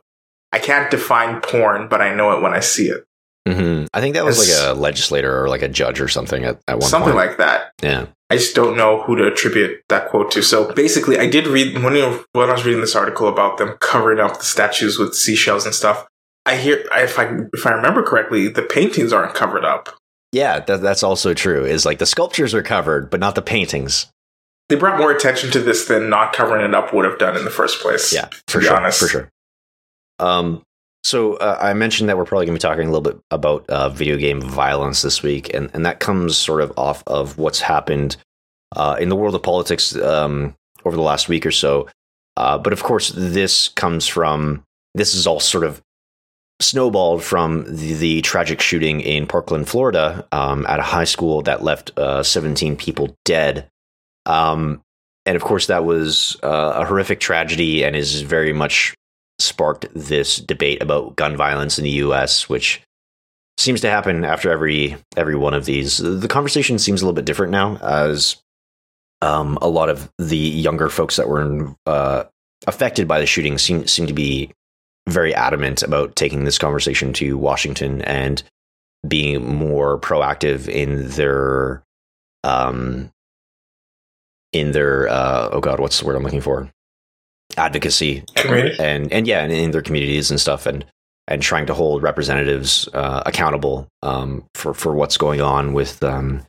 "I 0.52 0.60
can't 0.60 0.92
define 0.92 1.42
porn, 1.42 1.88
but 1.88 2.02
I 2.02 2.14
know 2.14 2.32
it 2.38 2.42
when 2.42 2.54
I 2.54 2.60
see 2.60 2.90
it." 2.90 3.06
Mm-hmm. 3.48 3.86
I 3.94 4.02
think 4.02 4.16
that 4.16 4.26
was 4.26 4.38
It's- 4.42 4.64
like 4.68 4.76
a 4.78 4.80
legislator 4.80 5.42
or 5.44 5.48
like 5.50 5.62
a 5.62 5.70
judge 5.70 6.02
or 6.02 6.08
something 6.08 6.44
at, 6.44 6.60
at 6.68 6.80
one 6.80 6.90
Something 6.90 7.14
point. 7.14 7.28
like 7.30 7.38
that. 7.38 7.72
yeah. 7.82 8.08
I 8.30 8.36
just 8.36 8.56
don't 8.56 8.78
know 8.78 9.02
who 9.04 9.16
to 9.16 9.28
attribute 9.28 9.82
that 9.90 10.10
quote 10.10 10.32
to. 10.32 10.44
So 10.44 10.72
basically, 10.74 11.18
I 11.18 11.28
did 11.28 11.48
read 11.48 11.82
when, 11.84 11.96
you, 11.96 12.26
when 12.34 12.50
I 12.50 12.54
was 12.54 12.66
reading 12.66 12.82
this 12.82 12.96
article 12.96 13.28
about 13.28 13.58
them 13.58 13.76
covering 13.80 14.20
up 14.20 14.38
the 14.38 14.44
statues 14.44 15.00
with 15.00 15.16
seashells 15.16 15.66
and 15.66 15.74
stuff. 15.74 16.06
I 16.46 16.56
hear 16.56 16.84
if 16.94 17.20
I 17.20 17.40
if 17.54 17.66
I 17.66 17.72
remember 17.72 18.02
correctly, 18.02 18.48
the 18.48 18.62
paintings 18.62 19.14
aren't 19.14 19.36
covered 19.36 19.66
up. 19.66 19.90
Yeah, 20.32 20.60
that, 20.60 20.82
that's 20.82 21.04
also 21.04 21.34
true. 21.34 21.66
Is 21.66 21.86
like 21.86 22.00
the 22.00 22.06
sculptures 22.06 22.54
are 22.54 22.64
covered, 22.64 23.10
but 23.10 23.20
not 23.20 23.36
the 23.36 23.42
paintings. 23.42 24.08
They 24.70 24.76
brought 24.76 25.00
more 25.00 25.12
attention 25.12 25.52
to 25.52 25.60
this 25.60 25.86
than 25.86 26.10
not 26.10 26.34
covering 26.34 26.64
it 26.64 26.76
up 26.76 26.94
would 26.94 27.06
have 27.06 27.18
done 27.18 27.36
in 27.36 27.44
the 27.44 27.52
first 27.52 27.82
place. 27.82 28.14
Yeah, 28.14 28.30
for 28.48 28.62
sure. 28.62 28.76
honest. 28.76 29.00
For 29.00 29.08
sure. 29.08 29.30
Um, 30.20 30.62
so 31.04 31.36
uh, 31.36 31.58
I 31.60 31.74
mentioned 31.74 32.10
that 32.10 32.18
we're 32.18 32.26
probably 32.26 32.46
going 32.46 32.58
to 32.58 32.66
be 32.66 32.70
talking 32.70 32.88
a 32.88 32.92
little 32.92 33.14
bit 33.14 33.20
about 33.32 33.70
uh, 33.70 33.90
video 33.90 34.18
game 34.18 34.42
violence 34.42 35.02
this 35.02 35.24
week, 35.24 35.54
and 35.54 35.70
and 35.74 35.86
that 35.86 36.00
comes 36.00 36.38
sort 36.38 36.62
of 36.62 36.74
off 36.78 37.04
of 37.08 37.38
what's 37.38 37.62
happened 37.62 38.18
uh, 38.76 38.98
in 39.00 39.10
the 39.10 39.16
world 39.16 39.36
of 39.36 39.44
politics 39.44 39.96
um, 39.96 40.56
over 40.86 40.96
the 40.96 41.02
last 41.02 41.30
week 41.30 41.46
or 41.46 41.52
so. 41.52 41.88
Uh, 42.38 42.58
but 42.58 42.74
of 42.74 42.84
course, 42.84 43.12
this 43.16 43.68
comes 43.70 44.08
from 44.08 44.64
this 44.94 45.14
is 45.14 45.28
all 45.28 45.40
sort 45.40 45.64
of 45.64 45.82
snowballed 46.62 47.24
from 47.24 47.64
the, 47.64 47.94
the 47.94 48.22
tragic 48.22 48.60
shooting 48.62 49.02
in 49.02 49.26
Parkland, 49.26 49.70
Florida, 49.70 50.28
um, 50.32 50.66
at 50.68 50.80
a 50.80 50.84
high 50.84 51.06
school 51.06 51.42
that 51.44 51.64
left 51.64 51.98
uh, 51.98 52.22
17 52.22 52.76
people 52.76 53.16
dead. 53.24 53.68
Um, 54.26 54.82
and 55.26 55.36
of 55.36 55.42
course, 55.42 55.68
that 55.68 55.86
was 55.86 56.38
uh, 56.44 56.74
a 56.76 56.86
horrific 56.86 57.20
tragedy 57.20 57.84
and 57.84 57.96
is 57.96 58.22
very 58.22 58.52
much 58.52 58.94
sparked 59.40 59.88
this 59.94 60.38
debate 60.38 60.82
about 60.82 61.16
gun 61.16 61.36
violence 61.36 61.78
in 61.78 61.84
the 61.84 61.90
U.S., 61.92 62.50
which 62.50 62.82
seems 63.58 63.82
to 63.82 63.90
happen 63.90 64.24
after 64.24 64.52
every 64.52 64.98
every 65.18 65.36
one 65.36 65.54
of 65.54 65.66
these. 65.66 65.98
The 65.98 66.28
conversation 66.28 66.80
seems 66.80 67.02
a 67.02 67.06
little 67.06 67.16
bit 67.16 67.26
different 67.26 67.52
now, 67.52 67.78
as 67.78 68.38
um, 69.22 69.58
a 69.62 69.68
lot 69.68 69.90
of 69.90 70.10
the 70.18 70.38
younger 70.38 70.90
folks 70.90 71.18
that 71.18 71.28
were 71.28 71.74
uh, 71.86 72.24
affected 72.68 73.08
by 73.08 73.20
the 73.20 73.26
shooting 73.26 73.58
seem 73.58 73.88
seem 73.88 74.08
to 74.08 74.14
be 74.14 74.52
very 75.08 75.34
adamant 75.34 75.82
about 75.84 76.16
taking 76.16 76.44
this 76.44 76.58
conversation 76.58 77.14
to 77.14 77.38
Washington 77.38 78.02
and 78.04 78.44
being 79.08 79.44
more 79.56 80.00
proactive 80.00 80.68
in 80.68 81.08
their 81.10 81.84
um 82.44 83.12
in 84.52 84.72
their 84.72 85.08
uh 85.08 85.50
oh 85.52 85.62
god 85.62 85.80
what's 85.80 86.00
the 86.00 86.06
word 86.06 86.16
i'm 86.16 86.24
looking 86.24 86.42
for 86.42 86.70
advocacy 87.60 88.24
Community? 88.36 88.76
and 88.80 89.12
and 89.12 89.28
yeah 89.28 89.44
and 89.44 89.52
in 89.52 89.72
their 89.72 89.82
communities 89.82 90.32
and 90.32 90.40
stuff 90.40 90.66
and 90.66 90.86
and 91.28 91.44
trying 91.44 91.68
to 91.68 91.74
hold 91.76 92.02
representatives 92.02 92.90
uh, 92.94 93.22
accountable 93.26 93.88
um, 94.02 94.44
for 94.56 94.74
for 94.74 94.94
what's 94.96 95.16
going 95.16 95.42
on 95.42 95.74
with 95.74 96.04
um, 96.04 96.44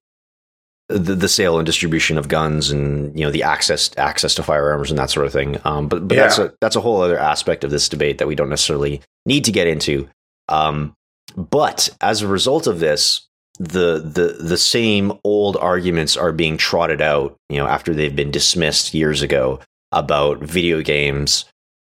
the, 0.88 1.14
the 1.14 1.28
sale 1.28 1.58
and 1.58 1.66
distribution 1.66 2.18
of 2.18 2.28
guns 2.28 2.70
and 2.70 3.16
you 3.16 3.24
know 3.24 3.30
the 3.30 3.42
access 3.42 3.90
access 3.96 4.34
to 4.34 4.42
firearms 4.42 4.90
and 4.90 4.98
that 4.98 5.10
sort 5.10 5.26
of 5.26 5.32
thing. 5.32 5.58
Um, 5.64 5.86
but 5.86 6.08
but 6.08 6.16
that's 6.16 6.38
a 6.38 6.52
that's 6.60 6.76
a 6.76 6.80
whole 6.80 7.00
other 7.00 7.18
aspect 7.18 7.62
of 7.62 7.70
this 7.70 7.88
debate 7.88 8.18
that 8.18 8.26
we 8.26 8.34
don't 8.34 8.48
necessarily 8.48 9.02
need 9.26 9.44
to 9.44 9.52
get 9.52 9.66
into. 9.66 10.08
Um, 10.48 10.94
but 11.36 11.90
as 12.00 12.22
a 12.22 12.28
result 12.28 12.66
of 12.66 12.80
this, 12.80 13.28
the 13.58 13.98
the 13.98 14.38
the 14.42 14.58
same 14.58 15.12
old 15.22 15.56
arguments 15.58 16.16
are 16.16 16.32
being 16.32 16.56
trotted 16.56 17.02
out. 17.02 17.36
You 17.50 17.58
know, 17.58 17.66
after 17.66 17.94
they've 17.94 18.16
been 18.16 18.30
dismissed 18.30 18.94
years 18.94 19.22
ago 19.22 19.60
about 19.92 20.40
video 20.40 20.82
games 20.82 21.44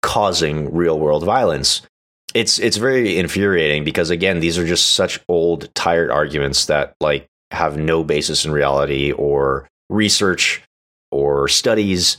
causing 0.01 0.73
real 0.73 0.99
world 0.99 1.23
violence. 1.23 1.81
It's 2.33 2.59
it's 2.59 2.77
very 2.77 3.17
infuriating 3.17 3.83
because 3.83 4.09
again, 4.09 4.39
these 4.39 4.57
are 4.57 4.65
just 4.65 4.93
such 4.93 5.19
old, 5.27 5.73
tired 5.75 6.09
arguments 6.09 6.65
that 6.67 6.95
like 7.01 7.27
have 7.51 7.77
no 7.77 8.03
basis 8.03 8.45
in 8.45 8.51
reality 8.51 9.11
or 9.11 9.67
research 9.89 10.63
or 11.11 11.47
studies. 11.47 12.17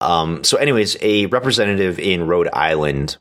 Um, 0.00 0.44
so, 0.44 0.58
anyways, 0.58 0.96
a 1.00 1.26
representative 1.26 1.98
in 1.98 2.26
Rhode 2.26 2.48
Island 2.52 3.16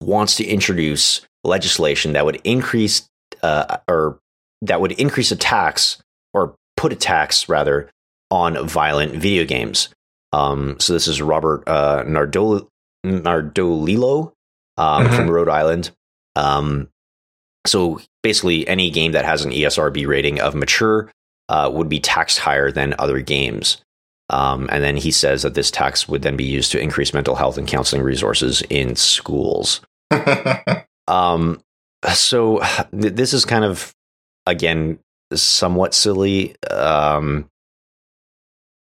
wants 0.00 0.36
to 0.36 0.44
introduce 0.44 1.26
legislation 1.42 2.12
that 2.12 2.24
would 2.24 2.40
increase 2.44 3.08
uh, 3.42 3.78
or 3.88 4.20
that 4.62 4.80
would 4.80 4.92
increase 4.92 5.32
a 5.32 5.36
tax 5.36 6.02
or 6.32 6.54
put 6.76 6.92
a 6.92 6.96
tax 6.96 7.48
rather 7.48 7.90
on 8.30 8.66
violent 8.66 9.14
video 9.14 9.44
games. 9.44 9.88
Um, 10.32 10.76
so 10.80 10.92
this 10.92 11.08
is 11.08 11.22
Robert 11.22 11.64
uh, 11.66 12.02
Nardol- 12.04 12.68
Nardolillo 13.04 14.32
um, 14.76 15.06
Mhm. 15.06 15.16
from 15.16 15.30
Rhode 15.30 15.48
Island. 15.48 15.90
Um, 16.34 16.88
so 17.66 18.00
basically, 18.22 18.66
any 18.68 18.90
game 18.90 19.12
that 19.12 19.24
has 19.24 19.44
an 19.44 19.52
ESRB 19.52 20.06
rating 20.06 20.40
of 20.40 20.54
mature 20.54 21.10
uh, 21.48 21.70
would 21.72 21.88
be 21.88 22.00
taxed 22.00 22.38
higher 22.38 22.70
than 22.70 22.94
other 22.98 23.20
games. 23.20 23.78
Um, 24.30 24.68
and 24.72 24.82
then 24.82 24.96
he 24.96 25.12
says 25.12 25.42
that 25.42 25.54
this 25.54 25.70
tax 25.70 26.08
would 26.08 26.22
then 26.22 26.36
be 26.36 26.44
used 26.44 26.72
to 26.72 26.80
increase 26.80 27.14
mental 27.14 27.36
health 27.36 27.56
and 27.58 27.68
counseling 27.68 28.02
resources 28.02 28.62
in 28.70 28.96
schools. 28.96 29.80
Um, 31.08 31.60
so 32.12 32.58
th- 32.90 33.14
this 33.14 33.32
is 33.32 33.44
kind 33.44 33.64
of 33.64 33.94
again 34.44 34.98
somewhat 35.32 35.94
silly. 35.94 36.56
Um, 36.68 37.48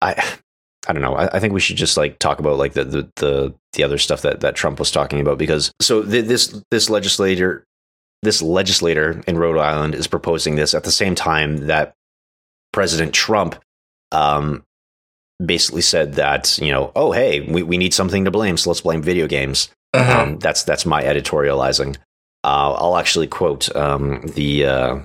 I 0.00 0.14
I 0.88 0.92
don't 0.92 1.02
know. 1.02 1.14
I, 1.14 1.36
I 1.36 1.40
think 1.40 1.52
we 1.54 1.60
should 1.60 1.76
just 1.76 1.96
like 1.96 2.18
talk 2.18 2.38
about 2.40 2.56
like 2.58 2.72
the 2.72 2.84
the 2.84 3.10
the, 3.16 3.54
the 3.74 3.84
other 3.84 3.98
stuff 3.98 4.22
that 4.22 4.40
that 4.40 4.54
Trump 4.56 4.78
was 4.78 4.90
talking 4.90 5.20
about 5.20 5.38
because 5.38 5.72
so 5.80 6.02
th- 6.02 6.24
this 6.26 6.60
this 6.70 6.90
legislator 6.90 7.64
this 8.22 8.40
legislator 8.42 9.20
in 9.26 9.38
Rhode 9.38 9.58
Island 9.58 9.94
is 9.94 10.06
proposing 10.06 10.54
this 10.56 10.74
at 10.74 10.84
the 10.84 10.92
same 10.92 11.14
time 11.14 11.66
that 11.68 11.94
President 12.72 13.12
Trump 13.12 13.56
um, 14.12 14.62
basically 15.44 15.82
said 15.82 16.14
that 16.14 16.58
you 16.58 16.70
know 16.70 16.90
oh 16.96 17.12
hey 17.12 17.40
we, 17.40 17.62
we 17.62 17.76
need 17.78 17.94
something 17.94 18.24
to 18.24 18.30
blame 18.30 18.56
so 18.56 18.70
let's 18.70 18.80
blame 18.80 19.02
video 19.02 19.26
games 19.26 19.68
Mhm. 19.94 20.08
um, 20.08 20.38
that's 20.38 20.62
that's 20.64 20.86
my 20.86 21.02
editorializing. 21.02 21.96
Uh, 22.44 22.72
I'll 22.72 22.96
actually 22.96 23.26
quote 23.26 23.74
um, 23.76 24.22
the 24.34 24.64
uh, 24.66 24.98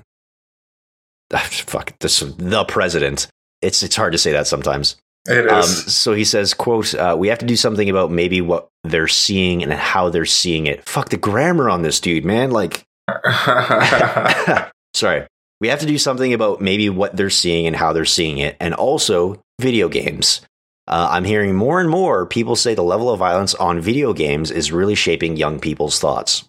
fuck 1.38 1.98
this 2.00 2.20
the 2.22 2.64
president. 2.66 3.28
It's 3.62 3.84
it's 3.84 3.96
hard 3.96 4.14
to 4.14 4.18
say 4.18 4.32
that 4.32 4.48
sometimes. 4.48 4.96
It 5.28 5.50
Um, 5.50 5.60
is. 5.60 5.94
so 5.96 6.14
he 6.14 6.24
says, 6.24 6.54
"quote 6.54 6.94
uh, 6.96 7.16
We 7.18 7.28
have 7.30 7.40
to 7.40 7.46
do 7.46 7.56
something 7.56 7.90
about 7.90 8.12
maybe 8.12 8.42
what 8.42 8.68
they're 8.84 9.08
seeing 9.08 9.64
and 9.64 9.72
how 9.74 10.10
they're 10.10 10.26
seeing 10.26 10.68
it. 10.68 10.88
Fuck 10.88 11.10
the 11.10 11.18
grammar 11.18 11.70
on 11.70 11.82
this 11.82 12.00
dude, 12.00 12.26
man. 12.26 12.52
Like, 12.52 12.84
sorry, 14.94 15.28
we 15.62 15.68
have 15.68 15.80
to 15.80 15.86
do 15.86 15.98
something 15.98 16.34
about 16.34 16.62
maybe 16.62 16.90
what 16.90 17.16
they're 17.16 17.30
seeing 17.30 17.68
and 17.68 17.76
how 17.76 17.94
they're 17.94 18.06
seeing 18.06 18.38
it, 18.40 18.56
and 18.60 18.74
also 18.74 19.42
video 19.60 19.90
games." 19.90 20.42
Uh, 20.90 21.10
I'm 21.12 21.26
hearing 21.26 21.54
more 21.54 21.82
and 21.82 21.90
more 21.90 22.26
people 22.26 22.56
say 22.56 22.74
the 22.74 22.82
level 22.82 23.10
of 23.10 23.20
violence 23.20 23.54
on 23.56 23.82
video 23.82 24.14
games 24.14 24.52
is 24.52 24.72
really 24.72 24.96
shaping 24.96 25.36
young 25.36 25.60
people's 25.60 26.00
thoughts. 26.00 26.46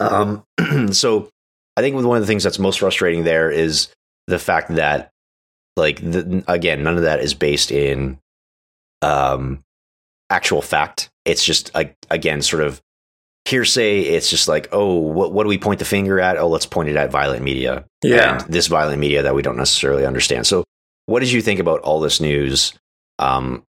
Um, 0.00 0.42
so 0.92 1.28
I 1.76 1.82
think 1.82 1.96
one 1.96 2.16
of 2.16 2.22
the 2.22 2.26
things 2.26 2.44
that's 2.44 2.58
most 2.58 2.80
frustrating 2.80 3.24
there 3.24 3.50
is 3.50 3.88
the 4.26 4.38
fact 4.38 4.74
that, 4.76 5.10
like, 5.76 6.00
the, 6.00 6.42
again, 6.48 6.82
none 6.82 6.96
of 6.96 7.02
that 7.02 7.20
is 7.20 7.34
based 7.34 7.70
in 7.70 8.18
um, 9.02 9.62
actual 10.30 10.62
fact. 10.62 11.10
It's 11.24 11.44
just 11.44 11.70
a, 11.74 11.90
again 12.10 12.42
sort 12.42 12.62
of 12.62 12.80
hearsay. 13.44 14.00
It's 14.00 14.30
just 14.30 14.48
like, 14.48 14.68
oh, 14.72 14.94
what 14.94 15.32
what 15.32 15.42
do 15.44 15.48
we 15.48 15.58
point 15.58 15.78
the 15.78 15.84
finger 15.84 16.18
at? 16.20 16.36
Oh, 16.38 16.48
let's 16.48 16.66
point 16.66 16.88
it 16.88 16.96
at 16.96 17.10
violent 17.10 17.42
media. 17.42 17.84
yeah. 18.02 18.40
and 18.40 18.52
this 18.52 18.66
violent 18.68 19.00
media 19.00 19.22
that 19.22 19.34
we 19.34 19.42
don't 19.42 19.56
necessarily 19.56 20.06
understand. 20.06 20.46
So, 20.46 20.64
what 21.06 21.20
did 21.20 21.30
you 21.32 21.42
think 21.42 21.60
about 21.60 21.80
all 21.80 22.00
this 22.00 22.20
news? 22.20 22.72
Um, 23.18 23.62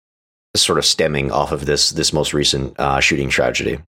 sort 0.55 0.77
of 0.79 0.85
stemming 0.85 1.31
off 1.31 1.51
of 1.51 1.65
this 1.65 1.89
this 1.91 2.13
most 2.13 2.33
recent 2.33 2.79
uh, 2.79 2.99
shooting 2.99 3.29
tragedy. 3.29 3.79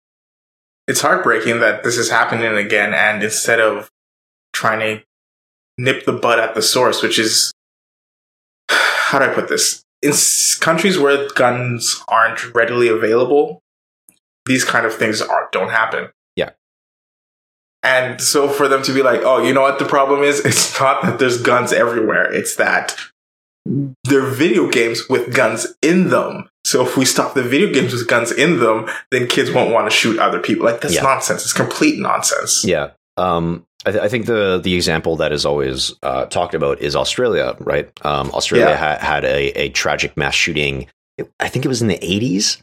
it's 0.89 1.01
heartbreaking 1.01 1.61
that 1.61 1.83
this 1.85 1.97
is 1.97 2.11
happening 2.11 2.57
again 2.57 2.93
and 2.93 3.23
instead 3.23 3.61
of 3.61 3.89
trying 4.53 4.81
to 4.81 5.05
nip 5.79 6.05
the 6.05 6.13
bud 6.13 6.39
at 6.41 6.55
the 6.55 6.63
source 6.63 7.03
which 7.03 7.19
is 7.19 7.53
how 9.09 9.19
do 9.19 9.25
i 9.27 9.29
put 9.29 9.49
this 9.49 9.83
in 10.03 10.11
s- 10.11 10.55
countries 10.69 10.99
where 10.99 11.29
guns 11.35 12.03
aren't 12.09 12.41
readily 12.55 12.89
available 12.89 13.61
these 14.47 14.65
kind 14.65 14.87
of 14.87 14.95
things 14.95 15.21
are, 15.21 15.49
don't 15.53 15.71
happen 15.71 16.11
Yeah. 16.37 16.51
and 17.83 18.21
so 18.21 18.49
for 18.49 18.69
them 18.69 18.83
to 18.85 18.93
be 18.93 19.03
like 19.03 19.21
oh 19.25 19.43
you 19.43 19.53
know 19.55 19.63
what 19.63 19.79
the 19.79 19.85
problem 19.85 20.23
is 20.23 20.41
it's 20.45 20.79
not 20.81 21.03
that 21.03 21.19
there's 21.19 21.41
guns 21.43 21.73
everywhere 21.73 22.33
it's 22.33 22.57
that 22.57 22.97
they're 24.05 24.23
video 24.45 24.71
games 24.71 25.03
with 25.11 25.35
guns 25.35 25.67
in 25.83 26.09
them. 26.11 26.49
So 26.65 26.87
if 26.87 26.97
we 26.97 27.05
stop 27.05 27.35
the 27.35 27.43
video 27.43 27.73
games 27.73 27.93
with 27.93 28.07
guns 28.07 28.31
in 28.31 28.61
them, 28.61 28.87
then 29.11 29.27
kids 29.27 29.51
won't 29.51 29.73
want 29.73 29.91
to 29.91 29.97
shoot 29.97 30.21
other 30.21 30.39
people. 30.39 30.65
Like 30.67 30.81
that's 30.83 30.95
Yeah. 30.95 31.03
nonsense. 31.03 31.43
It's 31.43 31.53
complete 31.53 31.99
nonsense. 31.99 32.65
Yeah. 32.65 32.91
Um, 33.17 33.66
I, 33.85 33.93
th- 33.93 34.03
I 34.03 34.09
think 34.09 34.27
the 34.27 34.59
the 34.63 34.75
example 34.75 35.17
that 35.17 35.33
is 35.33 35.45
always 35.45 35.93
uh, 36.03 36.27
talked 36.27 36.55
about 36.55 36.81
is 36.81 36.97
Australia, 36.97 37.57
right? 37.61 37.91
Um, 38.05 38.31
Australia 38.33 38.69
Yeah. 38.71 38.77
ha- 38.99 39.05
had 39.05 39.25
a, 39.25 39.49
a 39.61 39.69
tragic 39.71 40.17
mass 40.17 40.35
shooting. 40.35 40.87
I 41.41 41.49
think 41.49 41.65
it 41.65 41.69
was 41.69 41.83
in 41.83 41.89
the 41.89 42.03
eighties, 42.05 42.63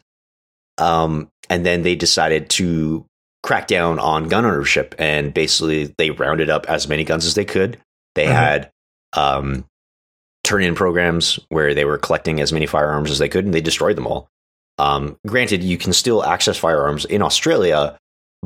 um, 0.78 1.28
and 1.48 1.64
then 1.64 1.82
they 1.82 1.94
decided 1.94 2.50
to 2.50 3.04
crack 3.42 3.66
down 3.66 3.98
on 3.98 4.28
gun 4.28 4.44
ownership, 4.44 4.94
and 4.98 5.32
basically 5.32 5.94
they 5.98 6.10
rounded 6.10 6.50
up 6.50 6.66
as 6.68 6.88
many 6.88 7.04
guns 7.04 7.26
as 7.26 7.34
they 7.34 7.44
could. 7.44 7.78
They 8.14 8.26
Mhm. 8.26 8.32
had 8.34 8.70
um, 9.16 9.64
turn-in 10.42 10.74
programs 10.74 11.38
where 11.48 11.72
they 11.74 11.84
were 11.84 11.98
collecting 11.98 12.40
as 12.40 12.52
many 12.52 12.66
firearms 12.66 13.10
as 13.10 13.18
they 13.18 13.28
could, 13.28 13.44
and 13.44 13.54
they 13.54 13.60
destroyed 13.60 13.96
them 13.96 14.06
all. 14.06 14.28
Um, 14.78 15.16
granted, 15.26 15.62
you 15.62 15.78
can 15.78 15.92
still 15.92 16.24
access 16.24 16.56
firearms 16.58 17.04
in 17.04 17.22
Australia, 17.22 17.96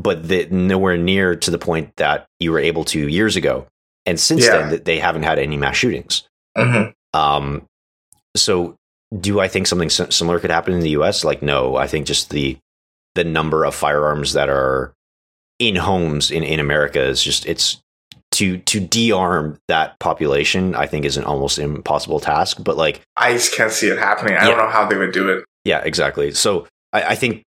but 0.03 0.51
nowhere 0.53 0.97
near 0.97 1.35
to 1.37 1.51
the 1.51 1.59
point 1.59 1.91
that 1.97 2.27
you 2.41 2.53
were 2.53 2.59
able 2.59 2.85
to 2.85 3.09
years 3.09 3.37
ago. 3.37 3.67
And 4.07 4.19
since 4.19 4.45
Yeah. 4.47 4.69
then, 4.69 4.83
they 4.85 4.99
haven't 4.99 5.25
had 5.25 5.39
any 5.39 5.57
mass 5.57 5.77
shootings. 5.77 6.23
Mhm. 6.57 6.93
Um, 7.13 7.65
so, 8.37 8.77
do 9.19 9.41
I 9.41 9.49
think 9.49 9.67
something 9.67 9.91
similar 9.91 10.39
could 10.39 10.51
happen 10.51 10.75
in 10.75 10.81
the 10.81 10.91
U.S.? 10.91 11.25
Like, 11.25 11.43
no. 11.43 11.77
I 11.77 11.87
think 11.87 12.07
just 12.07 12.31
the 12.31 12.57
the 13.15 13.25
number 13.25 13.65
of 13.65 13.75
firearms 13.75 14.35
that 14.35 14.49
are 14.49 14.93
in 15.59 15.75
homes 15.75 16.31
in, 16.31 16.45
in 16.45 16.61
America 16.61 17.03
is 17.03 17.23
just 17.23 17.47
it's 17.47 17.81
to 18.33 18.59
to 18.59 18.79
de-arm 18.81 19.59
that 19.69 19.99
population. 19.99 20.75
I 20.75 20.87
think 20.87 21.05
is 21.05 21.17
an 21.17 21.25
almost 21.25 21.59
impossible 21.59 22.21
task. 22.21 22.59
But 22.63 22.77
like, 22.77 23.01
I 23.17 23.33
just 23.33 23.55
can't 23.55 23.73
see 23.73 23.89
it 23.89 23.99
happening. 23.99 24.37
I 24.37 24.47
don't 24.47 24.59
know 24.59 24.69
how 24.69 24.87
they 24.87 24.97
would 24.97 25.13
do 25.13 25.29
it. 25.31 25.45
yeah, 25.65 25.81
exactly. 25.85 26.33
So 26.33 26.67
I, 26.93 27.03
I 27.03 27.15
think 27.15 27.43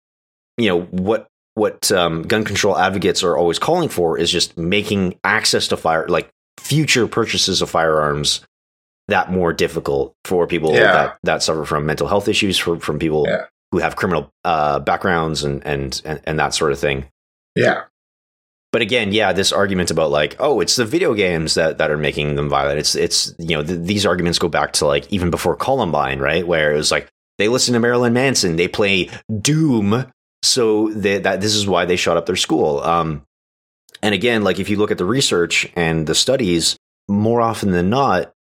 you 0.56 0.68
know 0.68 0.82
what 0.82 1.26
what 1.58 1.90
um, 1.92 2.22
gun 2.22 2.44
control 2.44 2.78
advocates 2.78 3.22
are 3.22 3.36
always 3.36 3.58
calling 3.58 3.88
for 3.88 4.16
is 4.18 4.30
just 4.30 4.56
making 4.56 5.18
access 5.24 5.68
to 5.68 5.76
fire, 5.76 6.06
like 6.08 6.30
future 6.58 7.06
purchases 7.06 7.60
of 7.62 7.68
firearms, 7.70 8.40
that 9.08 9.30
more 9.30 9.52
difficult 9.52 10.14
for 10.24 10.46
people 10.46 10.72
Yeah. 10.74 10.92
that 10.92 11.18
that 11.24 11.42
suffer 11.42 11.64
from 11.64 11.86
mental 11.86 12.06
health 12.08 12.28
issues, 12.28 12.58
for, 12.58 12.78
from 12.80 12.98
people 12.98 13.24
Yeah. 13.26 13.44
who 13.72 13.78
have 13.78 13.96
criminal 13.96 14.30
uh, 14.44 14.78
backgrounds 14.80 15.44
and, 15.44 15.66
and 15.66 16.00
and 16.04 16.20
and 16.24 16.38
that 16.38 16.54
sort 16.54 16.72
of 16.72 16.78
thing. 16.78 17.06
Yeah. 17.54 17.82
But 18.70 18.82
again, 18.82 19.12
yeah, 19.12 19.32
this 19.32 19.50
argument 19.50 19.90
about 19.90 20.10
like, 20.10 20.36
oh, 20.38 20.60
it's 20.60 20.76
the 20.76 20.84
video 20.84 21.14
games 21.14 21.54
that, 21.54 21.78
that 21.78 21.90
are 21.90 21.96
making 21.96 22.36
them 22.36 22.50
violent. 22.50 22.78
It's 22.78 22.94
it's 22.94 23.34
you 23.38 23.56
know 23.56 23.62
th- 23.64 23.80
these 23.80 24.04
arguments 24.04 24.38
go 24.38 24.48
back 24.48 24.72
to 24.74 24.86
like 24.86 25.10
even 25.10 25.30
before 25.30 25.56
Columbine, 25.56 26.18
right? 26.20 26.46
Where 26.46 26.72
it 26.74 26.76
was 26.76 26.90
like, 26.90 27.08
they 27.38 27.48
listen 27.48 27.72
to 27.74 27.80
Marilyn 27.80 28.12
Manson, 28.12 28.56
they 28.56 28.68
play 28.68 29.08
Doom, 29.40 30.04
so 30.42 30.88
they, 30.90 31.18
that 31.18 31.40
this 31.40 31.54
is 31.54 31.66
why 31.66 31.84
they 31.84 31.96
shut 31.96 32.16
up 32.16 32.26
their 32.26 32.36
school. 32.36 32.80
Um, 32.80 33.22
and 34.02 34.14
again, 34.14 34.44
like 34.44 34.58
if 34.58 34.68
you 34.68 34.76
look 34.76 34.90
at 34.90 34.98
the 34.98 35.04
research 35.04 35.70
and 35.74 36.06
the 36.06 36.14
studies, 36.14 36.76
more 37.08 37.40
often 37.40 37.72
than 37.72 37.90
not, 37.90 38.32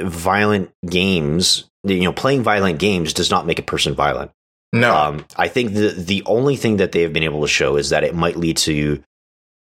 violent 0.00 0.70
games, 0.88 1.68
you 1.84 2.02
know, 2.02 2.12
playing 2.12 2.42
violent 2.42 2.78
games 2.78 3.12
does 3.12 3.30
not 3.30 3.46
make 3.46 3.58
a 3.58 3.62
person 3.62 3.94
violent. 3.94 4.30
No. 4.72 4.94
Um, 4.94 5.26
I 5.36 5.48
think 5.48 5.74
the 5.74 5.88
the 5.88 6.22
only 6.24 6.56
thing 6.56 6.78
that 6.78 6.92
they 6.92 7.02
have 7.02 7.12
been 7.12 7.24
able 7.24 7.42
to 7.42 7.48
show 7.48 7.76
is 7.76 7.90
that 7.90 8.04
it 8.04 8.14
might 8.14 8.36
lead 8.36 8.56
to 8.58 9.02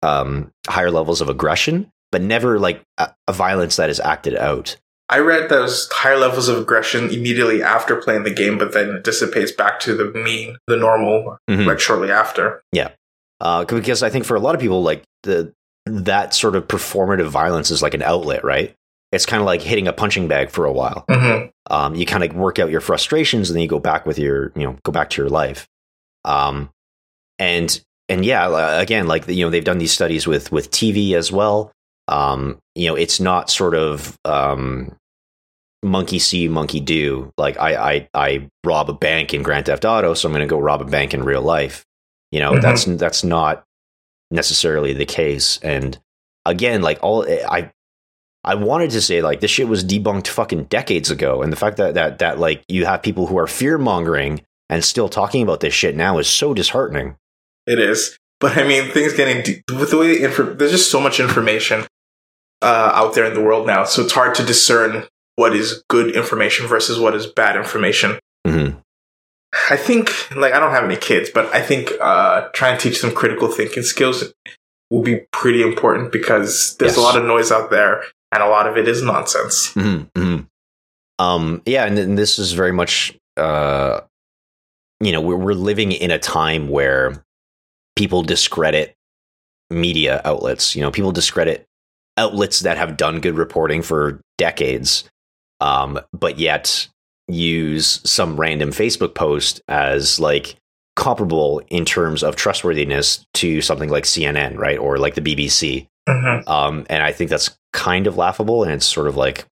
um, 0.02 0.50
higher 0.66 0.90
levels 0.90 1.20
of 1.20 1.28
aggression, 1.28 1.90
but 2.10 2.22
never 2.22 2.58
like 2.58 2.82
a, 2.96 3.12
a 3.28 3.32
violence 3.32 3.76
that 3.76 3.90
is 3.90 4.00
acted 4.00 4.34
out. 4.34 4.76
I 5.08 5.18
read 5.18 5.48
those 5.50 5.88
higher 5.92 6.16
levels 6.16 6.48
of 6.48 6.58
aggression 6.58 7.10
immediately 7.10 7.62
after 7.62 7.96
playing 7.96 8.22
the 8.24 8.32
game, 8.32 8.56
but 8.58 8.72
then 8.72 8.88
it 8.90 9.04
dissipates 9.04 9.52
back 9.52 9.78
to 9.80 9.94
the 9.94 10.06
mean, 10.18 10.56
the 10.66 10.76
normal, 10.76 11.36
Mhm. 11.50 11.66
like 11.66 11.78
shortly 11.80 12.10
after. 12.10 12.62
Yeah, 12.72 12.90
uh, 13.40 13.64
because 13.66 14.02
I 14.02 14.08
think 14.08 14.24
for 14.24 14.34
a 14.36 14.40
lot 14.40 14.54
of 14.54 14.60
people, 14.60 14.82
like 14.82 15.02
the 15.22 15.52
that 15.86 16.32
sort 16.34 16.56
of 16.56 16.66
performative 16.66 17.26
violence 17.28 17.70
is 17.70 17.82
like 17.82 17.92
an 17.92 18.00
outlet, 18.02 18.42
right? 18.44 18.74
It's 19.12 19.26
kind 19.26 19.40
of 19.42 19.46
like 19.46 19.60
hitting 19.60 19.86
a 19.86 19.92
punching 19.92 20.26
bag 20.28 20.50
for 20.50 20.64
a 20.64 20.72
while. 20.72 21.04
hmm 21.10 21.46
Um, 21.70 21.94
you 21.94 22.04
kind 22.06 22.24
of 22.24 22.34
work 22.34 22.58
out 22.58 22.70
your 22.70 22.80
frustrations, 22.80 23.48
and 23.50 23.56
then 23.56 23.62
you 23.62 23.68
go 23.68 23.78
back 23.78 24.06
with 24.06 24.18
your, 24.18 24.52
you 24.56 24.64
know, 24.64 24.76
go 24.84 24.92
back 24.92 25.10
to 25.10 25.22
your 25.22 25.30
life. 25.30 25.66
Um, 26.24 26.70
and 27.38 27.78
and 28.08 28.24
yeah, 28.24 28.80
again, 28.80 29.06
like 29.06 29.28
you 29.28 29.44
know, 29.44 29.50
they've 29.50 29.64
done 29.64 29.78
these 29.78 29.92
studies 29.92 30.26
with 30.26 30.50
with 30.52 30.70
TV 30.70 31.12
as 31.14 31.30
well. 31.32 31.72
Um, 32.08 32.58
you 32.74 32.88
know, 32.88 32.94
it's 32.96 33.20
not 33.20 33.48
sort 33.50 33.74
of 33.74 34.18
um, 34.24 34.94
monkey 35.82 36.18
see, 36.18 36.48
monkey 36.48 36.80
do. 36.80 37.32
Like 37.38 37.58
I, 37.58 37.74
I, 37.94 38.08
I 38.14 38.48
rob 38.64 38.90
a 38.90 38.94
bank 38.94 39.32
in 39.34 39.42
Grand 39.42 39.66
Theft 39.66 39.84
Auto, 39.84 40.14
so 40.14 40.28
I'm 40.28 40.32
going 40.34 40.46
to 40.46 40.50
go 40.50 40.58
rob 40.58 40.80
a 40.82 40.84
bank 40.84 41.14
in 41.14 41.22
real 41.24 41.42
life. 41.42 41.84
You 42.32 42.40
know, 42.40 42.52
Mhm. 42.52 42.62
that's 42.62 42.84
that's 42.84 43.24
not 43.24 43.64
necessarily 44.30 44.92
the 44.92 45.06
case. 45.06 45.58
And 45.62 45.98
again, 46.44 46.82
like 46.82 46.98
all 47.02 47.24
I, 47.28 47.70
I 48.42 48.54
wanted 48.56 48.90
to 48.90 49.00
say 49.00 49.22
like 49.22 49.40
this 49.40 49.50
shit 49.50 49.68
was 49.68 49.84
debunked 49.84 50.26
fucking 50.28 50.64
decades 50.64 51.10
ago, 51.10 51.42
and 51.42 51.52
the 51.52 51.56
fact 51.56 51.76
that 51.78 51.94
that 51.94 52.18
that 52.18 52.38
like 52.38 52.64
you 52.68 52.86
have 52.86 53.02
people 53.02 53.26
who 53.28 53.38
are 53.38 53.46
fear 53.46 53.78
mongering 53.78 54.42
and 54.68 54.84
still 54.84 55.08
talking 55.08 55.42
about 55.42 55.60
this 55.60 55.74
shit 55.74 55.94
now 55.96 56.18
is 56.18 56.26
so 56.26 56.52
disheartening. 56.54 57.16
It 57.66 57.78
is. 57.78 58.18
But 58.40 58.58
I 58.58 58.64
mean, 58.66 58.90
things 58.90 59.14
getting 59.14 59.42
deep, 59.42 59.62
with 59.70 59.90
the 59.92 59.96
way 59.98 60.08
the 60.18 60.24
info, 60.24 60.52
there's 60.54 60.72
just 60.72 60.90
so 60.90 61.00
much 61.00 61.20
information 61.20 61.86
uh, 62.64 62.90
out 62.94 63.14
there 63.14 63.26
in 63.26 63.34
the 63.34 63.42
world 63.42 63.66
now, 63.66 63.84
so 63.84 64.02
it's 64.02 64.12
hard 64.12 64.34
to 64.36 64.42
discern 64.44 65.04
what 65.36 65.54
is 65.54 65.82
good 65.88 66.14
information 66.16 66.66
versus 66.66 66.98
what 66.98 67.14
is 67.14 67.26
bad 67.26 67.56
information. 67.56 68.18
hmm 68.46 68.70
I 69.70 69.76
think, 69.76 70.10
like, 70.34 70.52
I 70.52 70.58
don't 70.58 70.72
have 70.72 70.82
any 70.84 70.96
kids, 70.96 71.30
but 71.32 71.46
I 71.54 71.60
think 71.62 71.92
uh, 72.00 72.48
trying 72.54 72.76
to 72.76 72.82
teach 72.90 73.00
them 73.00 73.12
critical 73.14 73.46
thinking 73.48 73.84
skills 73.84 74.32
will 74.90 75.02
be 75.02 75.20
pretty 75.32 75.62
important 75.62 76.10
because 76.10 76.76
there's 76.78 76.92
Yes. 76.96 76.98
a 76.98 77.00
lot 77.00 77.16
of 77.16 77.24
noise 77.24 77.52
out 77.52 77.70
there, 77.70 78.02
and 78.32 78.42
a 78.42 78.48
lot 78.48 78.66
of 78.66 78.76
it 78.76 78.88
is 78.88 79.00
nonsense. 79.02 79.72
hmm 79.74 80.02
hmm 80.16 80.36
Um, 81.20 81.62
yeah, 81.66 81.84
and, 81.86 81.96
and 81.98 82.18
this 82.18 82.38
is 82.40 82.50
very 82.52 82.72
much, 82.72 83.16
uh, 83.36 84.00
you 85.00 85.12
know, 85.12 85.20
we're, 85.20 85.36
we're 85.36 85.54
living 85.70 85.92
in 85.92 86.10
a 86.10 86.18
time 86.18 86.68
where 86.68 87.24
people 87.94 88.22
discredit 88.24 88.96
media 89.70 90.20
outlets. 90.24 90.74
You 90.74 90.82
know, 90.82 90.90
people 90.90 91.12
discredit 91.12 91.64
outlets 92.16 92.60
that 92.60 92.76
have 92.78 92.96
done 92.96 93.20
good 93.20 93.36
reporting 93.36 93.82
for 93.82 94.20
decades, 94.38 95.04
um, 95.60 95.98
but 96.12 96.38
yet 96.38 96.86
use 97.28 98.00
some 98.08 98.36
random 98.36 98.70
Facebook 98.70 99.14
post 99.14 99.60
as 99.68 100.20
like 100.20 100.56
comparable 100.96 101.60
in 101.68 101.84
terms 101.84 102.22
of 102.22 102.36
trustworthiness 102.36 103.24
to 103.34 103.60
something 103.60 103.88
like 103.90 104.04
CNN, 104.04 104.56
right, 104.56 104.78
or 104.78 104.98
like 104.98 105.14
the 105.14 105.20
BBC. 105.20 105.86
hmm 106.08 106.40
Um, 106.48 106.86
and 106.90 107.02
I 107.02 107.12
think 107.12 107.30
that's 107.30 107.56
kind 107.72 108.06
of 108.06 108.16
laughable. 108.16 108.62
And 108.62 108.70
it's 108.72 108.86
sort 108.86 109.08
of 109.08 109.16
like, 109.16 109.44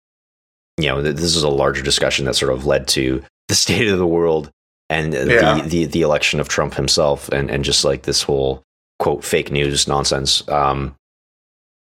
you 0.77 0.87
know, 0.87 1.01
th- 1.03 1.15
this 1.15 1.35
is 1.35 1.43
a 1.43 1.49
larger 1.49 1.81
discussion 1.83 2.25
that 2.25 2.35
sort 2.35 2.53
of 2.53 2.65
led 2.65 2.87
to 2.89 3.21
the 3.49 3.55
state 3.63 3.87
of 3.89 3.97
the 3.97 4.07
world 4.07 4.49
and 4.89 5.13
Yeah. 5.13 5.55
the, 5.55 5.61
the 5.67 5.85
the 5.85 6.01
election 6.01 6.39
of 6.39 6.47
Trump 6.47 6.75
himself, 6.75 7.27
and 7.29 7.49
and 7.49 7.63
just 7.65 7.83
like 7.83 8.03
this 8.03 8.21
whole 8.21 8.61
quote 8.99 9.23
fake 9.23 9.51
news 9.51 9.87
nonsense. 9.87 10.47
Um, 10.47 10.95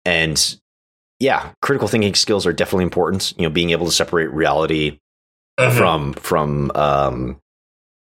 and 0.07 0.59
yeah, 1.19 1.51
critical 1.61 1.87
thinking 1.87 2.13
skills 2.15 2.45
are 2.45 2.53
definitely 2.53 2.83
important. 2.85 3.33
You 3.37 3.43
know, 3.43 3.49
being 3.49 3.71
able 3.71 3.85
to 3.85 3.91
separate 3.91 4.31
reality 4.31 4.99
Mhm. 5.59 5.77
from 5.77 6.13
from 6.13 6.71
um, 6.75 7.39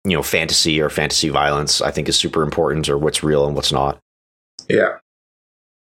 you 0.05 0.15
know 0.15 0.23
fantasy 0.23 0.79
or 0.79 0.89
fantasy 0.89 1.29
violence, 1.29 1.81
I 1.81 1.91
think 1.91 2.07
is 2.07 2.15
super 2.17 2.43
important, 2.43 2.87
or 2.89 2.97
what's 2.97 3.23
real 3.23 3.45
and 3.47 3.55
what's 3.55 3.71
not 3.71 3.99
yeah. 4.69 4.97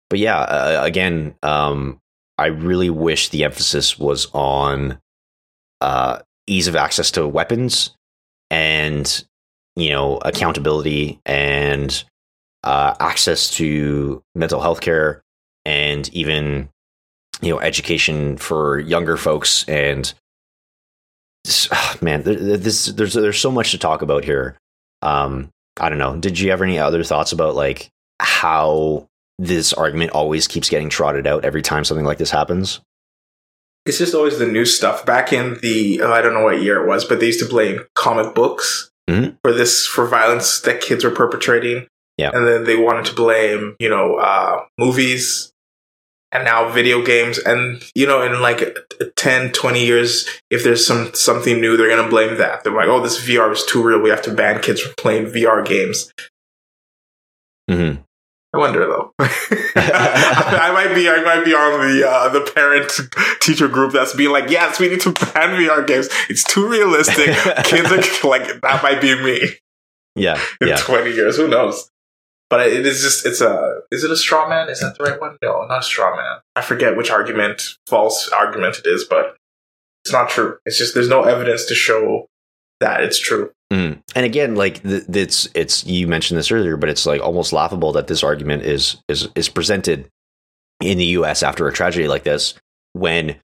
but 0.10 0.18
yeah, 0.20 0.40
uh, 0.40 0.82
again, 0.84 1.36
um, 1.44 2.00
I 2.40 2.48
really 2.48 2.90
wish 2.90 3.30
the 3.30 3.44
emphasis 3.44 4.00
was 4.00 4.28
on 4.34 5.00
uh, 5.82 6.20
ease 6.48 6.68
of 6.68 6.76
access 6.76 7.12
to 7.12 7.28
weapons 7.28 7.92
and 8.50 9.24
you 9.76 9.90
know 9.90 10.18
accountability 10.26 11.20
and 11.28 12.04
uh, 12.64 12.96
access 13.00 13.50
to 13.52 14.22
mental 14.36 14.62
health 14.62 14.82
care 14.82 15.22
and 15.66 16.08
even 16.14 16.70
you 17.42 17.54
know 17.54 17.60
education 17.60 18.38
for 18.38 18.80
younger 18.80 19.18
folks 19.18 19.64
and 19.68 20.14
ah, 21.72 21.98
man, 22.02 22.24
this 22.24 22.86
there's 22.88 23.14
there's 23.14 23.40
so 23.40 23.52
much 23.52 23.72
to 23.72 23.78
talk 23.78 24.02
about 24.02 24.24
here. 24.24 24.58
Um, 25.02 25.50
I 25.80 25.90
don't 25.90 25.98
know. 25.98 26.18
Did 26.18 26.40
you 26.40 26.52
have 26.52 26.62
any 26.62 26.78
other 26.78 27.04
thoughts 27.04 27.32
about 27.32 27.56
like 27.56 27.90
how 28.20 29.08
this 29.40 29.74
argument 29.74 30.12
always 30.12 30.48
keeps 30.48 30.70
getting 30.70 30.90
trotted 30.90 31.26
out 31.26 31.44
every 31.46 31.62
time 31.62 31.84
something 31.84 32.06
like 32.06 32.20
this 32.20 32.30
happens? 32.32 32.82
It's 33.88 33.98
just 33.98 34.14
always 34.14 34.38
the 34.38 34.46
new 34.46 34.66
stuff. 34.66 35.08
Back 35.08 35.34
in 35.34 35.58
the, 35.64 36.02
oh, 36.04 36.12
I 36.14 36.22
don't 36.22 36.36
know 36.36 36.44
what 36.44 36.62
year 36.62 36.84
it 36.84 36.88
was, 36.88 37.04
but 37.04 37.20
they 37.20 37.26
used 37.28 37.40
to 37.40 37.48
blame 37.50 37.80
comic 37.96 38.36
books 38.36 38.92
Mhm. 39.10 39.38
for 39.44 39.52
this, 39.52 39.88
for 39.88 40.06
violence 40.06 40.60
that 40.62 40.82
kids 40.82 41.04
were 41.04 41.10
perpetrating. 41.10 41.88
Yeah. 42.20 42.30
And 42.32 42.46
then 42.46 42.66
they 42.66 42.76
wanted 42.76 43.06
to 43.06 43.16
blame, 43.16 43.76
you 43.80 43.90
know, 43.90 44.18
uh, 44.18 44.64
movies 44.78 45.51
and 46.32 46.46
now 46.46 46.70
video 46.70 47.04
games. 47.04 47.38
And, 47.38 47.84
you 47.96 48.08
know, 48.08 48.22
in 48.22 48.42
like 48.42 48.78
10, 49.18 49.52
20 49.52 49.86
years, 49.86 50.28
if 50.50 50.64
there's 50.64 50.86
some 50.86 51.14
something 51.14 51.60
new, 51.60 51.78
they're 51.78 51.90
going 51.90 52.04
to 52.04 52.10
blame 52.10 52.38
that. 52.38 52.64
They're 52.64 52.74
like, 52.74 52.88
oh, 52.88 53.02
this 53.02 53.20
VR 53.28 53.52
is 53.52 53.66
too 53.66 53.84
real. 53.84 54.00
We 54.00 54.10
have 54.10 54.22
to 54.24 54.34
ban 54.34 54.62
kids 54.62 54.82
from 54.82 54.94
playing 54.98 55.26
VR 55.28 55.66
games. 55.66 56.12
Mm-hmm. 57.70 58.02
I 58.54 58.58
wonder 58.58 58.86
though. 58.86 59.14
I 59.20 60.72
might 60.74 60.94
be 60.94 61.08
I 61.10 61.22
might 61.24 61.46
be 61.46 61.54
on 61.54 61.80
the 61.80 62.06
uh, 62.06 62.28
the 62.30 62.42
parent 62.54 62.92
teacher 63.40 63.70
group 63.70 63.94
that's 63.94 64.14
being 64.14 64.32
like, 64.32 64.50
yes, 64.50 64.78
we 64.80 64.90
need 64.90 65.00
to 65.02 65.12
ban 65.14 65.58
VR 65.58 65.88
games. 65.88 66.10
It's 66.30 66.44
too 66.44 66.68
realistic. 66.68 67.28
Kids 67.64 67.90
are 67.92 67.98
like 68.30 68.60
that 68.62 68.84
might 68.84 69.00
be 69.00 69.16
me 69.24 69.42
Yeah, 70.16 70.38
in 70.60 70.68
yeah. 70.68 70.76
twenty 70.78 71.12
years. 71.12 71.38
Who 71.38 71.48
knows? 71.48 71.90
But 72.52 72.68
it 72.68 72.86
is 72.86 73.02
just 73.02 73.26
it's 73.26 73.40
a 73.40 73.80
is 73.92 74.04
it 74.04 74.12
a 74.12 74.18
straw 74.18 74.48
man? 74.48 74.68
Is 74.68 74.82
that 74.82 74.98
the 74.98 75.06
right 75.06 75.20
one? 75.20 75.38
No, 75.42 75.66
not 75.68 75.80
a 75.80 75.84
straw 75.84 76.14
man. 76.14 76.40
I 76.58 76.62
forget 76.62 76.98
which 76.98 77.10
argument 77.10 77.78
false 77.88 78.28
argument 78.28 78.78
it 78.78 78.88
is, 78.88 79.06
but 79.06 79.38
it's 80.04 80.12
not 80.12 80.30
true. 80.30 80.58
It's 80.66 80.78
just 80.78 80.94
there's 80.94 81.08
no 81.08 81.24
evidence 81.24 81.66
to 81.68 81.76
show 81.76 82.28
that 82.82 83.04
it's 83.04 83.18
true. 83.18 83.54
Mm. 83.72 84.02
And 84.16 84.26
again, 84.26 84.56
like 84.56 84.84
th- 84.84 85.06
it's 85.08 85.48
it's 85.56 85.86
you 85.86 86.10
mentioned 86.10 86.38
this 86.38 86.52
earlier, 86.52 86.76
but 86.76 86.90
it's 86.90 87.06
like 87.06 87.22
almost 87.22 87.54
laughable 87.54 87.94
that 87.94 88.08
this 88.08 88.22
argument 88.22 88.64
is 88.64 88.98
is 89.08 89.30
is 89.34 89.48
presented 89.48 90.10
in 90.82 90.98
the 90.98 91.06
U.S. 91.06 91.44
after 91.44 91.70
a 91.70 91.74
tragedy 91.74 92.10
like 92.10 92.24
this, 92.24 92.56
when 92.92 93.38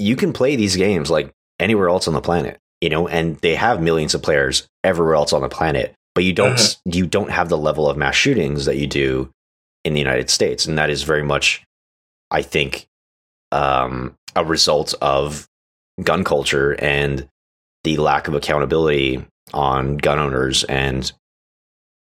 you 0.00 0.16
can 0.16 0.32
play 0.32 0.56
these 0.56 0.74
games 0.74 1.12
like 1.12 1.30
anywhere 1.60 1.88
else 1.88 2.08
on 2.08 2.14
the 2.14 2.20
planet, 2.20 2.58
you 2.80 2.88
know, 2.88 3.06
and 3.06 3.36
they 3.36 3.54
have 3.54 3.80
millions 3.80 4.16
of 4.16 4.22
players 4.22 4.66
everywhere 4.82 5.14
else 5.14 5.32
on 5.32 5.42
the 5.42 5.48
planet, 5.48 5.94
but 6.18 6.24
you 6.24 6.32
don't 6.32 6.54
s 6.54 6.78
you 6.84 7.06
don't 7.06 7.30
have 7.30 7.48
the 7.48 7.56
level 7.56 7.88
of 7.88 7.96
mass 7.96 8.16
shootings 8.16 8.64
that 8.64 8.76
you 8.76 8.88
do 8.88 9.32
in 9.84 9.92
the 9.92 10.00
United 10.00 10.28
States, 10.28 10.66
and 10.66 10.76
that 10.76 10.90
is 10.90 11.04
very 11.04 11.22
much, 11.22 11.62
I 12.32 12.42
think, 12.42 12.88
um, 13.52 14.16
a 14.34 14.44
result 14.44 14.94
of 15.00 15.46
gun 16.02 16.24
culture 16.24 16.74
and 16.82 17.28
the 17.84 17.98
lack 17.98 18.26
of 18.26 18.34
accountability 18.34 19.24
on 19.54 19.96
gun 19.96 20.18
owners 20.18 20.64
and 20.64 21.12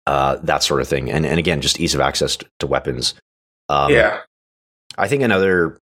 uh, 0.05 0.35
that 0.43 0.61
sort 0.61 0.81
of 0.81 0.87
thing. 0.87 1.09
And 1.09 1.25
and 1.25 1.39
again, 1.39 1.59
just 1.59 1.79
ease 1.79 1.95
of 1.95 2.01
access 2.01 2.37
to, 2.37 2.45
to 2.59 2.67
weapons. 2.67 3.15
Um, 3.67 3.91
yeah. 3.91 4.19
I 4.95 5.07
think 5.07 5.23
another 5.23 5.79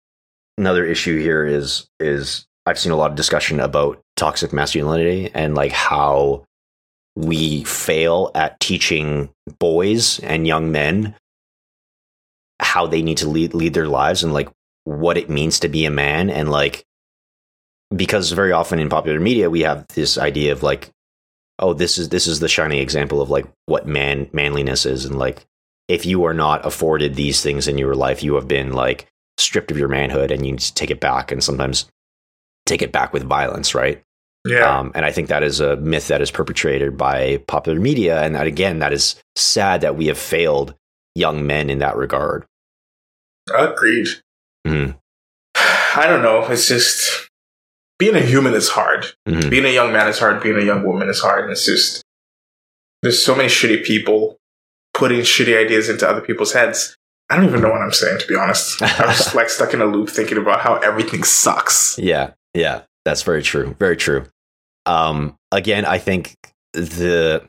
another 0.59 0.86
issue 0.86 1.19
here 1.19 1.47
is 1.47 1.89
is 1.99 2.45
I've 2.67 2.77
seen 2.77 2.91
a 2.91 2.95
lot 2.95 3.09
of 3.09 3.17
discussion 3.17 3.59
about 3.59 4.03
toxic 4.15 4.53
masculinity 4.53 5.32
and 5.34 5.55
like 5.55 5.71
how 5.71 6.45
we 7.28 7.63
fail 7.63 8.32
at 8.36 8.59
teaching 8.59 9.30
boys 9.59 10.20
and 10.20 10.47
young 10.47 10.72
men 10.72 11.15
how 12.59 12.86
they 12.86 13.01
need 13.01 13.17
to 13.17 13.28
lead 13.28 13.53
lead 13.53 13.74
their 13.74 13.88
lives 13.88 14.24
and 14.24 14.34
like 14.34 14.49
what 14.84 15.17
it 15.17 15.30
means 15.30 15.59
to 15.59 15.70
be 15.70 15.86
a 15.86 15.91
man 15.91 16.30
and 16.30 16.51
like 16.51 16.84
because 17.95 18.32
very 18.32 18.51
often 18.51 18.80
in 18.80 18.89
popular 18.89 19.20
media 19.20 19.49
we 19.49 19.61
have 19.61 19.86
this 19.89 20.17
idea 20.17 20.51
of 20.51 20.63
like 20.63 20.91
oh, 21.59 21.74
this 21.74 21.97
is 21.97 22.09
this 22.09 22.26
is 22.26 22.39
the 22.39 22.47
shining 22.47 22.80
example 22.80 23.22
of 23.22 23.30
like 23.30 23.45
what 23.67 23.86
man 23.86 24.30
manliness 24.34 24.86
is, 24.86 25.05
and 25.05 25.20
like 25.20 25.45
if 25.88 26.05
you 26.05 26.24
are 26.24 26.34
not 26.34 26.65
afforded 26.65 27.15
these 27.15 27.41
things 27.41 27.67
in 27.67 27.78
your 27.78 27.95
life, 27.95 28.24
you 28.24 28.36
have 28.36 28.47
been 28.47 28.74
like 28.74 29.07
stripped 29.38 29.72
of 29.72 29.78
your 29.78 29.88
manhood, 29.88 30.32
and 30.32 30.45
you 30.45 30.53
need 30.53 30.61
to 30.61 30.74
take 30.74 30.89
it 30.89 30.99
back, 30.99 31.32
and 31.32 31.43
sometimes 31.43 31.86
take 32.65 32.82
it 32.82 32.91
back 32.91 33.13
with 33.13 33.24
violence, 33.24 33.76
right? 33.76 34.01
Yeah. 34.50 34.80
Um, 34.80 34.91
and 34.95 35.06
I 35.06 35.12
think 35.12 35.28
that 35.30 35.43
is 35.43 35.60
a 35.60 35.76
myth 35.78 36.08
that 36.08 36.22
is 36.22 36.32
perpetrated 36.32 36.97
by 36.97 37.38
popular 37.47 37.80
media, 37.80 38.22
and 38.22 38.36
that 38.36 38.47
again, 38.47 38.80
that 38.80 38.91
is 38.93 39.16
sad 39.36 39.82
that 39.82 39.95
we 39.95 40.08
have 40.08 40.18
failed 40.18 40.74
young 41.16 41.45
men 41.45 41.70
in 41.70 41.80
that 41.80 41.95
regard. 41.97 42.45
Agreed. 43.54 44.08
Mhm. 44.68 44.97
I 45.56 46.06
don't 46.08 46.22
know. 46.22 46.45
It's 46.47 46.68
just 46.68 47.28
being 47.97 48.16
a 48.16 48.22
human 48.22 48.54
is 48.54 48.70
hard. 48.70 49.08
Mhm. 49.28 49.50
Being 49.50 49.66
a 49.66 49.70
young 49.74 49.91
man 49.91 50.08
is 50.08 50.20
hard. 50.20 50.41
Being 50.41 50.58
a 50.58 50.64
young 50.64 50.84
woman 50.84 51.10
is 51.10 51.20
hard. 51.20 51.43
And 51.43 51.52
it's 51.52 51.66
just 51.66 52.04
there's 53.02 53.24
so 53.24 53.36
many 53.36 53.50
shitty 53.50 53.84
people 53.84 54.38
putting 54.93 55.22
shitty 55.22 55.58
ideas 55.58 55.89
into 55.89 56.08
other 56.08 56.22
people's 56.22 56.54
heads. 56.54 56.95
I 57.30 57.36
don't 57.36 57.45
even 57.45 57.62
know 57.62 57.70
what 57.70 57.82
I'm 57.82 57.91
saying 57.91 58.20
to 58.20 58.28
be 58.28 58.36
honest. 58.36 58.82
I'm 58.82 59.10
just 59.16 59.36
like 59.36 59.50
stuck 59.50 59.74
in 59.74 59.82
a 59.82 59.86
loop 59.86 60.10
thinking 60.10 60.38
about 60.38 60.62
how 60.62 60.76
everything 60.78 61.24
sucks. 61.24 61.97
Yeah, 61.97 62.32
yeah, 62.54 62.82
that's 63.06 63.24
very 63.24 63.41
true. 63.43 63.76
Very 63.80 63.97
true. 63.97 64.26
Um, 64.89 65.37
again, 65.51 65.85
I 65.85 65.99
think 65.99 66.35
the 66.73 67.45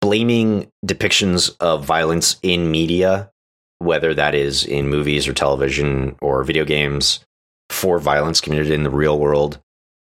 blaming 0.00 0.70
depictions 0.86 1.54
of 1.58 1.84
violence 1.84 2.36
in 2.42 2.70
media, 2.70 3.30
whether 3.78 4.14
that 4.14 4.34
is 4.34 4.64
in 4.64 4.88
movies 4.88 5.26
or 5.26 5.32
television 5.32 6.14
or 6.22 6.44
video 6.44 6.64
games, 6.64 7.24
for 7.70 7.98
violence 7.98 8.40
committed 8.40 8.70
in 8.70 8.84
the 8.84 8.90
real 8.90 9.18
world, 9.18 9.58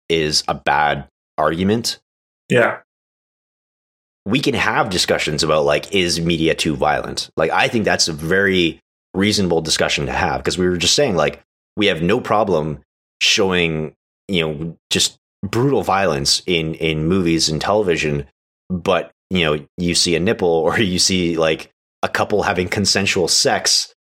is 0.09 0.43
a 0.47 0.53
bad 0.53 1.07
argument. 1.37 1.99
Yeah. 2.49 2.79
we 4.25 4.39
can 4.39 4.53
have 4.53 4.89
discussions 4.89 5.43
about 5.43 5.65
like 5.65 5.93
is 5.93 6.19
media 6.19 6.53
too 6.55 6.75
violent 6.75 7.29
like 7.37 7.51
i 7.51 7.67
think 7.67 7.85
that's 7.85 8.07
a 8.07 8.13
very 8.13 8.79
reasonable 9.13 9.61
discussion 9.61 10.05
to 10.05 10.11
have 10.11 10.41
because 10.41 10.57
we 10.57 10.67
were 10.67 10.77
just 10.77 10.95
saying 10.95 11.15
like 11.15 11.41
we 11.77 11.87
have 11.87 12.01
no 12.01 12.19
problem 12.19 12.79
showing 13.21 13.93
you 14.27 14.41
know 14.41 14.77
just 14.91 15.17
brutal 15.51 15.83
violence 15.83 16.41
in 16.45 16.73
in 16.75 17.07
movies 17.07 17.49
and 17.49 17.61
television 17.61 18.25
but 18.69 19.11
you 19.29 19.43
know 19.43 19.65
you 19.77 19.95
see 19.95 20.15
a 20.15 20.19
nipple 20.19 20.47
or 20.65 20.79
you 20.79 20.99
see 20.99 21.37
like 21.37 21.71
a 22.03 22.09
couple 22.09 22.43
having 22.43 22.67
consensual 22.67 23.27
sex 23.27 23.93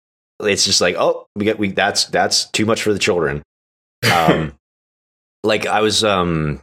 it's 0.42 0.64
just 0.64 0.80
like 0.80 0.96
oh 0.98 1.26
we 1.36 1.44
get 1.44 1.58
we 1.58 1.70
that's 1.70 2.06
that's 2.06 2.46
too 2.50 2.66
much 2.66 2.82
for 2.82 2.92
the 2.92 2.98
children 2.98 3.42
um 4.12 4.52
like 5.44 5.66
i 5.66 5.80
was 5.80 6.02
um 6.04 6.60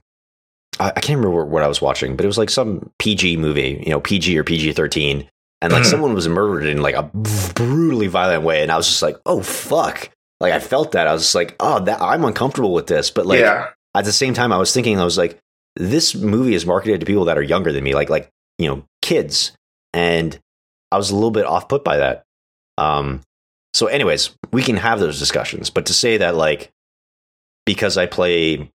I, 0.79 0.89
can't 0.99 1.19
remember 1.19 1.45
what 1.45 1.61
I 1.61 1.67
was 1.67 1.79
watching, 1.82 2.15
but 2.15 2.23
it 2.23 2.27
was 2.27 2.39
like 2.39 2.49
some 2.49 2.89
PG 2.97 3.38
movie, 3.38 3.84
you 3.86 3.91
know, 3.91 3.99
PG 3.99 4.36
or 4.39 4.43
PG 4.43 4.73
thirteen, 4.73 5.29
and 5.61 5.71
like 5.71 5.84
Mhm. 5.84 5.91
someone 5.91 6.13
was 6.15 6.27
murdered 6.27 6.65
in 6.65 6.82
like 6.82 6.95
a 6.95 7.03
brutally 7.03 8.07
violent 8.07 8.41
way, 8.43 8.63
and 8.63 8.71
I 8.71 8.77
was 8.77 8.88
just 8.88 9.03
like, 9.03 9.17
oh 9.27 9.41
fuck, 9.43 10.09
like 10.39 10.53
I 10.53 10.59
felt 10.59 10.93
that 10.93 11.05
I 11.05 11.13
was 11.13 11.21
just 11.21 11.36
like, 11.36 11.55
oh, 11.59 11.82
that 11.82 12.01
I'm 12.01 12.25
uncomfortable 12.25 12.73
with 12.73 12.88
this, 12.88 13.11
but 13.11 13.27
like 13.27 13.41
yeah. 13.41 13.67
At 13.96 14.06
the 14.06 14.12
same 14.12 14.34
time, 14.34 14.52
I 14.52 14.58
was 14.58 14.74
thinking, 14.74 15.00
I 15.00 15.04
was 15.04 15.18
like, 15.18 15.38
this 15.76 16.16
movie 16.16 16.54
is 16.56 16.66
marketed 16.66 17.00
to 17.00 17.06
people 17.06 17.26
that 17.26 17.38
are 17.38 17.42
younger 17.44 17.72
than 17.72 17.84
me, 17.84 17.94
like 17.96 18.10
like 18.10 18.30
you 18.58 18.68
know, 18.68 18.84
kids, 19.02 19.52
and 19.94 20.38
I 20.92 20.98
was 20.98 21.10
a 21.12 21.16
little 21.16 21.32
bit 21.32 21.46
off 21.46 21.68
put 21.70 21.84
by 21.84 21.98
that. 21.98 22.24
Um, 22.78 23.22
so, 23.74 23.88
anyways, 23.88 24.32
we 24.52 24.64
can 24.64 24.76
have 24.78 25.00
those 25.00 25.18
discussions, 25.20 25.70
but 25.70 25.86
to 25.88 25.94
say 25.94 26.18
that 26.18 26.36
like 26.36 26.70
because 27.66 27.98
I 27.98 28.06
play 28.06 28.70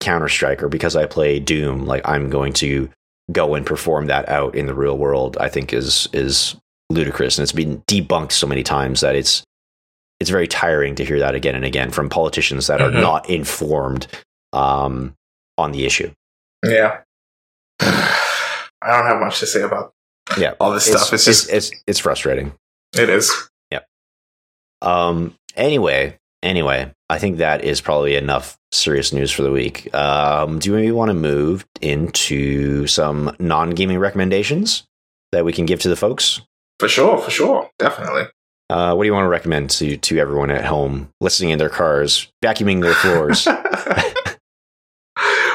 Counter 0.00 0.28
Strike 0.28 0.62
or 0.62 0.68
because 0.68 0.96
I 0.96 1.06
play 1.06 1.38
Doom, 1.38 1.86
like 1.86 2.06
I'm 2.08 2.30
going 2.30 2.52
to 2.54 2.90
go 3.30 3.54
and 3.54 3.64
perform 3.64 4.06
that 4.06 4.28
out 4.28 4.54
in 4.56 4.66
the 4.66 4.74
real 4.74 4.98
world, 4.98 5.36
I 5.40 5.48
think 5.48 5.72
is 5.72 6.08
is 6.12 6.56
ludicrous, 6.90 7.38
and 7.38 7.42
it's 7.44 7.52
been 7.52 7.80
debunked 7.82 8.32
so 8.32 8.46
many 8.48 8.62
times 8.64 9.00
that 9.02 9.14
it's 9.14 9.44
it's 10.18 10.30
very 10.30 10.48
tiring 10.48 10.96
to 10.96 11.04
hear 11.04 11.18
that 11.20 11.34
again 11.36 11.54
and 11.54 11.64
again 11.64 11.90
from 11.90 12.08
politicians 12.10 12.66
that 12.66 12.82
are 12.82 12.90
Mhm. 12.90 13.00
not 13.00 13.30
informed 13.30 14.06
um, 14.52 15.14
on 15.58 15.72
the 15.72 15.84
issue. 15.86 16.12
Yeah. 16.64 17.00
I 17.80 18.96
don't 18.96 19.06
have 19.06 19.20
much 19.20 19.40
to 19.40 19.46
say 19.46 19.62
about 19.62 19.92
Yeah, 20.38 20.54
all 20.60 20.72
this 20.72 20.86
stuff. 20.86 21.12
It's, 21.12 21.24
just 21.24 21.50
it's, 21.50 21.70
it's 21.70 21.82
it's 21.86 21.98
frustrating. 21.98 22.52
it 22.96 23.08
is. 23.08 23.30
Yeah. 23.70 23.80
Um. 24.82 25.34
Anyway, 25.56 26.16
anyway, 26.42 26.92
I 27.08 27.18
think 27.18 27.38
that 27.38 27.64
is 27.64 27.80
probably 27.80 28.16
enough 28.16 28.56
serious 28.72 29.12
news 29.12 29.30
for 29.30 29.42
the 29.42 29.50
week. 29.52 29.92
Um. 29.94 30.58
Do 30.58 30.70
you 30.70 30.76
maybe 30.76 30.92
want 30.92 31.10
to 31.10 31.14
move 31.14 31.66
into 31.80 32.86
some 32.86 33.34
non-gaming 33.38 33.98
recommendations 33.98 34.84
that 35.32 35.44
we 35.44 35.52
can 35.52 35.66
give 35.66 35.80
to 35.80 35.88
the 35.88 35.96
folks? 35.96 36.40
For 36.78 36.88
sure, 36.88 37.18
for 37.18 37.30
sure. 37.30 37.70
Definitely. 37.78 38.24
Uh, 38.70 38.94
what 38.94 39.02
do 39.02 39.06
you 39.08 39.12
want 39.12 39.24
to 39.24 39.28
recommend 39.28 39.68
to 39.70 39.96
to 39.98 40.18
everyone 40.18 40.50
at 40.50 40.64
home, 40.64 41.10
listening 41.20 41.50
in 41.50 41.58
their 41.58 41.68
cars, 41.68 42.30
vacuuming 42.42 42.80
their 42.80 42.94
floors? 43.02 43.46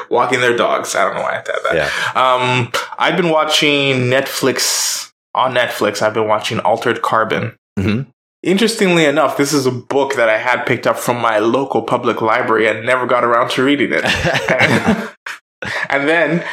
Walking 0.09 0.39
their 0.41 0.55
dogs. 0.55 0.95
I 0.95 1.03
don't 1.05 1.15
know 1.15 1.21
why 1.21 1.39
I 1.39 1.43
said 1.43 1.55
that. 1.63 1.75
yeah. 1.75 1.89
Um, 2.15 2.71
I've 2.97 3.15
been 3.17 3.29
watching 3.29 4.09
Netflix 4.09 5.11
on 5.33 5.53
Netflix. 5.53 6.01
I've 6.01 6.13
been 6.13 6.27
watching 6.27 6.59
Altered 6.59 7.01
Carbon. 7.01 7.55
hmm 7.79 8.01
Interestingly 8.43 9.05
enough, 9.05 9.37
this 9.37 9.51
is 9.53 9.65
a 9.65 9.71
book 9.71 10.13
that 10.17 10.29
I 10.29 10.37
had 10.37 10.65
picked 10.65 10.85
up 10.85 10.99
from 10.99 11.19
my 11.19 11.39
local 11.39 11.81
public 11.81 12.21
library 12.21 12.67
and 12.67 12.85
never 12.85 13.07
got 13.07 13.23
around 13.23 13.49
to 13.51 13.63
reading 13.63 13.89
it. 13.91 14.05
and 15.89 16.07
then 16.07 16.45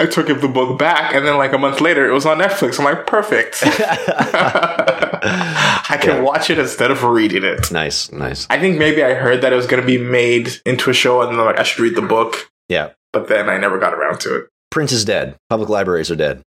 I 0.00 0.06
took 0.06 0.28
the 0.28 0.48
book 0.48 0.78
back, 0.78 1.14
and 1.14 1.26
then 1.26 1.36
like 1.36 1.52
a 1.52 1.58
month 1.58 1.82
later, 1.82 2.08
it 2.08 2.12
was 2.12 2.24
on 2.24 2.38
Netflix. 2.38 2.78
I'm 2.78 2.86
like, 2.86 3.06
perfect. 3.06 3.62
I 5.90 5.98
can 6.00 6.16
Yeah. 6.16 6.20
watch 6.22 6.50
it 6.50 6.58
instead 6.58 6.90
of 6.90 7.02
reading 7.02 7.44
it. 7.44 7.70
nice, 7.72 8.10
nice. 8.12 8.46
I 8.50 8.58
think 8.58 8.78
maybe 8.78 9.02
I 9.02 9.14
heard 9.14 9.40
that 9.42 9.52
it 9.52 9.56
was 9.56 9.66
going 9.66 9.80
to 9.80 9.86
be 9.86 9.98
made 9.98 10.50
into 10.66 10.90
a 10.90 10.94
show, 10.94 11.22
and 11.22 11.32
then 11.32 11.38
I'm 11.40 11.46
like 11.46 11.58
I 11.58 11.62
should 11.62 11.80
read 11.80 11.94
the 11.96 12.02
book. 12.02 12.50
Yeah. 12.68 12.90
But 13.12 13.28
then 13.28 13.48
I 13.48 13.56
never 13.58 13.78
got 13.78 13.94
around 13.94 14.20
to 14.20 14.36
it. 14.36 14.48
Print 14.70 14.92
is 14.92 15.04
dead. 15.04 15.36
Public 15.48 15.68
libraries 15.68 16.10
are 16.10 16.16
dead. 16.16 16.42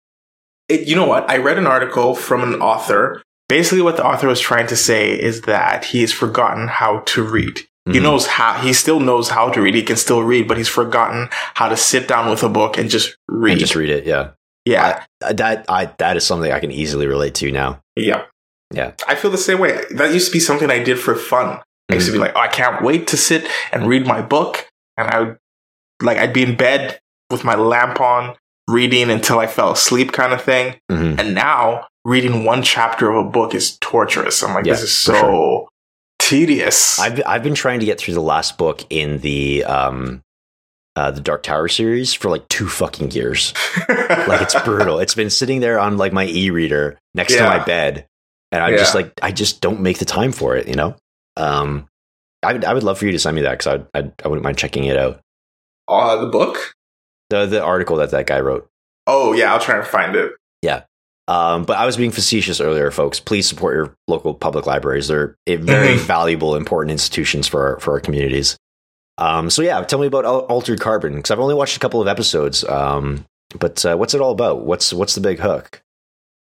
it, 0.67 0.87
you 0.87 0.95
know 0.95 1.07
what? 1.07 1.27
I 1.29 1.37
read 1.37 1.57
an 1.57 1.65
article 1.67 2.13
from 2.15 2.43
an 2.43 2.61
author. 2.61 3.21
Basically, 3.47 3.81
what 3.81 3.95
the 3.97 4.05
author 4.05 4.27
was 4.27 4.39
trying 4.39 4.67
to 4.67 4.75
say 4.75 5.11
is 5.19 5.41
that 5.43 5.85
he's 5.85 6.11
forgotten 6.13 6.67
how 6.67 6.99
to 7.07 7.23
read. 7.23 7.61
He 7.91 7.97
Mhm. 7.97 8.03
knows 8.03 8.27
how, 8.27 8.53
he 8.61 8.71
still 8.73 8.99
knows 8.99 9.29
how 9.29 9.49
to 9.49 9.61
read. 9.61 9.73
He 9.73 9.81
can 9.81 9.95
still 9.95 10.21
read, 10.21 10.47
but 10.47 10.57
he's 10.57 10.67
forgotten 10.67 11.29
how 11.55 11.69
to 11.69 11.75
sit 11.77 12.07
down 12.07 12.29
with 12.29 12.43
a 12.43 12.49
book 12.49 12.77
and 12.77 12.87
just 12.87 13.15
read. 13.27 13.53
And 13.53 13.59
just 13.61 13.73
read 13.75 13.89
it. 13.89 14.05
Yeah. 14.05 14.31
yeah. 14.65 15.01
Uh, 15.25 15.33
That 15.33 15.65
I 15.67 15.89
that 15.97 16.15
is 16.17 16.23
something 16.27 16.51
I 16.51 16.59
can 16.59 16.71
easily 16.71 17.07
relate 17.07 17.33
to 17.35 17.51
now. 17.51 17.79
yeah. 17.95 18.23
Yeah. 18.71 18.91
I 19.07 19.15
feel 19.15 19.31
the 19.31 19.37
same 19.37 19.59
way. 19.59 19.81
That 19.91 20.13
used 20.13 20.27
to 20.27 20.31
be 20.33 20.39
something 20.39 20.69
I 20.69 20.79
did 20.83 20.99
for 20.99 21.15
fun. 21.15 21.59
I 21.91 21.95
used 21.95 22.05
to 22.05 22.11
be 22.11 22.19
like, 22.19 22.33
oh, 22.35 22.39
I 22.39 22.47
can't 22.47 22.83
wait 22.83 23.07
to 23.07 23.17
sit 23.17 23.47
and 23.71 23.87
read 23.87 24.05
my 24.05 24.21
book. 24.21 24.67
And 24.95 25.07
I 25.09 25.19
would, 25.21 25.37
like, 26.03 26.17
I'd 26.19 26.33
be 26.33 26.43
in 26.43 26.55
bed 26.55 26.99
with 27.31 27.43
my 27.43 27.55
lamp 27.55 27.99
on, 27.99 28.35
reading 28.67 29.09
until 29.09 29.39
I 29.39 29.47
fell 29.47 29.71
asleep 29.71 30.11
kind 30.11 30.31
of 30.33 30.41
thing. 30.43 30.75
Mhm. 30.91 31.19
And 31.19 31.33
now 31.33 31.87
reading 32.05 32.43
one 32.45 32.61
chapter 32.61 33.09
of 33.09 33.25
a 33.25 33.29
book 33.29 33.55
is 33.55 33.77
torturous. 33.79 34.43
I'm 34.43 34.53
like, 34.53 34.65
Yeah, 34.67 34.73
this 34.73 34.83
is 34.83 34.93
so 34.93 35.67
tedious. 36.19 36.99
I've 36.99 37.21
I've 37.25 37.43
been 37.43 37.55
trying 37.55 37.79
to 37.79 37.85
get 37.85 37.99
through 37.99 38.13
the 38.13 38.21
last 38.21 38.57
book 38.57 38.83
in 38.89 39.19
the 39.19 39.63
um 39.65 40.21
uh 40.95 41.11
the 41.11 41.21
Dark 41.21 41.43
Tower 41.43 41.67
series 41.67 42.13
for 42.13 42.29
like 42.29 42.47
two 42.49 42.67
fucking 42.67 43.11
years. 43.11 43.53
Like 44.27 44.41
it's 44.41 44.59
brutal. 44.61 44.99
It's 44.99 45.15
been 45.15 45.29
sitting 45.29 45.59
there 45.59 45.79
on 45.79 45.97
like 45.97 46.13
my 46.13 46.25
e-reader 46.25 46.99
next 47.15 47.35
to 47.35 47.43
my 47.43 47.63
bed, 47.63 48.05
and 48.51 48.63
I'm 48.63 48.77
just 48.77 48.95
like 48.95 49.11
I 49.21 49.31
just 49.31 49.61
don't 49.61 49.81
make 49.81 49.99
the 49.99 50.05
time 50.05 50.31
for 50.31 50.55
it. 50.55 50.67
You 50.67 50.75
know. 50.75 50.95
Um, 51.37 51.87
I 52.43 52.53
would 52.53 52.63
I 52.65 52.73
would 52.73 52.83
love 52.83 52.97
for 52.99 53.05
you 53.05 53.11
to 53.11 53.19
send 53.19 53.35
me 53.35 53.41
that 53.43 53.57
because 53.57 53.79
I 53.93 53.99
I 53.99 54.11
I 54.23 54.27
wouldn't 54.27 54.43
mind 54.43 54.57
checking 54.57 54.85
it 54.85 54.97
out. 54.97 55.19
uh, 55.87 56.15
the 56.17 56.27
book? 56.27 56.73
The 57.29 57.45
the 57.45 57.61
article 57.63 57.97
that 57.97 58.11
that 58.11 58.25
guy 58.27 58.39
wrote. 58.39 58.67
Oh, 59.07 59.33
yeah, 59.33 59.51
I'll 59.53 59.59
try 59.59 59.77
and 59.77 59.85
find 59.87 60.15
it. 60.15 60.33
Yeah. 60.61 60.83
Um, 61.27 61.63
but 61.63 61.77
I 61.77 61.85
was 61.85 61.97
being 61.97 62.11
facetious 62.11 62.59
earlier, 62.61 62.89
folks. 62.91 63.19
Please 63.19 63.47
support 63.47 63.75
your 63.75 63.95
local 64.07 64.33
public 64.33 64.65
libraries. 64.65 65.07
They're 65.07 65.35
a 65.47 65.55
very 65.57 65.95
Mhm. 65.95 65.99
valuable, 65.99 66.55
important 66.55 66.91
institutions 66.91 67.47
for 67.47 67.73
our, 67.75 67.79
for 67.79 67.93
our 67.93 67.99
communities. 67.99 68.57
Um, 69.17 69.49
so 69.49 69.61
yeah, 69.61 69.81
tell 69.83 69.99
me 69.99 70.07
about 70.07 70.25
Altered 70.25 70.79
Carbon 70.79 71.15
because 71.15 71.29
I've 71.31 71.39
only 71.39 71.53
watched 71.55 71.75
a 71.77 71.79
couple 71.79 72.01
of 72.01 72.07
episodes. 72.07 72.63
Um, 72.63 73.25
but 73.59 73.83
uh, 73.85 73.95
what's 73.95 74.13
it 74.13 74.21
all 74.21 74.31
about? 74.31 74.65
What's 74.65 74.93
what's 74.93 75.13
the 75.15 75.21
big 75.21 75.39
hook? 75.39 75.81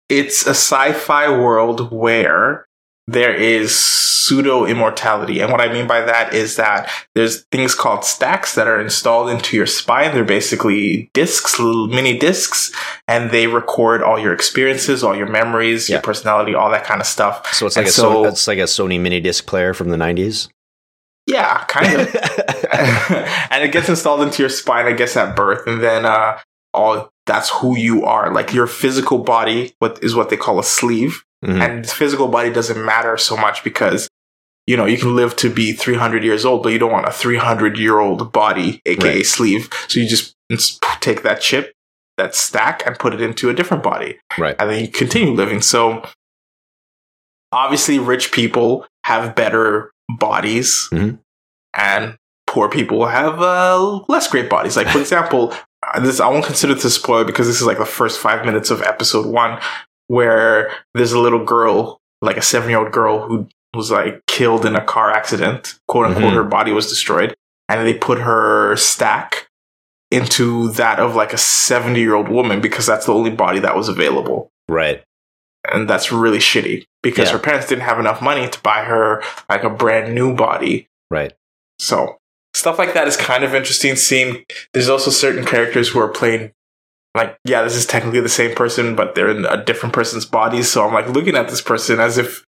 It's 0.08 0.46
a 0.46 0.50
sci 0.50 0.92
fi 0.92 1.28
world 1.30 1.92
where 1.92 2.66
there 3.06 3.34
is 3.34 3.78
pseudo 3.78 4.66
immortality. 4.66 5.40
And 5.40 5.50
what 5.50 5.62
I 5.62 5.72
mean 5.72 5.86
by 5.86 6.02
that 6.02 6.34
is 6.34 6.56
that 6.56 6.90
there's 7.14 7.44
things 7.50 7.74
called 7.74 8.04
stacks 8.04 8.54
that 8.54 8.66
are 8.66 8.78
installed 8.80 9.30
into 9.30 9.56
your 9.56 9.64
spine. 9.66 10.12
They're 10.12 10.24
basically 10.24 11.10
discs, 11.14 11.58
little 11.58 11.88
mini 11.88 12.18
discs, 12.18 12.70
and 13.06 13.30
they 13.30 13.46
record 13.46 14.02
all 14.02 14.18
your 14.18 14.34
experiences, 14.34 15.02
all 15.02 15.16
your 15.16 15.28
memories, 15.28 15.88
Yeah. 15.88 15.94
your 15.96 16.02
personality, 16.02 16.54
all 16.54 16.70
that 16.70 16.84
kind 16.84 17.00
of 17.00 17.06
stuff. 17.06 17.54
So 17.54 17.66
it's 17.66 17.76
like 17.76 17.84
And 17.86 17.88
a 17.90 17.92
so- 17.92 18.24
it's 18.26 18.46
like 18.46 18.58
a 18.58 18.62
Sony 18.64 19.00
mini 19.00 19.20
disc 19.20 19.46
player 19.46 19.72
from 19.72 19.88
the 19.88 19.96
nineties. 19.96 20.48
Yeah, 21.26 21.64
kind 21.64 22.00
of. 22.00 22.14
and 23.50 23.64
it 23.64 23.72
gets 23.72 23.88
installed 23.88 24.20
into 24.22 24.42
your 24.42 24.50
spine, 24.50 24.86
I 24.86 24.92
guess, 24.92 25.16
at 25.16 25.34
birth. 25.36 25.66
And 25.66 25.82
then 25.82 26.04
uh, 26.04 26.38
all 26.74 27.10
that's 27.28 27.50
who 27.50 27.76
you 27.78 28.04
are. 28.04 28.32
Like 28.32 28.52
your 28.52 28.66
physical 28.66 29.18
body, 29.18 29.72
what 29.78 30.02
is 30.02 30.16
what 30.16 30.30
they 30.30 30.36
call 30.36 30.58
a 30.58 30.64
sleeve, 30.64 31.22
Mhm. 31.44 31.60
and 31.62 31.88
physical 31.88 32.26
body 32.26 32.50
doesn't 32.50 32.84
matter 32.84 33.16
so 33.16 33.36
much 33.36 33.62
because 33.62 34.08
you 34.66 34.76
know 34.76 34.86
you 34.86 34.98
can 34.98 35.14
live 35.14 35.36
to 35.36 35.48
be 35.48 35.72
300 35.72 36.24
years 36.24 36.44
old, 36.44 36.64
but 36.64 36.72
you 36.72 36.78
don't 36.80 36.90
want 36.90 37.06
a 37.06 37.12
300 37.12 37.78
year 37.78 38.00
old 38.00 38.32
body, 38.32 38.80
aka 38.86 39.16
Right. 39.18 39.26
sleeve. 39.26 39.68
So 39.86 40.00
you 40.00 40.08
just 40.08 40.34
take 41.00 41.22
that 41.22 41.40
chip, 41.40 41.72
that 42.16 42.34
stack, 42.34 42.82
and 42.84 42.98
put 42.98 43.14
it 43.14 43.20
into 43.20 43.48
a 43.50 43.54
different 43.54 43.84
body 43.84 44.18
right. 44.36 44.56
and 44.58 44.68
then 44.70 44.80
you 44.80 44.88
continue 44.88 45.32
living. 45.34 45.62
So 45.62 46.02
obviously, 47.52 47.98
rich 47.98 48.32
people 48.32 48.86
have 49.04 49.34
better 49.34 49.90
bodies, 50.08 50.88
Mhm. 50.92 51.18
and 51.74 52.16
poor 52.46 52.68
people 52.68 53.06
have 53.06 53.40
uh, 53.40 54.00
less 54.08 54.28
great 54.28 54.48
bodies. 54.50 54.76
Like 54.76 54.88
for 54.88 54.98
example, 55.06 55.54
this 56.00 56.20
I 56.20 56.28
won't 56.28 56.44
consider 56.44 56.74
this 56.74 56.84
a 56.84 56.90
spoiler 56.90 57.24
because 57.24 57.46
this 57.46 57.60
is 57.60 57.66
like 57.66 57.78
the 57.78 57.86
first 57.86 58.18
five 58.20 58.44
minutes 58.44 58.70
of 58.70 58.82
episode 58.82 59.26
one, 59.26 59.60
where 60.08 60.72
there's 60.94 61.12
a 61.12 61.18
little 61.20 61.44
girl, 61.44 62.00
like 62.22 62.36
a 62.36 62.42
seven 62.42 62.68
year 62.70 62.78
old 62.78 62.92
girl, 62.92 63.26
who 63.26 63.48
was 63.74 63.90
like 63.90 64.22
killed 64.26 64.64
in 64.64 64.74
a 64.76 64.84
car 64.84 65.10
accident. 65.10 65.78
"Quote 65.88 66.06
unquote," 66.06 66.32
Mhm. 66.32 66.36
her 66.36 66.44
body 66.44 66.72
was 66.72 66.88
destroyed, 66.88 67.34
and 67.68 67.86
they 67.86 67.94
put 67.94 68.18
her 68.20 68.76
stack 68.76 69.46
into 70.10 70.68
that 70.70 70.98
of 70.98 71.14
like 71.14 71.32
a 71.34 71.38
70 71.38 72.00
year 72.00 72.14
old 72.14 72.28
woman 72.28 72.60
because 72.60 72.86
that's 72.86 73.06
the 73.06 73.12
only 73.14 73.30
body 73.30 73.58
that 73.60 73.76
was 73.76 73.88
available 73.90 74.50
Right. 74.68 75.02
and 75.70 75.88
that's 75.88 76.10
really 76.10 76.38
shitty 76.38 76.84
because 77.02 77.26
Yeah. 77.28 77.32
her 77.34 77.38
parents 77.38 77.66
didn't 77.68 77.82
have 77.84 77.98
enough 78.00 78.22
money 78.22 78.48
to 78.48 78.60
buy 78.60 78.84
her 78.84 79.22
like 79.50 79.64
a 79.64 79.68
brand 79.70 80.14
new 80.14 80.34
body. 80.34 80.88
Right. 81.10 81.34
So 81.78 82.16
stuff 82.58 82.78
like 82.78 82.94
that 82.94 83.08
is 83.08 83.16
kind 83.16 83.44
of 83.44 83.54
interesting. 83.54 83.96
Seeing 83.96 84.44
there's 84.74 84.88
also 84.88 85.10
certain 85.10 85.44
characters 85.44 85.88
who 85.88 86.00
are 86.00 86.08
playing 86.08 86.52
like 87.14 87.38
yeah, 87.44 87.62
this 87.62 87.74
is 87.76 87.86
technically 87.86 88.20
the 88.20 88.28
same 88.28 88.54
person, 88.54 88.94
but 88.94 89.14
they're 89.14 89.30
in 89.30 89.44
a 89.46 89.64
different 89.64 89.94
person's 89.94 90.26
body. 90.26 90.62
So 90.62 90.86
I'm 90.86 90.92
like 90.92 91.08
looking 91.08 91.36
at 91.36 91.48
this 91.48 91.62
person 91.62 92.00
as 92.00 92.18
if 92.18 92.44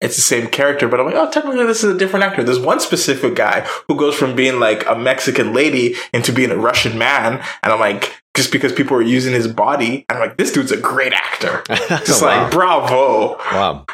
it's 0.00 0.16
the 0.16 0.22
same 0.22 0.46
character, 0.48 0.88
but 0.88 0.98
I'm 0.98 1.04
like, 1.06 1.14
oh, 1.14 1.30
technically 1.30 1.66
this 1.66 1.84
is 1.84 1.94
a 1.94 1.98
different 1.98 2.24
actor. 2.24 2.42
There's 2.42 2.58
one 2.58 2.80
specific 2.80 3.34
guy 3.34 3.66
who 3.86 3.96
goes 3.96 4.14
from 4.16 4.34
being 4.34 4.58
like 4.58 4.86
a 4.86 4.96
Mexican 4.98 5.52
lady 5.52 5.94
into 6.14 6.32
being 6.32 6.50
a 6.50 6.56
Russian 6.56 6.96
man, 6.98 7.34
and 7.62 7.72
I'm 7.72 7.78
like, 7.78 8.16
just 8.34 8.50
because 8.50 8.72
people 8.72 8.96
are 8.96 9.02
using 9.02 9.34
his 9.34 9.46
body, 9.46 10.06
and 10.08 10.16
I'm 10.16 10.20
like, 10.26 10.38
this 10.38 10.52
dude's 10.52 10.72
a 10.72 10.78
great 10.78 11.12
actor. 11.12 11.62
Just 12.06 12.22
wow. 12.22 12.44
like, 12.44 12.52
bravo. 12.52 13.36
wow. 13.52 13.84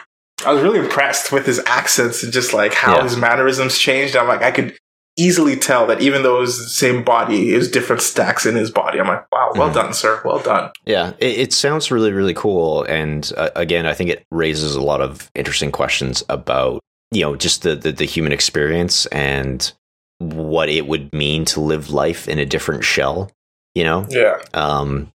I 0.44 0.52
was 0.52 0.62
really 0.62 0.78
impressed 0.78 1.32
with 1.32 1.46
his 1.46 1.58
accents 1.66 2.22
and 2.22 2.30
just 2.32 2.52
like 2.52 2.74
how 2.74 2.96
Yeah. 2.98 3.02
his 3.04 3.16
mannerisms 3.16 3.78
changed. 3.78 4.14
I'm 4.14 4.28
like, 4.28 4.42
I 4.42 4.50
could 4.52 4.76
easily 5.16 5.56
tell 5.56 5.86
that 5.86 6.00
even 6.02 6.22
though 6.22 6.36
it 6.36 6.40
was 6.40 6.58
the 6.58 6.68
same 6.68 7.02
body, 7.02 7.54
it 7.54 7.56
was 7.56 7.70
different 7.70 8.02
stacks 8.02 8.44
in 8.44 8.54
his 8.54 8.70
body. 8.70 9.00
I'm 9.00 9.06
like, 9.08 9.24
wow, 9.32 9.50
well 9.54 9.70
Mhm. 9.70 9.74
done, 9.74 9.92
sir. 9.94 10.20
Well 10.24 10.38
done. 10.40 10.70
Yeah, 10.84 11.12
it, 11.18 11.38
it 11.38 11.52
sounds 11.52 11.90
really, 11.90 12.12
really 12.12 12.34
cool. 12.34 12.82
And 12.84 13.30
uh, 13.36 13.50
again, 13.56 13.86
I 13.86 13.94
think 13.94 14.10
it 14.10 14.24
raises 14.30 14.74
a 14.74 14.80
lot 14.82 15.00
of 15.00 15.30
interesting 15.34 15.72
questions 15.72 16.22
about, 16.28 16.80
you 17.12 17.22
know, 17.22 17.34
just 17.36 17.62
the, 17.62 17.74
the, 17.76 17.92
the 17.92 18.04
human 18.04 18.32
experience 18.32 19.06
and 19.06 19.72
what 20.18 20.68
it 20.68 20.86
would 20.86 21.12
mean 21.12 21.44
to 21.46 21.60
live 21.60 21.90
life 21.90 22.28
in 22.28 22.38
a 22.38 22.46
different 22.46 22.84
shell, 22.84 23.30
you 23.74 23.84
know? 23.84 24.06
Yeah. 24.10 24.38
Um, 24.54 25.08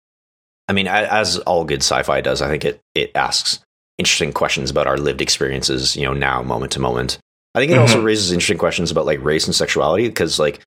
I 0.68 0.74
mean, 0.74 0.88
as 0.88 1.38
all 1.40 1.66
good 1.66 1.82
sci-fi 1.82 2.22
does, 2.22 2.42
I 2.42 2.48
think 2.48 2.64
it 2.66 2.80
it 2.96 3.12
asks 3.14 3.60
interesting 3.98 4.32
questions 4.32 4.72
about 4.72 4.88
our 4.88 4.98
lived 4.98 5.22
experiences, 5.22 5.96
you 5.98 6.04
know, 6.06 6.14
now, 6.14 6.42
moment 6.42 6.72
to 6.72 6.80
moment. 6.80 7.20
I 7.54 7.60
think 7.60 7.72
it 7.72 7.78
also 7.78 8.02
raises 8.02 8.32
interesting 8.32 8.58
questions 8.58 8.92
about 8.92 9.06
like 9.06 9.22
race 9.24 9.46
and 9.46 9.56
sexuality 9.56 10.08
because, 10.08 10.40
like, 10.40 10.62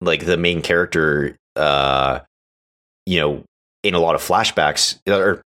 like 0.00 0.24
the 0.24 0.36
main 0.36 0.62
character, 0.62 1.36
uh, 1.56 2.20
you 3.04 3.20
know, 3.20 3.42
in 3.82 3.94
a 3.94 3.98
lot 3.98 4.14
of 4.14 4.22
flashbacks 4.22 4.98
or 5.06 5.42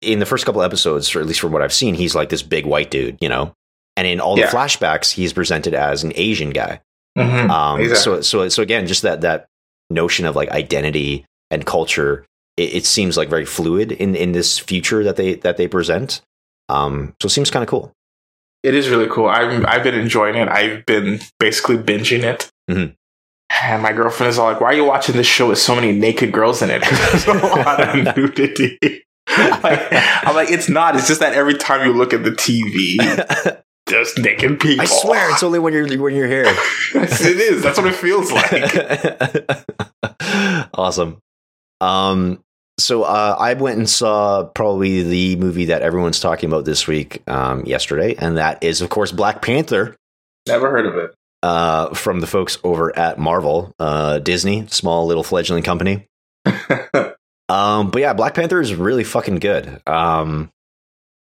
in 0.00 0.18
the 0.18 0.26
first 0.26 0.44
couple 0.44 0.62
episodes, 0.62 1.14
or 1.14 1.20
at 1.20 1.26
least 1.26 1.40
from 1.40 1.52
what 1.52 1.62
I've 1.62 1.72
seen, 1.72 1.94
he's 1.94 2.14
like 2.14 2.28
this 2.28 2.42
big 2.42 2.66
white 2.66 2.90
dude, 2.90 3.16
you 3.20 3.28
know, 3.28 3.52
and 3.96 4.06
in 4.06 4.20
all 4.20 4.36
Yeah. 4.38 4.46
the 4.50 4.56
flashbacks, 4.56 5.12
he's 5.12 5.32
presented 5.32 5.74
as 5.74 6.02
an 6.02 6.12
Asian 6.16 6.50
guy. 6.50 6.80
Mhm. 7.16 7.48
Um, 7.50 7.80
Exactly. 7.80 8.02
So, 8.02 8.20
so, 8.22 8.48
so 8.48 8.62
again, 8.62 8.86
just 8.86 9.02
that 9.02 9.20
that 9.20 9.46
notion 9.90 10.26
of 10.26 10.34
like 10.34 10.50
identity 10.50 11.24
and 11.50 11.64
culture, 11.64 12.24
it, 12.56 12.74
it 12.74 12.86
seems 12.86 13.16
like 13.16 13.28
very 13.28 13.44
fluid 13.46 13.92
in 13.92 14.16
in 14.16 14.32
this 14.32 14.58
future 14.58 15.04
that 15.04 15.16
they 15.16 15.34
that 15.36 15.56
they 15.58 15.68
present. 15.68 16.20
Um, 16.68 17.14
so 17.20 17.26
it 17.26 17.30
seems 17.30 17.50
kind 17.50 17.62
of 17.62 17.68
cool. 17.68 17.92
It 18.62 18.74
is 18.74 18.88
really 18.88 19.08
cool. 19.08 19.26
I've, 19.26 19.64
I've 19.66 19.82
been 19.82 19.94
enjoying 19.94 20.36
it. 20.36 20.48
I've 20.48 20.86
been 20.86 21.20
basically 21.38 21.76
binging 21.78 22.22
it. 22.22 22.50
Mhm. 22.70 22.94
And 23.62 23.82
my 23.82 23.92
girlfriend 23.92 24.30
is 24.30 24.38
all 24.38 24.50
like, 24.50 24.60
why 24.60 24.68
are 24.68 24.74
you 24.74 24.84
watching 24.84 25.16
this 25.16 25.26
show 25.26 25.48
with 25.48 25.58
so 25.58 25.74
many 25.74 25.92
naked 25.92 26.32
girls 26.32 26.62
in 26.62 26.70
it? 26.70 26.82
There's 26.90 27.26
a 27.26 27.34
lot 27.34 27.80
of 27.96 28.16
nudity. 28.16 28.78
like, 29.36 29.88
I'm 29.92 30.34
like, 30.34 30.50
it's 30.50 30.68
not. 30.68 30.96
It's 30.96 31.06
just 31.06 31.20
that 31.20 31.34
every 31.34 31.54
time 31.54 31.86
you 31.86 31.92
look 31.94 32.12
at 32.14 32.24
the 32.24 32.30
TV, 32.30 32.96
there's 33.86 34.16
naked 34.18 34.58
people. 34.58 34.82
I 34.82 34.86
swear, 34.86 35.30
it's 35.30 35.42
only 35.42 35.58
when 35.58 35.72
you're 35.72 35.86
when 35.98 36.14
you're 36.14 36.26
here. 36.26 36.44
it 36.46 37.24
is. 37.40 37.62
That's 37.62 37.78
what 37.78 37.86
it 37.86 37.94
feels 37.94 38.32
like. 38.32 38.72
awesome. 40.74 41.18
Um, 41.80 42.42
so 42.82 43.04
uh, 43.04 43.36
I 43.38 43.54
went 43.54 43.78
and 43.78 43.88
saw 43.88 44.44
probably 44.44 45.02
the 45.02 45.36
movie 45.36 45.66
that 45.66 45.82
everyone's 45.82 46.20
talking 46.20 46.48
about 46.50 46.64
this 46.64 46.86
week, 46.86 47.22
um, 47.28 47.64
yesterday, 47.64 48.14
and 48.18 48.36
that 48.36 48.62
is, 48.62 48.80
of 48.82 48.90
course, 48.90 49.12
Black 49.12 49.40
Panther. 49.42 49.96
Never 50.48 50.70
heard 50.70 50.86
of 50.86 50.96
it. 50.96 51.14
uh, 51.42 51.94
from 51.94 52.20
the 52.20 52.26
folks 52.26 52.58
over 52.64 52.96
at 52.98 53.18
Marvel, 53.18 53.72
uh, 53.78 54.18
Disney, 54.18 54.66
small 54.68 55.06
little 55.06 55.24
fledgling 55.24 55.62
company. 55.62 56.06
Um, 57.48 57.90
but 57.90 58.00
yeah, 58.00 58.14
Black 58.14 58.32
Panther 58.34 58.60
is 58.62 58.74
really 58.74 59.04
fucking 59.04 59.36
good. 59.36 59.82
Um, 59.86 60.48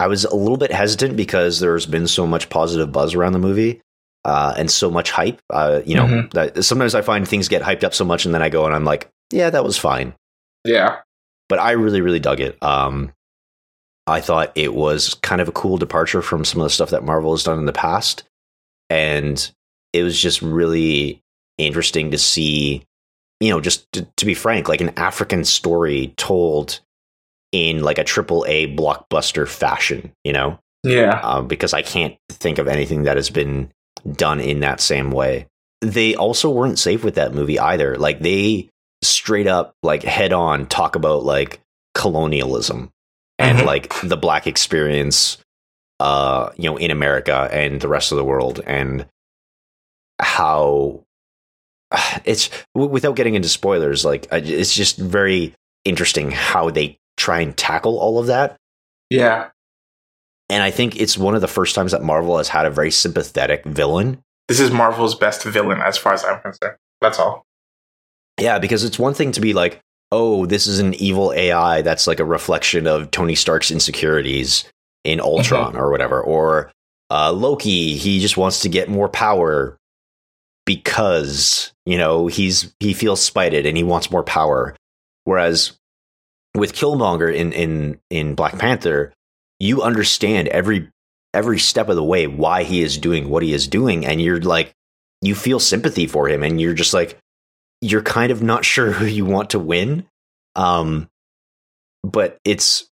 I 0.01 0.07
was 0.07 0.25
a 0.25 0.35
little 0.35 0.57
bit 0.57 0.71
hesitant 0.73 1.15
because 1.15 1.61
there's 1.61 1.85
been 1.85 2.07
so 2.07 2.27
much 2.27 2.49
positive 2.49 2.91
buzz 2.91 3.15
around 3.15 3.31
the 3.33 3.39
movie. 3.39 3.79
Uh, 4.25 4.53
and 4.57 4.69
so 4.69 4.91
much 4.91 5.11
hype, 5.11 5.39
uh, 5.49 5.79
you 5.85 5.95
know, 5.95 6.03
Mhm. 6.05 6.31
that 6.33 6.65
sometimes 6.65 6.93
I 6.93 7.01
find 7.03 7.25
things 7.25 7.47
get 7.47 7.61
hyped 7.61 7.85
up 7.85 7.93
so 7.93 8.03
much 8.03 8.25
and 8.25 8.33
then 8.33 8.41
I 8.41 8.49
go 8.49 8.65
and 8.65 8.75
I'm 8.75 8.83
like, 8.83 9.07
yeah, 9.31 9.49
that 9.49 9.63
was 9.63 9.77
fine. 9.77 10.13
yeah. 10.65 10.97
But 11.49 11.59
I 11.59 11.71
really, 11.71 12.01
really 12.01 12.19
dug 12.19 12.39
it. 12.39 12.61
Um, 12.63 13.11
I 14.07 14.21
thought 14.21 14.51
it 14.55 14.73
was 14.73 15.15
kind 15.15 15.41
of 15.41 15.47
a 15.47 15.51
cool 15.51 15.77
departure 15.77 16.21
from 16.21 16.45
some 16.45 16.61
of 16.61 16.65
the 16.65 16.69
stuff 16.69 16.91
that 16.91 17.03
Marvel 17.03 17.31
has 17.31 17.43
done 17.43 17.59
in 17.59 17.65
the 17.65 17.73
past. 17.73 18.23
And 18.89 19.51
it 19.93 20.03
was 20.03 20.19
just 20.19 20.41
really 20.41 21.21
interesting 21.57 22.11
to 22.11 22.17
see, 22.17 22.83
you 23.39 23.49
know, 23.49 23.61
just 23.61 23.91
to, 23.93 24.07
to 24.17 24.25
be 24.25 24.33
frank, 24.33 24.67
like 24.67 24.81
an 24.81 24.93
African 24.97 25.43
story 25.43 26.13
told 26.17 26.79
in 27.51 27.81
like 27.83 27.97
a 27.97 28.03
triple 28.03 28.45
A 28.47 28.75
blockbuster 28.75 29.47
fashion, 29.47 30.11
you 30.23 30.33
know, 30.33 30.59
Yeah. 30.83 31.19
um, 31.23 31.47
because 31.47 31.73
I 31.73 31.81
can't 31.81 32.15
think 32.29 32.57
of 32.59 32.67
anything 32.67 33.03
that 33.03 33.17
has 33.17 33.29
been 33.29 33.71
done 34.11 34.39
in 34.39 34.59
that 34.61 34.79
same 34.81 35.11
way. 35.11 35.47
They 35.81 36.15
also 36.15 36.49
weren't 36.49 36.79
safe 36.79 37.03
with 37.03 37.15
that 37.15 37.33
movie 37.33 37.57
either. 37.59 37.97
Like 37.97 38.19
they 38.19 38.69
straight 39.01 39.47
up, 39.47 39.73
like 39.83 40.03
head 40.03 40.33
on, 40.33 40.65
talk 40.67 40.95
about 40.95 41.23
like 41.23 41.59
colonialism 41.95 42.89
and 43.37 43.59
Mhm. 43.59 43.65
like 43.65 43.93
the 44.01 44.17
black 44.17 44.47
experience, 44.47 45.37
uh, 45.99 46.49
you 46.57 46.69
know, 46.69 46.77
in 46.77 46.91
America 46.91 47.47
and 47.51 47.79
the 47.81 47.87
rest 47.87 48.11
of 48.11 48.17
the 48.17 48.23
world, 48.25 48.59
and 48.65 49.05
how 50.21 51.03
it's 52.25 52.49
without 52.75 53.15
getting 53.15 53.35
into 53.35 53.49
spoilers. 53.49 54.03
Like 54.05 54.27
it's 54.31 54.73
just 54.73 54.97
very 54.97 55.53
interesting 55.85 56.31
how 56.31 56.69
they 56.69 56.97
try 57.17 57.39
and 57.41 57.55
tackle 57.55 57.97
all 57.99 58.19
of 58.19 58.27
that 58.27 58.55
Yeah. 59.09 59.49
and 60.49 60.61
I 60.63 60.71
think 60.71 60.95
it's 60.99 61.17
one 61.17 61.35
of 61.35 61.41
the 61.41 61.47
first 61.47 61.73
times 61.75 61.91
that 61.93 62.01
Marvel 62.03 62.37
has 62.37 62.47
had 62.49 62.65
a 62.65 62.69
very 62.69 62.91
sympathetic 62.91 63.65
villain. 63.65 64.21
This 64.47 64.59
is 64.59 64.71
Marvel's 64.71 65.15
best 65.15 65.43
villain, 65.43 65.81
as 65.81 65.97
far 65.97 66.13
as 66.13 66.23
I'm 66.23 66.41
concerned. 66.41 66.77
That's 67.01 67.19
all. 67.19 67.45
Yeah, 68.41 68.59
because 68.59 68.83
it's 68.83 68.99
one 68.99 69.13
thing 69.13 69.31
to 69.33 69.41
be 69.41 69.53
like, 69.53 69.79
oh, 70.11 70.45
this 70.45 70.67
is 70.67 70.79
an 70.79 70.93
evil 70.95 71.33
AI 71.33 71.81
that's 71.81 72.07
like 72.07 72.19
a 72.19 72.25
reflection 72.25 72.87
of 72.87 73.11
Tony 73.11 73.35
Stark's 73.35 73.71
insecurities 73.71 74.65
in 75.03 75.19
Ultron 75.19 75.75
or 75.75 75.91
whatever. 75.91 76.21
Or 76.21 76.71
uh, 77.09 77.31
Loki, 77.31 77.95
he 77.95 78.19
just 78.19 78.37
wants 78.37 78.61
to 78.61 78.69
get 78.69 78.89
more 78.89 79.09
power 79.09 79.77
because, 80.65 81.71
you 81.85 81.97
know, 81.97 82.27
he's 82.27 82.73
he 82.79 82.93
feels 82.93 83.21
spited 83.21 83.65
and 83.65 83.77
he 83.77 83.83
wants 83.83 84.11
more 84.11 84.23
power. 84.23 84.75
Whereas 85.25 85.77
with 86.55 86.73
Killmonger 86.73 87.33
in 87.33 87.53
in 87.53 87.99
in 88.09 88.35
Black 88.35 88.57
Panther, 88.57 89.13
you 89.59 89.81
understand 89.81 90.47
every 90.47 90.89
every 91.33 91.59
step 91.59 91.89
of 91.89 91.95
the 91.95 92.03
way 92.03 92.27
why 92.27 92.63
he 92.63 92.81
is 92.81 92.97
doing 92.97 93.29
what 93.29 93.43
he 93.43 93.53
is 93.53 93.67
doing 93.67 94.05
and 94.05 94.19
you're 94.19 94.41
like 94.41 94.73
you 95.21 95.35
feel 95.35 95.59
sympathy 95.59 96.07
for 96.07 96.27
him 96.27 96.41
and 96.43 96.59
you're 96.59 96.73
just 96.73 96.93
like 96.93 97.19
you're 97.81 98.01
kind 98.01 98.31
of 98.31 98.41
not 98.43 98.65
sure 98.65 98.91
who 98.91 99.05
you 99.05 99.25
want 99.25 99.49
to 99.51 99.59
win 99.59 100.05
um 100.55 101.09
but 102.03 102.37
it's 102.45 102.89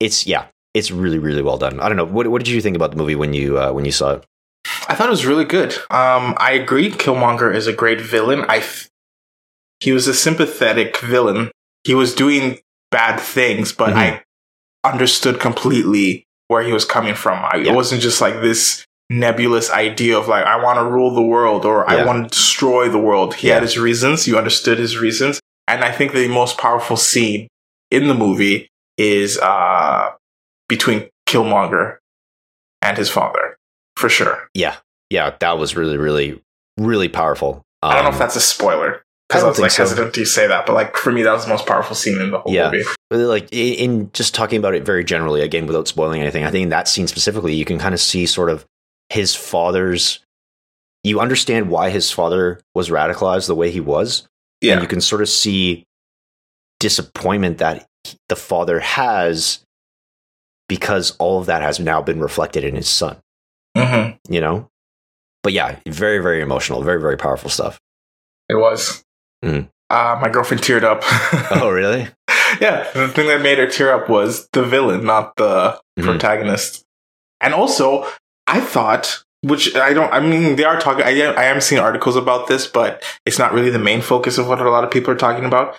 it's 0.00 0.26
yeah 0.26 0.46
it's 0.74 0.90
really 0.90 1.18
really 1.18 1.42
well 1.42 1.58
done 1.58 1.80
i 1.80 1.88
don't 1.88 1.96
know 1.96 2.04
what, 2.04 2.26
what 2.28 2.44
did 2.44 2.48
you 2.52 2.60
think 2.60 2.76
about 2.76 2.90
the 2.90 2.96
movie 2.96 3.14
when 3.16 3.32
you 3.34 3.58
uh, 3.58 3.72
when 3.72 3.84
you 3.84 3.92
saw 3.92 4.12
it 4.14 4.24
I 4.88 4.94
thought 4.94 5.08
it 5.08 5.10
was 5.10 5.26
really 5.26 5.44
good. 5.44 5.72
Um, 5.90 6.34
I 6.38 6.52
agree. 6.52 6.90
Killmonger 6.90 7.52
is 7.54 7.66
a 7.66 7.72
great 7.72 8.00
villain. 8.00 8.44
I, 8.48 8.58
f- 8.58 8.88
he 9.80 9.90
was 9.92 10.06
a 10.06 10.14
sympathetic 10.14 10.96
villain 10.98 11.50
he 11.84 11.94
was 11.94 12.14
doing 12.14 12.60
bad 12.92 13.18
things, 13.18 13.72
but 13.72 13.90
Mhm. 13.90 13.96
I 14.84 14.88
understood 14.88 15.40
completely 15.40 16.26
where 16.46 16.62
he 16.62 16.72
was 16.72 16.84
coming 16.84 17.14
from. 17.14 17.38
I, 17.44 17.56
Yeah. 17.56 17.72
It 17.72 17.74
wasn't 17.74 18.02
just 18.02 18.20
like 18.20 18.34
this 18.40 18.84
nebulous 19.12 19.70
idea 19.70 20.16
of 20.18 20.28
like, 20.28 20.44
I 20.44 20.62
want 20.62 20.78
to 20.78 20.84
rule 20.84 21.14
the 21.14 21.22
world 21.22 21.64
or 21.64 21.88
I 21.88 22.04
want 22.04 22.24
to 22.24 22.36
destroy 22.36 22.88
the 22.88 22.98
world. 22.98 23.34
He 23.34 23.48
Yeah. 23.48 23.54
had 23.54 23.62
his 23.62 23.78
reasons. 23.78 24.26
You 24.26 24.38
understood 24.38 24.78
his 24.78 24.98
reasons. 24.98 25.40
And 25.68 25.84
I 25.84 25.92
think 25.92 26.12
the 26.12 26.28
most 26.28 26.58
powerful 26.58 26.96
scene 26.96 27.48
in 27.90 28.08
the 28.08 28.14
movie 28.14 28.68
is 28.98 29.38
uh, 29.38 30.10
between 30.68 31.08
Killmonger 31.28 31.98
and 32.82 32.96
his 32.98 33.08
father, 33.08 33.56
for 33.96 34.08
sure. 34.08 34.48
Yeah, 34.54 34.76
yeah, 35.10 35.34
that 35.40 35.58
was 35.58 35.76
really, 35.76 35.96
really, 35.96 36.40
really 36.78 37.08
powerful. 37.08 37.62
I 37.82 37.94
don't 37.94 38.02
know 38.04 38.08
Um, 38.08 38.14
if 38.14 38.18
that's 38.18 38.36
a 38.36 38.40
spoiler. 38.40 38.96
I 38.96 38.98
Because 39.28 39.42
I, 39.42 39.46
don't 39.46 39.48
was 39.50 39.58
like 39.60 39.70
so. 39.70 39.82
hesitant 39.84 40.14
to 40.14 40.24
say 40.26 40.46
that, 40.46 40.66
but 40.66 40.74
like 40.74 40.96
for 40.96 41.10
me, 41.12 41.22
that 41.22 41.32
was 41.32 41.44
the 41.44 41.48
most 41.50 41.66
powerful 41.66 41.96
scene 41.96 42.20
in 42.20 42.30
the 42.32 42.38
whole 42.40 42.52
Yeah. 42.52 42.70
movie. 42.70 42.84
Like 43.10 43.48
in, 43.52 43.74
in 43.74 44.10
just 44.12 44.34
talking 44.34 44.58
about 44.58 44.74
it 44.74 44.84
very 44.84 45.04
generally 45.04 45.40
again 45.42 45.66
without 45.66 45.86
spoiling 45.86 46.20
anything 46.22 46.44
i 46.44 46.50
think 46.50 46.62
in 46.62 46.68
that 46.70 46.88
scene 46.88 47.06
specifically 47.06 47.52
you 47.54 47.66
can 47.66 47.78
kind 47.78 47.92
of 47.94 48.00
see 48.00 48.24
sort 48.24 48.48
of 48.48 48.64
his 49.12 49.34
father's 49.34 50.20
you 51.04 51.20
understand 51.20 51.68
why 51.68 51.90
his 51.90 52.10
father 52.10 52.60
was 52.74 52.88
radicalized 52.88 53.46
the 53.48 53.54
way 53.54 53.70
he 53.70 53.80
was 53.80 54.26
Yeah. 54.60 54.74
and 54.74 54.82
you 54.82 54.88
can 54.88 55.00
sort 55.00 55.20
of 55.22 55.28
see 55.28 55.84
disappointment 56.80 57.58
that 57.58 57.86
the 58.28 58.36
father 58.36 58.80
has 58.80 59.64
because 60.68 61.14
all 61.18 61.38
of 61.38 61.46
that 61.46 61.62
has 61.62 61.78
now 61.78 62.02
been 62.02 62.20
reflected 62.20 62.64
in 62.64 62.74
his 62.74 62.88
son 62.88 63.18
hmm 63.76 64.10
you 64.28 64.40
know 64.40 64.68
but 65.42 65.52
yeah 65.52 65.78
very 65.88 66.18
very 66.18 66.40
emotional 66.40 66.82
very 66.82 67.00
very 67.00 67.16
powerful 67.16 67.50
stuff 67.50 67.78
It 68.48 68.56
was. 68.56 69.02
Mhm. 69.44 69.68
Uh, 69.90 70.18
my 70.22 70.28
girlfriend 70.30 70.62
teared 70.62 70.84
up. 70.84 71.02
oh 71.52 71.68
really 71.70 72.08
yeah, 72.60 72.90
the 72.94 73.08
thing 73.08 73.28
that 73.28 73.42
made 73.42 73.58
her 73.58 73.66
tear 73.66 73.92
up 73.92 74.08
was 74.08 74.48
the 74.52 74.62
villain, 74.62 75.04
not 75.04 75.36
the 75.36 75.78
Mhm. 75.98 76.04
protagonist. 76.04 76.82
And 77.40 77.52
also, 77.54 78.06
I 78.46 78.60
thought, 78.60 79.22
which 79.42 79.74
I 79.76 79.92
don't, 79.92 80.12
I 80.12 80.20
mean, 80.20 80.56
they 80.56 80.64
are 80.64 80.78
talking, 80.80 81.04
I, 81.04 81.10
am- 81.10 81.38
I 81.38 81.44
am 81.44 81.60
seeing 81.60 81.80
articles 81.80 82.16
about 82.16 82.48
this, 82.48 82.66
but 82.66 83.02
it's 83.26 83.38
not 83.38 83.52
really 83.52 83.70
the 83.70 83.78
main 83.78 84.00
focus 84.02 84.38
of 84.38 84.48
what 84.48 84.60
a 84.60 84.70
lot 84.70 84.84
of 84.84 84.90
people 84.90 85.12
are 85.12 85.16
talking 85.16 85.44
about. 85.44 85.78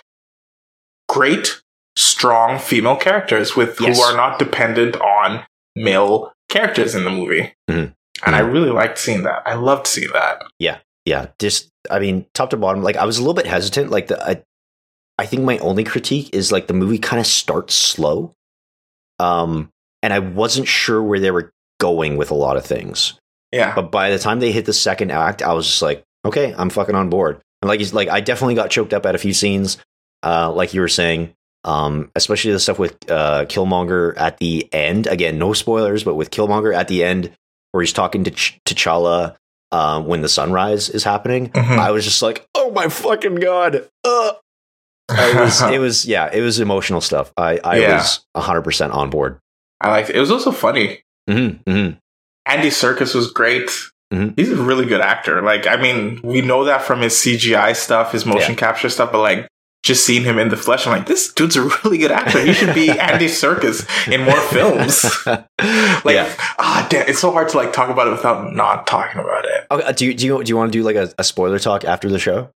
Great, 1.08 1.60
strong 1.96 2.58
female 2.58 2.96
characters 2.96 3.54
with 3.54 3.80
Yes. 3.80 3.96
who 3.96 4.02
are 4.02 4.16
not 4.16 4.38
dependent 4.38 4.96
on 4.96 5.44
male 5.76 6.32
characters 6.48 6.94
in 6.94 7.04
the 7.04 7.10
movie. 7.10 7.54
Mhm. 7.70 7.94
And 8.24 8.36
I 8.36 8.40
really 8.40 8.70
liked 8.70 8.98
seeing 8.98 9.22
that. 9.24 9.42
I 9.44 9.54
loved 9.54 9.86
seeing 9.86 10.10
that. 10.12 10.42
Yeah. 10.58 10.78
Yeah 11.04 11.26
just 11.38 11.68
i 11.90 11.98
mean 11.98 12.24
top 12.32 12.48
to 12.48 12.56
bottom 12.56 12.82
like 12.82 12.96
i 12.96 13.04
was 13.04 13.18
a 13.18 13.20
little 13.20 13.34
bit 13.34 13.44
hesitant 13.46 13.90
like 13.90 14.06
the 14.06 14.16
i, 14.26 14.42
I 15.18 15.26
think 15.26 15.42
my 15.42 15.58
only 15.58 15.84
critique 15.84 16.30
is 16.34 16.50
like 16.50 16.66
the 16.66 16.72
movie 16.72 16.96
kind 16.98 17.20
of 17.20 17.26
starts 17.26 17.74
slow 17.74 18.32
um 19.18 19.68
and 20.02 20.14
i 20.14 20.18
wasn't 20.18 20.66
sure 20.66 21.02
where 21.02 21.20
they 21.20 21.30
were 21.30 21.52
going 21.84 22.16
with 22.16 22.30
a 22.30 22.34
lot 22.46 22.56
of 22.56 22.64
things 22.64 23.18
Yeah. 23.52 23.74
but 23.74 23.90
by 23.90 24.10
the 24.10 24.18
time 24.18 24.38
they 24.40 24.52
hit 24.52 24.64
the 24.66 24.72
second 24.88 25.10
act 25.12 25.42
i 25.42 25.52
was 25.52 25.66
just 25.66 25.82
like 25.82 26.02
okay 26.24 26.54
i'm 26.56 26.70
fucking 26.70 26.94
on 26.94 27.08
board 27.10 27.40
and 27.60 27.68
like 27.68 27.80
like 27.92 28.08
i 28.08 28.20
definitely 28.20 28.54
got 28.54 28.70
choked 28.70 28.94
up 28.94 29.04
at 29.06 29.14
a 29.14 29.18
few 29.26 29.34
scenes 29.34 29.78
uh 30.22 30.50
like 30.52 30.72
you 30.74 30.80
were 30.80 30.88
saying 31.00 31.32
um 31.64 32.10
especially 32.14 32.52
the 32.52 32.60
stuff 32.60 32.78
with 32.78 32.94
uh 33.10 33.44
killmonger 33.46 34.14
at 34.16 34.38
the 34.38 34.68
end 34.72 35.06
again 35.06 35.38
no 35.38 35.52
spoilers 35.52 36.04
but 36.04 36.14
with 36.14 36.30
killmonger 36.30 36.74
at 36.74 36.88
the 36.88 37.02
end 37.04 37.30
where 37.72 37.82
he's 37.82 37.92
talking 37.92 38.24
to 38.24 38.30
Ch- 38.30 38.58
t'challa 38.66 39.36
uh, 39.72 40.00
when 40.00 40.20
the 40.22 40.28
sunrise 40.28 40.88
is 40.88 41.02
happening 41.04 41.50
Mhm. 41.50 41.78
I 41.78 41.90
was 41.90 42.04
just 42.04 42.22
like, 42.22 42.46
oh 42.54 42.70
my 42.70 42.86
fucking 42.88 43.36
god. 43.36 43.88
Uh. 44.04 44.32
It 45.10 45.36
was, 45.40 45.62
it 45.74 45.78
was, 45.80 46.06
yeah, 46.06 46.30
it 46.32 46.40
was 46.40 46.60
emotional 46.60 47.00
stuff. 47.00 47.32
I, 47.36 47.58
I 47.64 47.78
Yeah. 47.78 47.96
was 47.96 48.24
100% 48.36 48.94
on 48.94 49.10
board. 49.10 49.38
I 49.80 49.90
liked 49.90 50.10
it. 50.10 50.16
It 50.16 50.20
was 50.20 50.30
also 50.30 50.52
funny. 50.52 51.02
Mm-hmm, 51.28 51.70
mm-hmm. 51.70 51.96
Andy 52.46 52.68
Serkis 52.68 53.14
was 53.14 53.32
great. 53.32 53.70
Mhm. 54.12 54.34
He's 54.36 54.50
a 54.52 54.56
really 54.56 54.84
good 54.84 55.00
actor. 55.00 55.40
Like, 55.42 55.66
I 55.66 55.76
mean, 55.76 56.20
we 56.22 56.40
know 56.42 56.64
that 56.64 56.82
from 56.82 57.00
his 57.00 57.14
CGI 57.14 57.74
stuff, 57.74 58.12
his 58.12 58.26
motion 58.26 58.54
capture 58.54 58.88
stuff, 58.90 59.10
but 59.12 59.20
like, 59.22 59.48
just 59.82 60.06
seeing 60.06 60.22
him 60.22 60.38
in 60.38 60.48
the 60.48 60.56
flesh, 60.56 60.86
I'm 60.86 60.92
like, 60.96 61.06
this 61.06 61.32
dude's 61.32 61.56
a 61.56 61.62
really 61.84 61.98
good 61.98 62.10
actor. 62.12 62.40
He 62.40 62.52
should 62.52 62.74
be 62.74 62.90
Andy 62.98 63.26
Serkis 63.26 63.86
in 64.12 64.22
more 64.22 64.40
films. 64.40 65.04
Like, 66.04 66.16
yeah. 66.16 66.30
ah, 66.58 66.86
damn, 66.90 67.08
it's 67.08 67.18
so 67.20 67.30
hard 67.32 67.48
to 67.50 67.56
like 67.56 67.72
talk 67.72 67.88
about 67.88 68.06
it 68.08 68.10
without 68.10 68.52
not 68.52 68.86
talking 68.86 69.20
about 69.20 69.46
it. 69.46 69.66
Okay, 69.70 69.84
uh, 69.84 69.92
do 69.92 70.04
you, 70.04 70.12
do 70.14 70.26
you, 70.26 70.44
do 70.44 70.48
you 70.50 70.56
want 70.56 70.70
to 70.70 70.78
do 70.78 70.82
like 70.82 70.96
a, 70.96 71.10
a 71.18 71.24
spoiler 71.24 71.58
talk 71.58 71.84
after 71.84 72.10
the 72.10 72.18
show? 72.18 72.50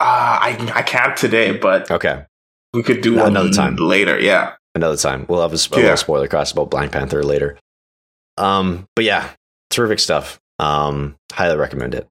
Uh, 0.00 0.38
I 0.40 0.72
I 0.74 0.82
can't 0.82 1.14
today, 1.16 1.52
but 1.56 1.90
Okay. 1.90 2.24
we 2.72 2.82
could 2.82 3.02
do 3.02 3.20
another 3.22 3.50
time. 3.50 3.76
later. 3.76 4.18
Yeah, 4.18 4.54
Another 4.74 4.96
time. 4.96 5.26
We'll 5.28 5.42
have 5.42 5.52
a, 5.52 5.58
sp- 5.60 5.76
a 5.76 5.82
Yeah. 5.82 5.94
spoiler 5.96 6.26
cast 6.26 6.52
about 6.52 6.70
Black 6.70 6.90
Panther 6.90 7.22
later. 7.22 7.58
Um, 8.36 8.86
but 8.96 9.04
yeah, 9.04 9.30
terrific 9.70 9.98
stuff. 9.98 10.40
Um, 10.58 11.16
highly 11.32 11.56
recommend 11.56 11.94
it. 11.94 12.08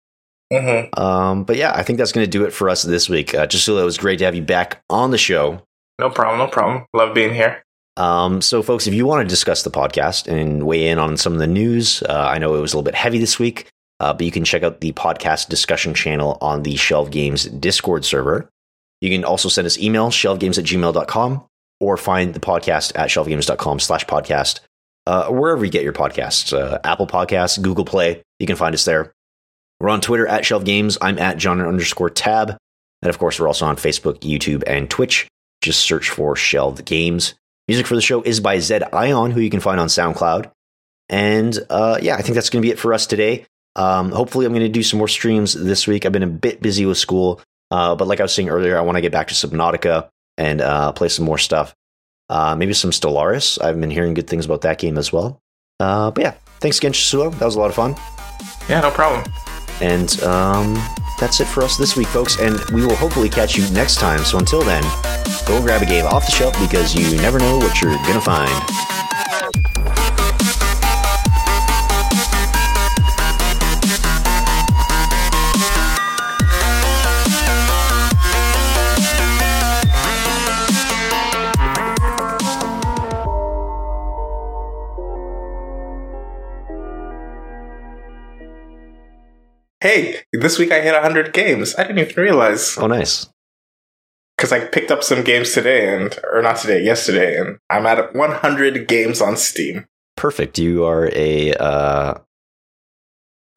hmm 0.51 0.99
Um, 1.01 1.43
but 1.43 1.55
yeah, 1.57 1.74
I 1.76 1.84
think 1.84 1.97
that's 1.97 2.11
going 2.11 2.26
to 2.26 2.30
do 2.30 2.45
it 2.45 2.51
for 2.53 2.69
us 2.69 2.84
this 2.84 3.09
week. 3.09 3.34
Uh, 3.34 3.47
just 3.47 3.65
so 3.65 3.78
it 3.78 3.84
was 3.84 3.97
great 3.97 4.19
to 4.19 4.26
have 4.26 4.36
you 4.36 4.41
back 4.41 4.82
on 4.89 5.11
the 5.11 5.17
show. 5.17 5.61
no 5.99 6.09
problem, 6.09 6.39
no 6.39 6.47
problem. 6.47 6.86
Love 6.93 7.13
being 7.13 7.34
here. 7.34 7.63
Um, 7.95 8.41
so, 8.41 8.63
folks, 8.63 8.88
if 8.88 8.93
you 8.95 9.05
want 9.05 9.24
to 9.24 9.30
discuss 9.30 9.61
the 9.63 9.69
podcast 9.69 10.28
and 10.28 10.65
weigh 10.65 10.88
in 10.89 10.97
on 10.97 11.15
some 11.15 11.34
of 11.34 11.39
the 11.39 11.45
news, 11.47 12.01
uh, 12.03 12.28
I 12.32 12.39
know 12.39 12.55
it 12.55 12.61
was 12.61 12.74
a 12.74 12.78
little 12.78 12.84
bit 12.91 12.95
heavy 12.95 13.19
this 13.19 13.38
week, 13.38 13.67
uh, 13.99 14.13
but 14.13 14.26
you 14.26 14.32
can 14.32 14.43
check 14.43 14.63
out 14.63 14.82
the 14.82 14.91
podcast 14.93 15.47
discussion 15.49 15.93
channel 15.93 16.38
on 16.41 16.63
the 16.63 16.76
Shelved 16.76 17.11
Games 17.11 17.45
Discord 17.45 18.03
server. 18.03 18.49
You 19.01 19.11
can 19.11 19.24
also 19.24 19.47
send 19.47 19.67
us 19.67 19.78
email, 19.78 20.09
shelvedgames 20.09 20.57
at 20.57 20.65
gmail.com, 20.65 21.43
or 21.80 21.97
find 21.97 22.34
the 22.34 22.39
podcast 22.39 22.93
at 22.95 23.09
shelvedgames.com 23.09 23.80
slash 23.80 24.05
podcast, 24.05 24.61
uh, 25.06 25.28
wherever 25.28 25.64
you 25.64 25.72
get 25.72 25.84
your 25.84 25.93
podcasts. 25.93 26.58
Uh, 26.58 26.80
Apple 26.84 27.08
Podcasts, 27.08 27.62
Google 27.62 27.86
Play, 27.86 28.24
you 28.39 28.47
can 28.47 28.56
find 28.56 28.74
us 28.74 28.86
there. 28.86 29.14
We're 29.80 29.89
on 29.89 30.01
Twitter 30.01 30.28
at 30.28 30.45
Shelved 30.45 30.66
Games. 30.66 30.97
I'm 31.01 31.20
at 31.20 31.38
John 31.38 31.60
underscore 31.60 32.10
tab. 32.10 32.58
And 33.01 33.10
of 33.10 33.20
course, 33.20 33.39
we're 33.39 33.47
also 33.47 33.66
on 33.66 33.76
Facebook, 33.76 34.20
YouTube, 34.20 34.64
and 34.66 34.89
Twitch. 34.89 35.28
Just 35.62 35.82
search 35.82 36.10
for 36.10 36.36
Shelved 36.36 36.86
Games. 36.86 37.36
Music 37.68 37.86
for 37.86 37.95
the 37.95 38.01
show 38.01 38.22
is 38.22 38.39
by 38.39 38.60
Zed 38.60 38.84
Ion, 38.93 39.32
who 39.32 39.41
you 39.41 39.49
can 39.49 39.60
find 39.60 39.80
on 39.80 39.88
SoundCloud. 39.88 40.51
And 41.10 41.58
uh, 41.70 41.99
yeah, 42.01 42.16
I 42.16 42.22
think 42.22 42.36
that's 42.36 42.49
going 42.49 42.62
to 42.62 42.66
be 42.66 42.72
it 42.72 42.80
for 42.80 42.93
us 42.93 43.06
today. 43.06 43.45
Um, 43.76 44.12
hopefully, 44.12 44.45
I'm 44.45 44.54
going 44.54 44.64
to 44.66 44.70
do 44.70 44.84
some 44.84 44.99
more 44.99 45.08
streams 45.08 45.54
this 45.54 45.88
week. 45.88 46.06
I've 46.06 46.12
been 46.12 46.24
a 46.24 46.28
bit 46.28 46.62
busy 46.62 46.86
with 46.86 46.97
school, 46.97 47.41
uh, 47.72 47.95
but 47.95 48.08
like 48.08 48.20
I 48.20 48.24
was 48.24 48.34
saying 48.34 48.49
earlier, 48.49 48.78
I 48.78 48.82
want 48.82 48.97
to 48.97 49.01
get 49.01 49.12
back 49.12 49.28
to 49.30 49.34
Subnautica 49.34 50.10
and 50.38 50.62
uh, 50.62 50.91
play 50.91 51.10
some 51.10 51.26
more 51.26 51.38
stuff. 51.38 51.74
Uh, 52.34 52.55
maybe 52.55 52.73
some 52.73 52.89
Stellaris. 52.89 53.61
I've 53.63 53.79
been 53.79 53.91
hearing 53.91 54.15
good 54.15 54.25
things 54.25 54.43
about 54.43 54.61
that 54.61 54.79
game 54.79 54.97
as 54.97 55.13
well. 55.13 55.39
Uh, 55.79 56.09
but 56.09 56.23
yeah, 56.23 56.34
thanks 56.61 56.79
again, 56.79 56.91
Shisuo. 56.91 57.31
That 57.38 57.45
was 57.45 57.55
a 57.55 57.59
lot 57.59 57.69
of 57.69 57.75
fun. 57.75 57.95
Yeah, 58.67 58.81
no 58.81 58.89
problem. 58.89 59.23
And 59.81 60.19
um, 60.23 60.73
that's 61.19 61.39
it 61.39 61.45
for 61.45 61.61
us 61.61 61.77
this 61.77 61.95
week, 61.95 62.07
folks. 62.07 62.39
And 62.39 62.59
we 62.71 62.84
will 62.88 62.95
hopefully 62.95 63.29
catch 63.29 63.55
you 63.55 63.69
next 63.69 63.99
time. 63.99 64.23
So 64.25 64.39
until 64.39 64.63
then, 64.63 64.81
go 65.45 65.61
grab 65.61 65.84
a 65.84 65.86
game 65.86 66.05
off 66.05 66.25
the 66.25 66.31
shelf 66.31 66.59
because 66.59 66.95
you 66.95 67.15
never 67.21 67.38
know 67.38 67.59
what 67.59 67.79
you're 67.79 67.95
going 67.97 68.15
to 68.15 68.21
find. 68.21 69.03
Hey, 89.84 90.21
this 90.31 90.57
week 90.57 90.71
I 90.71 90.79
hit 90.79 90.93
100 90.93 91.34
games. 91.34 91.75
I 91.75 91.84
didn't 91.84 91.99
even 91.99 92.23
realize. 92.23 92.77
Oh, 92.77 92.88
nice. 92.88 93.27
because 94.38 94.53
I 94.53 94.63
picked 94.63 94.91
up 94.91 95.03
some 95.03 95.25
games 95.25 95.51
today 95.51 95.93
and 95.93 96.17
or 96.31 96.41
not 96.41 96.55
today, 96.55 96.81
yesterday, 96.81 97.38
and 97.38 97.57
I'm 97.69 97.86
at 97.86 98.15
100 98.15 98.88
games 98.88 99.19
on 99.19 99.36
Steam. 99.36 99.86
Perfect. 100.15 100.57
You 100.57 100.86
are 100.86 101.09
a 101.11 101.53
uh, 101.55 102.13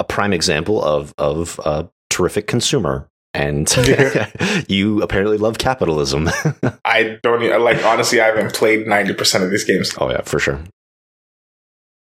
a 0.01 0.05
prime 0.05 0.33
example 0.33 0.83
of 0.83 1.15
of 1.17 1.61
a 1.65 1.89
terrific 2.11 2.49
consumer, 2.49 3.09
and 3.33 3.73
you 4.69 5.03
apparently 5.03 5.39
love 5.39 5.59
capitalism. 5.59 6.29
I 6.85 7.21
don't 7.23 7.63
like 7.63 7.85
honestly. 7.85 8.21
I 8.21 8.27
haven't 8.27 8.53
played 8.53 8.89
90 8.89 9.15
percent 9.15 9.45
of 9.45 9.53
these 9.53 9.63
games. 9.63 9.95
oh 10.01 10.11
yeah, 10.11 10.23
for 10.23 10.41
sure. 10.41 10.59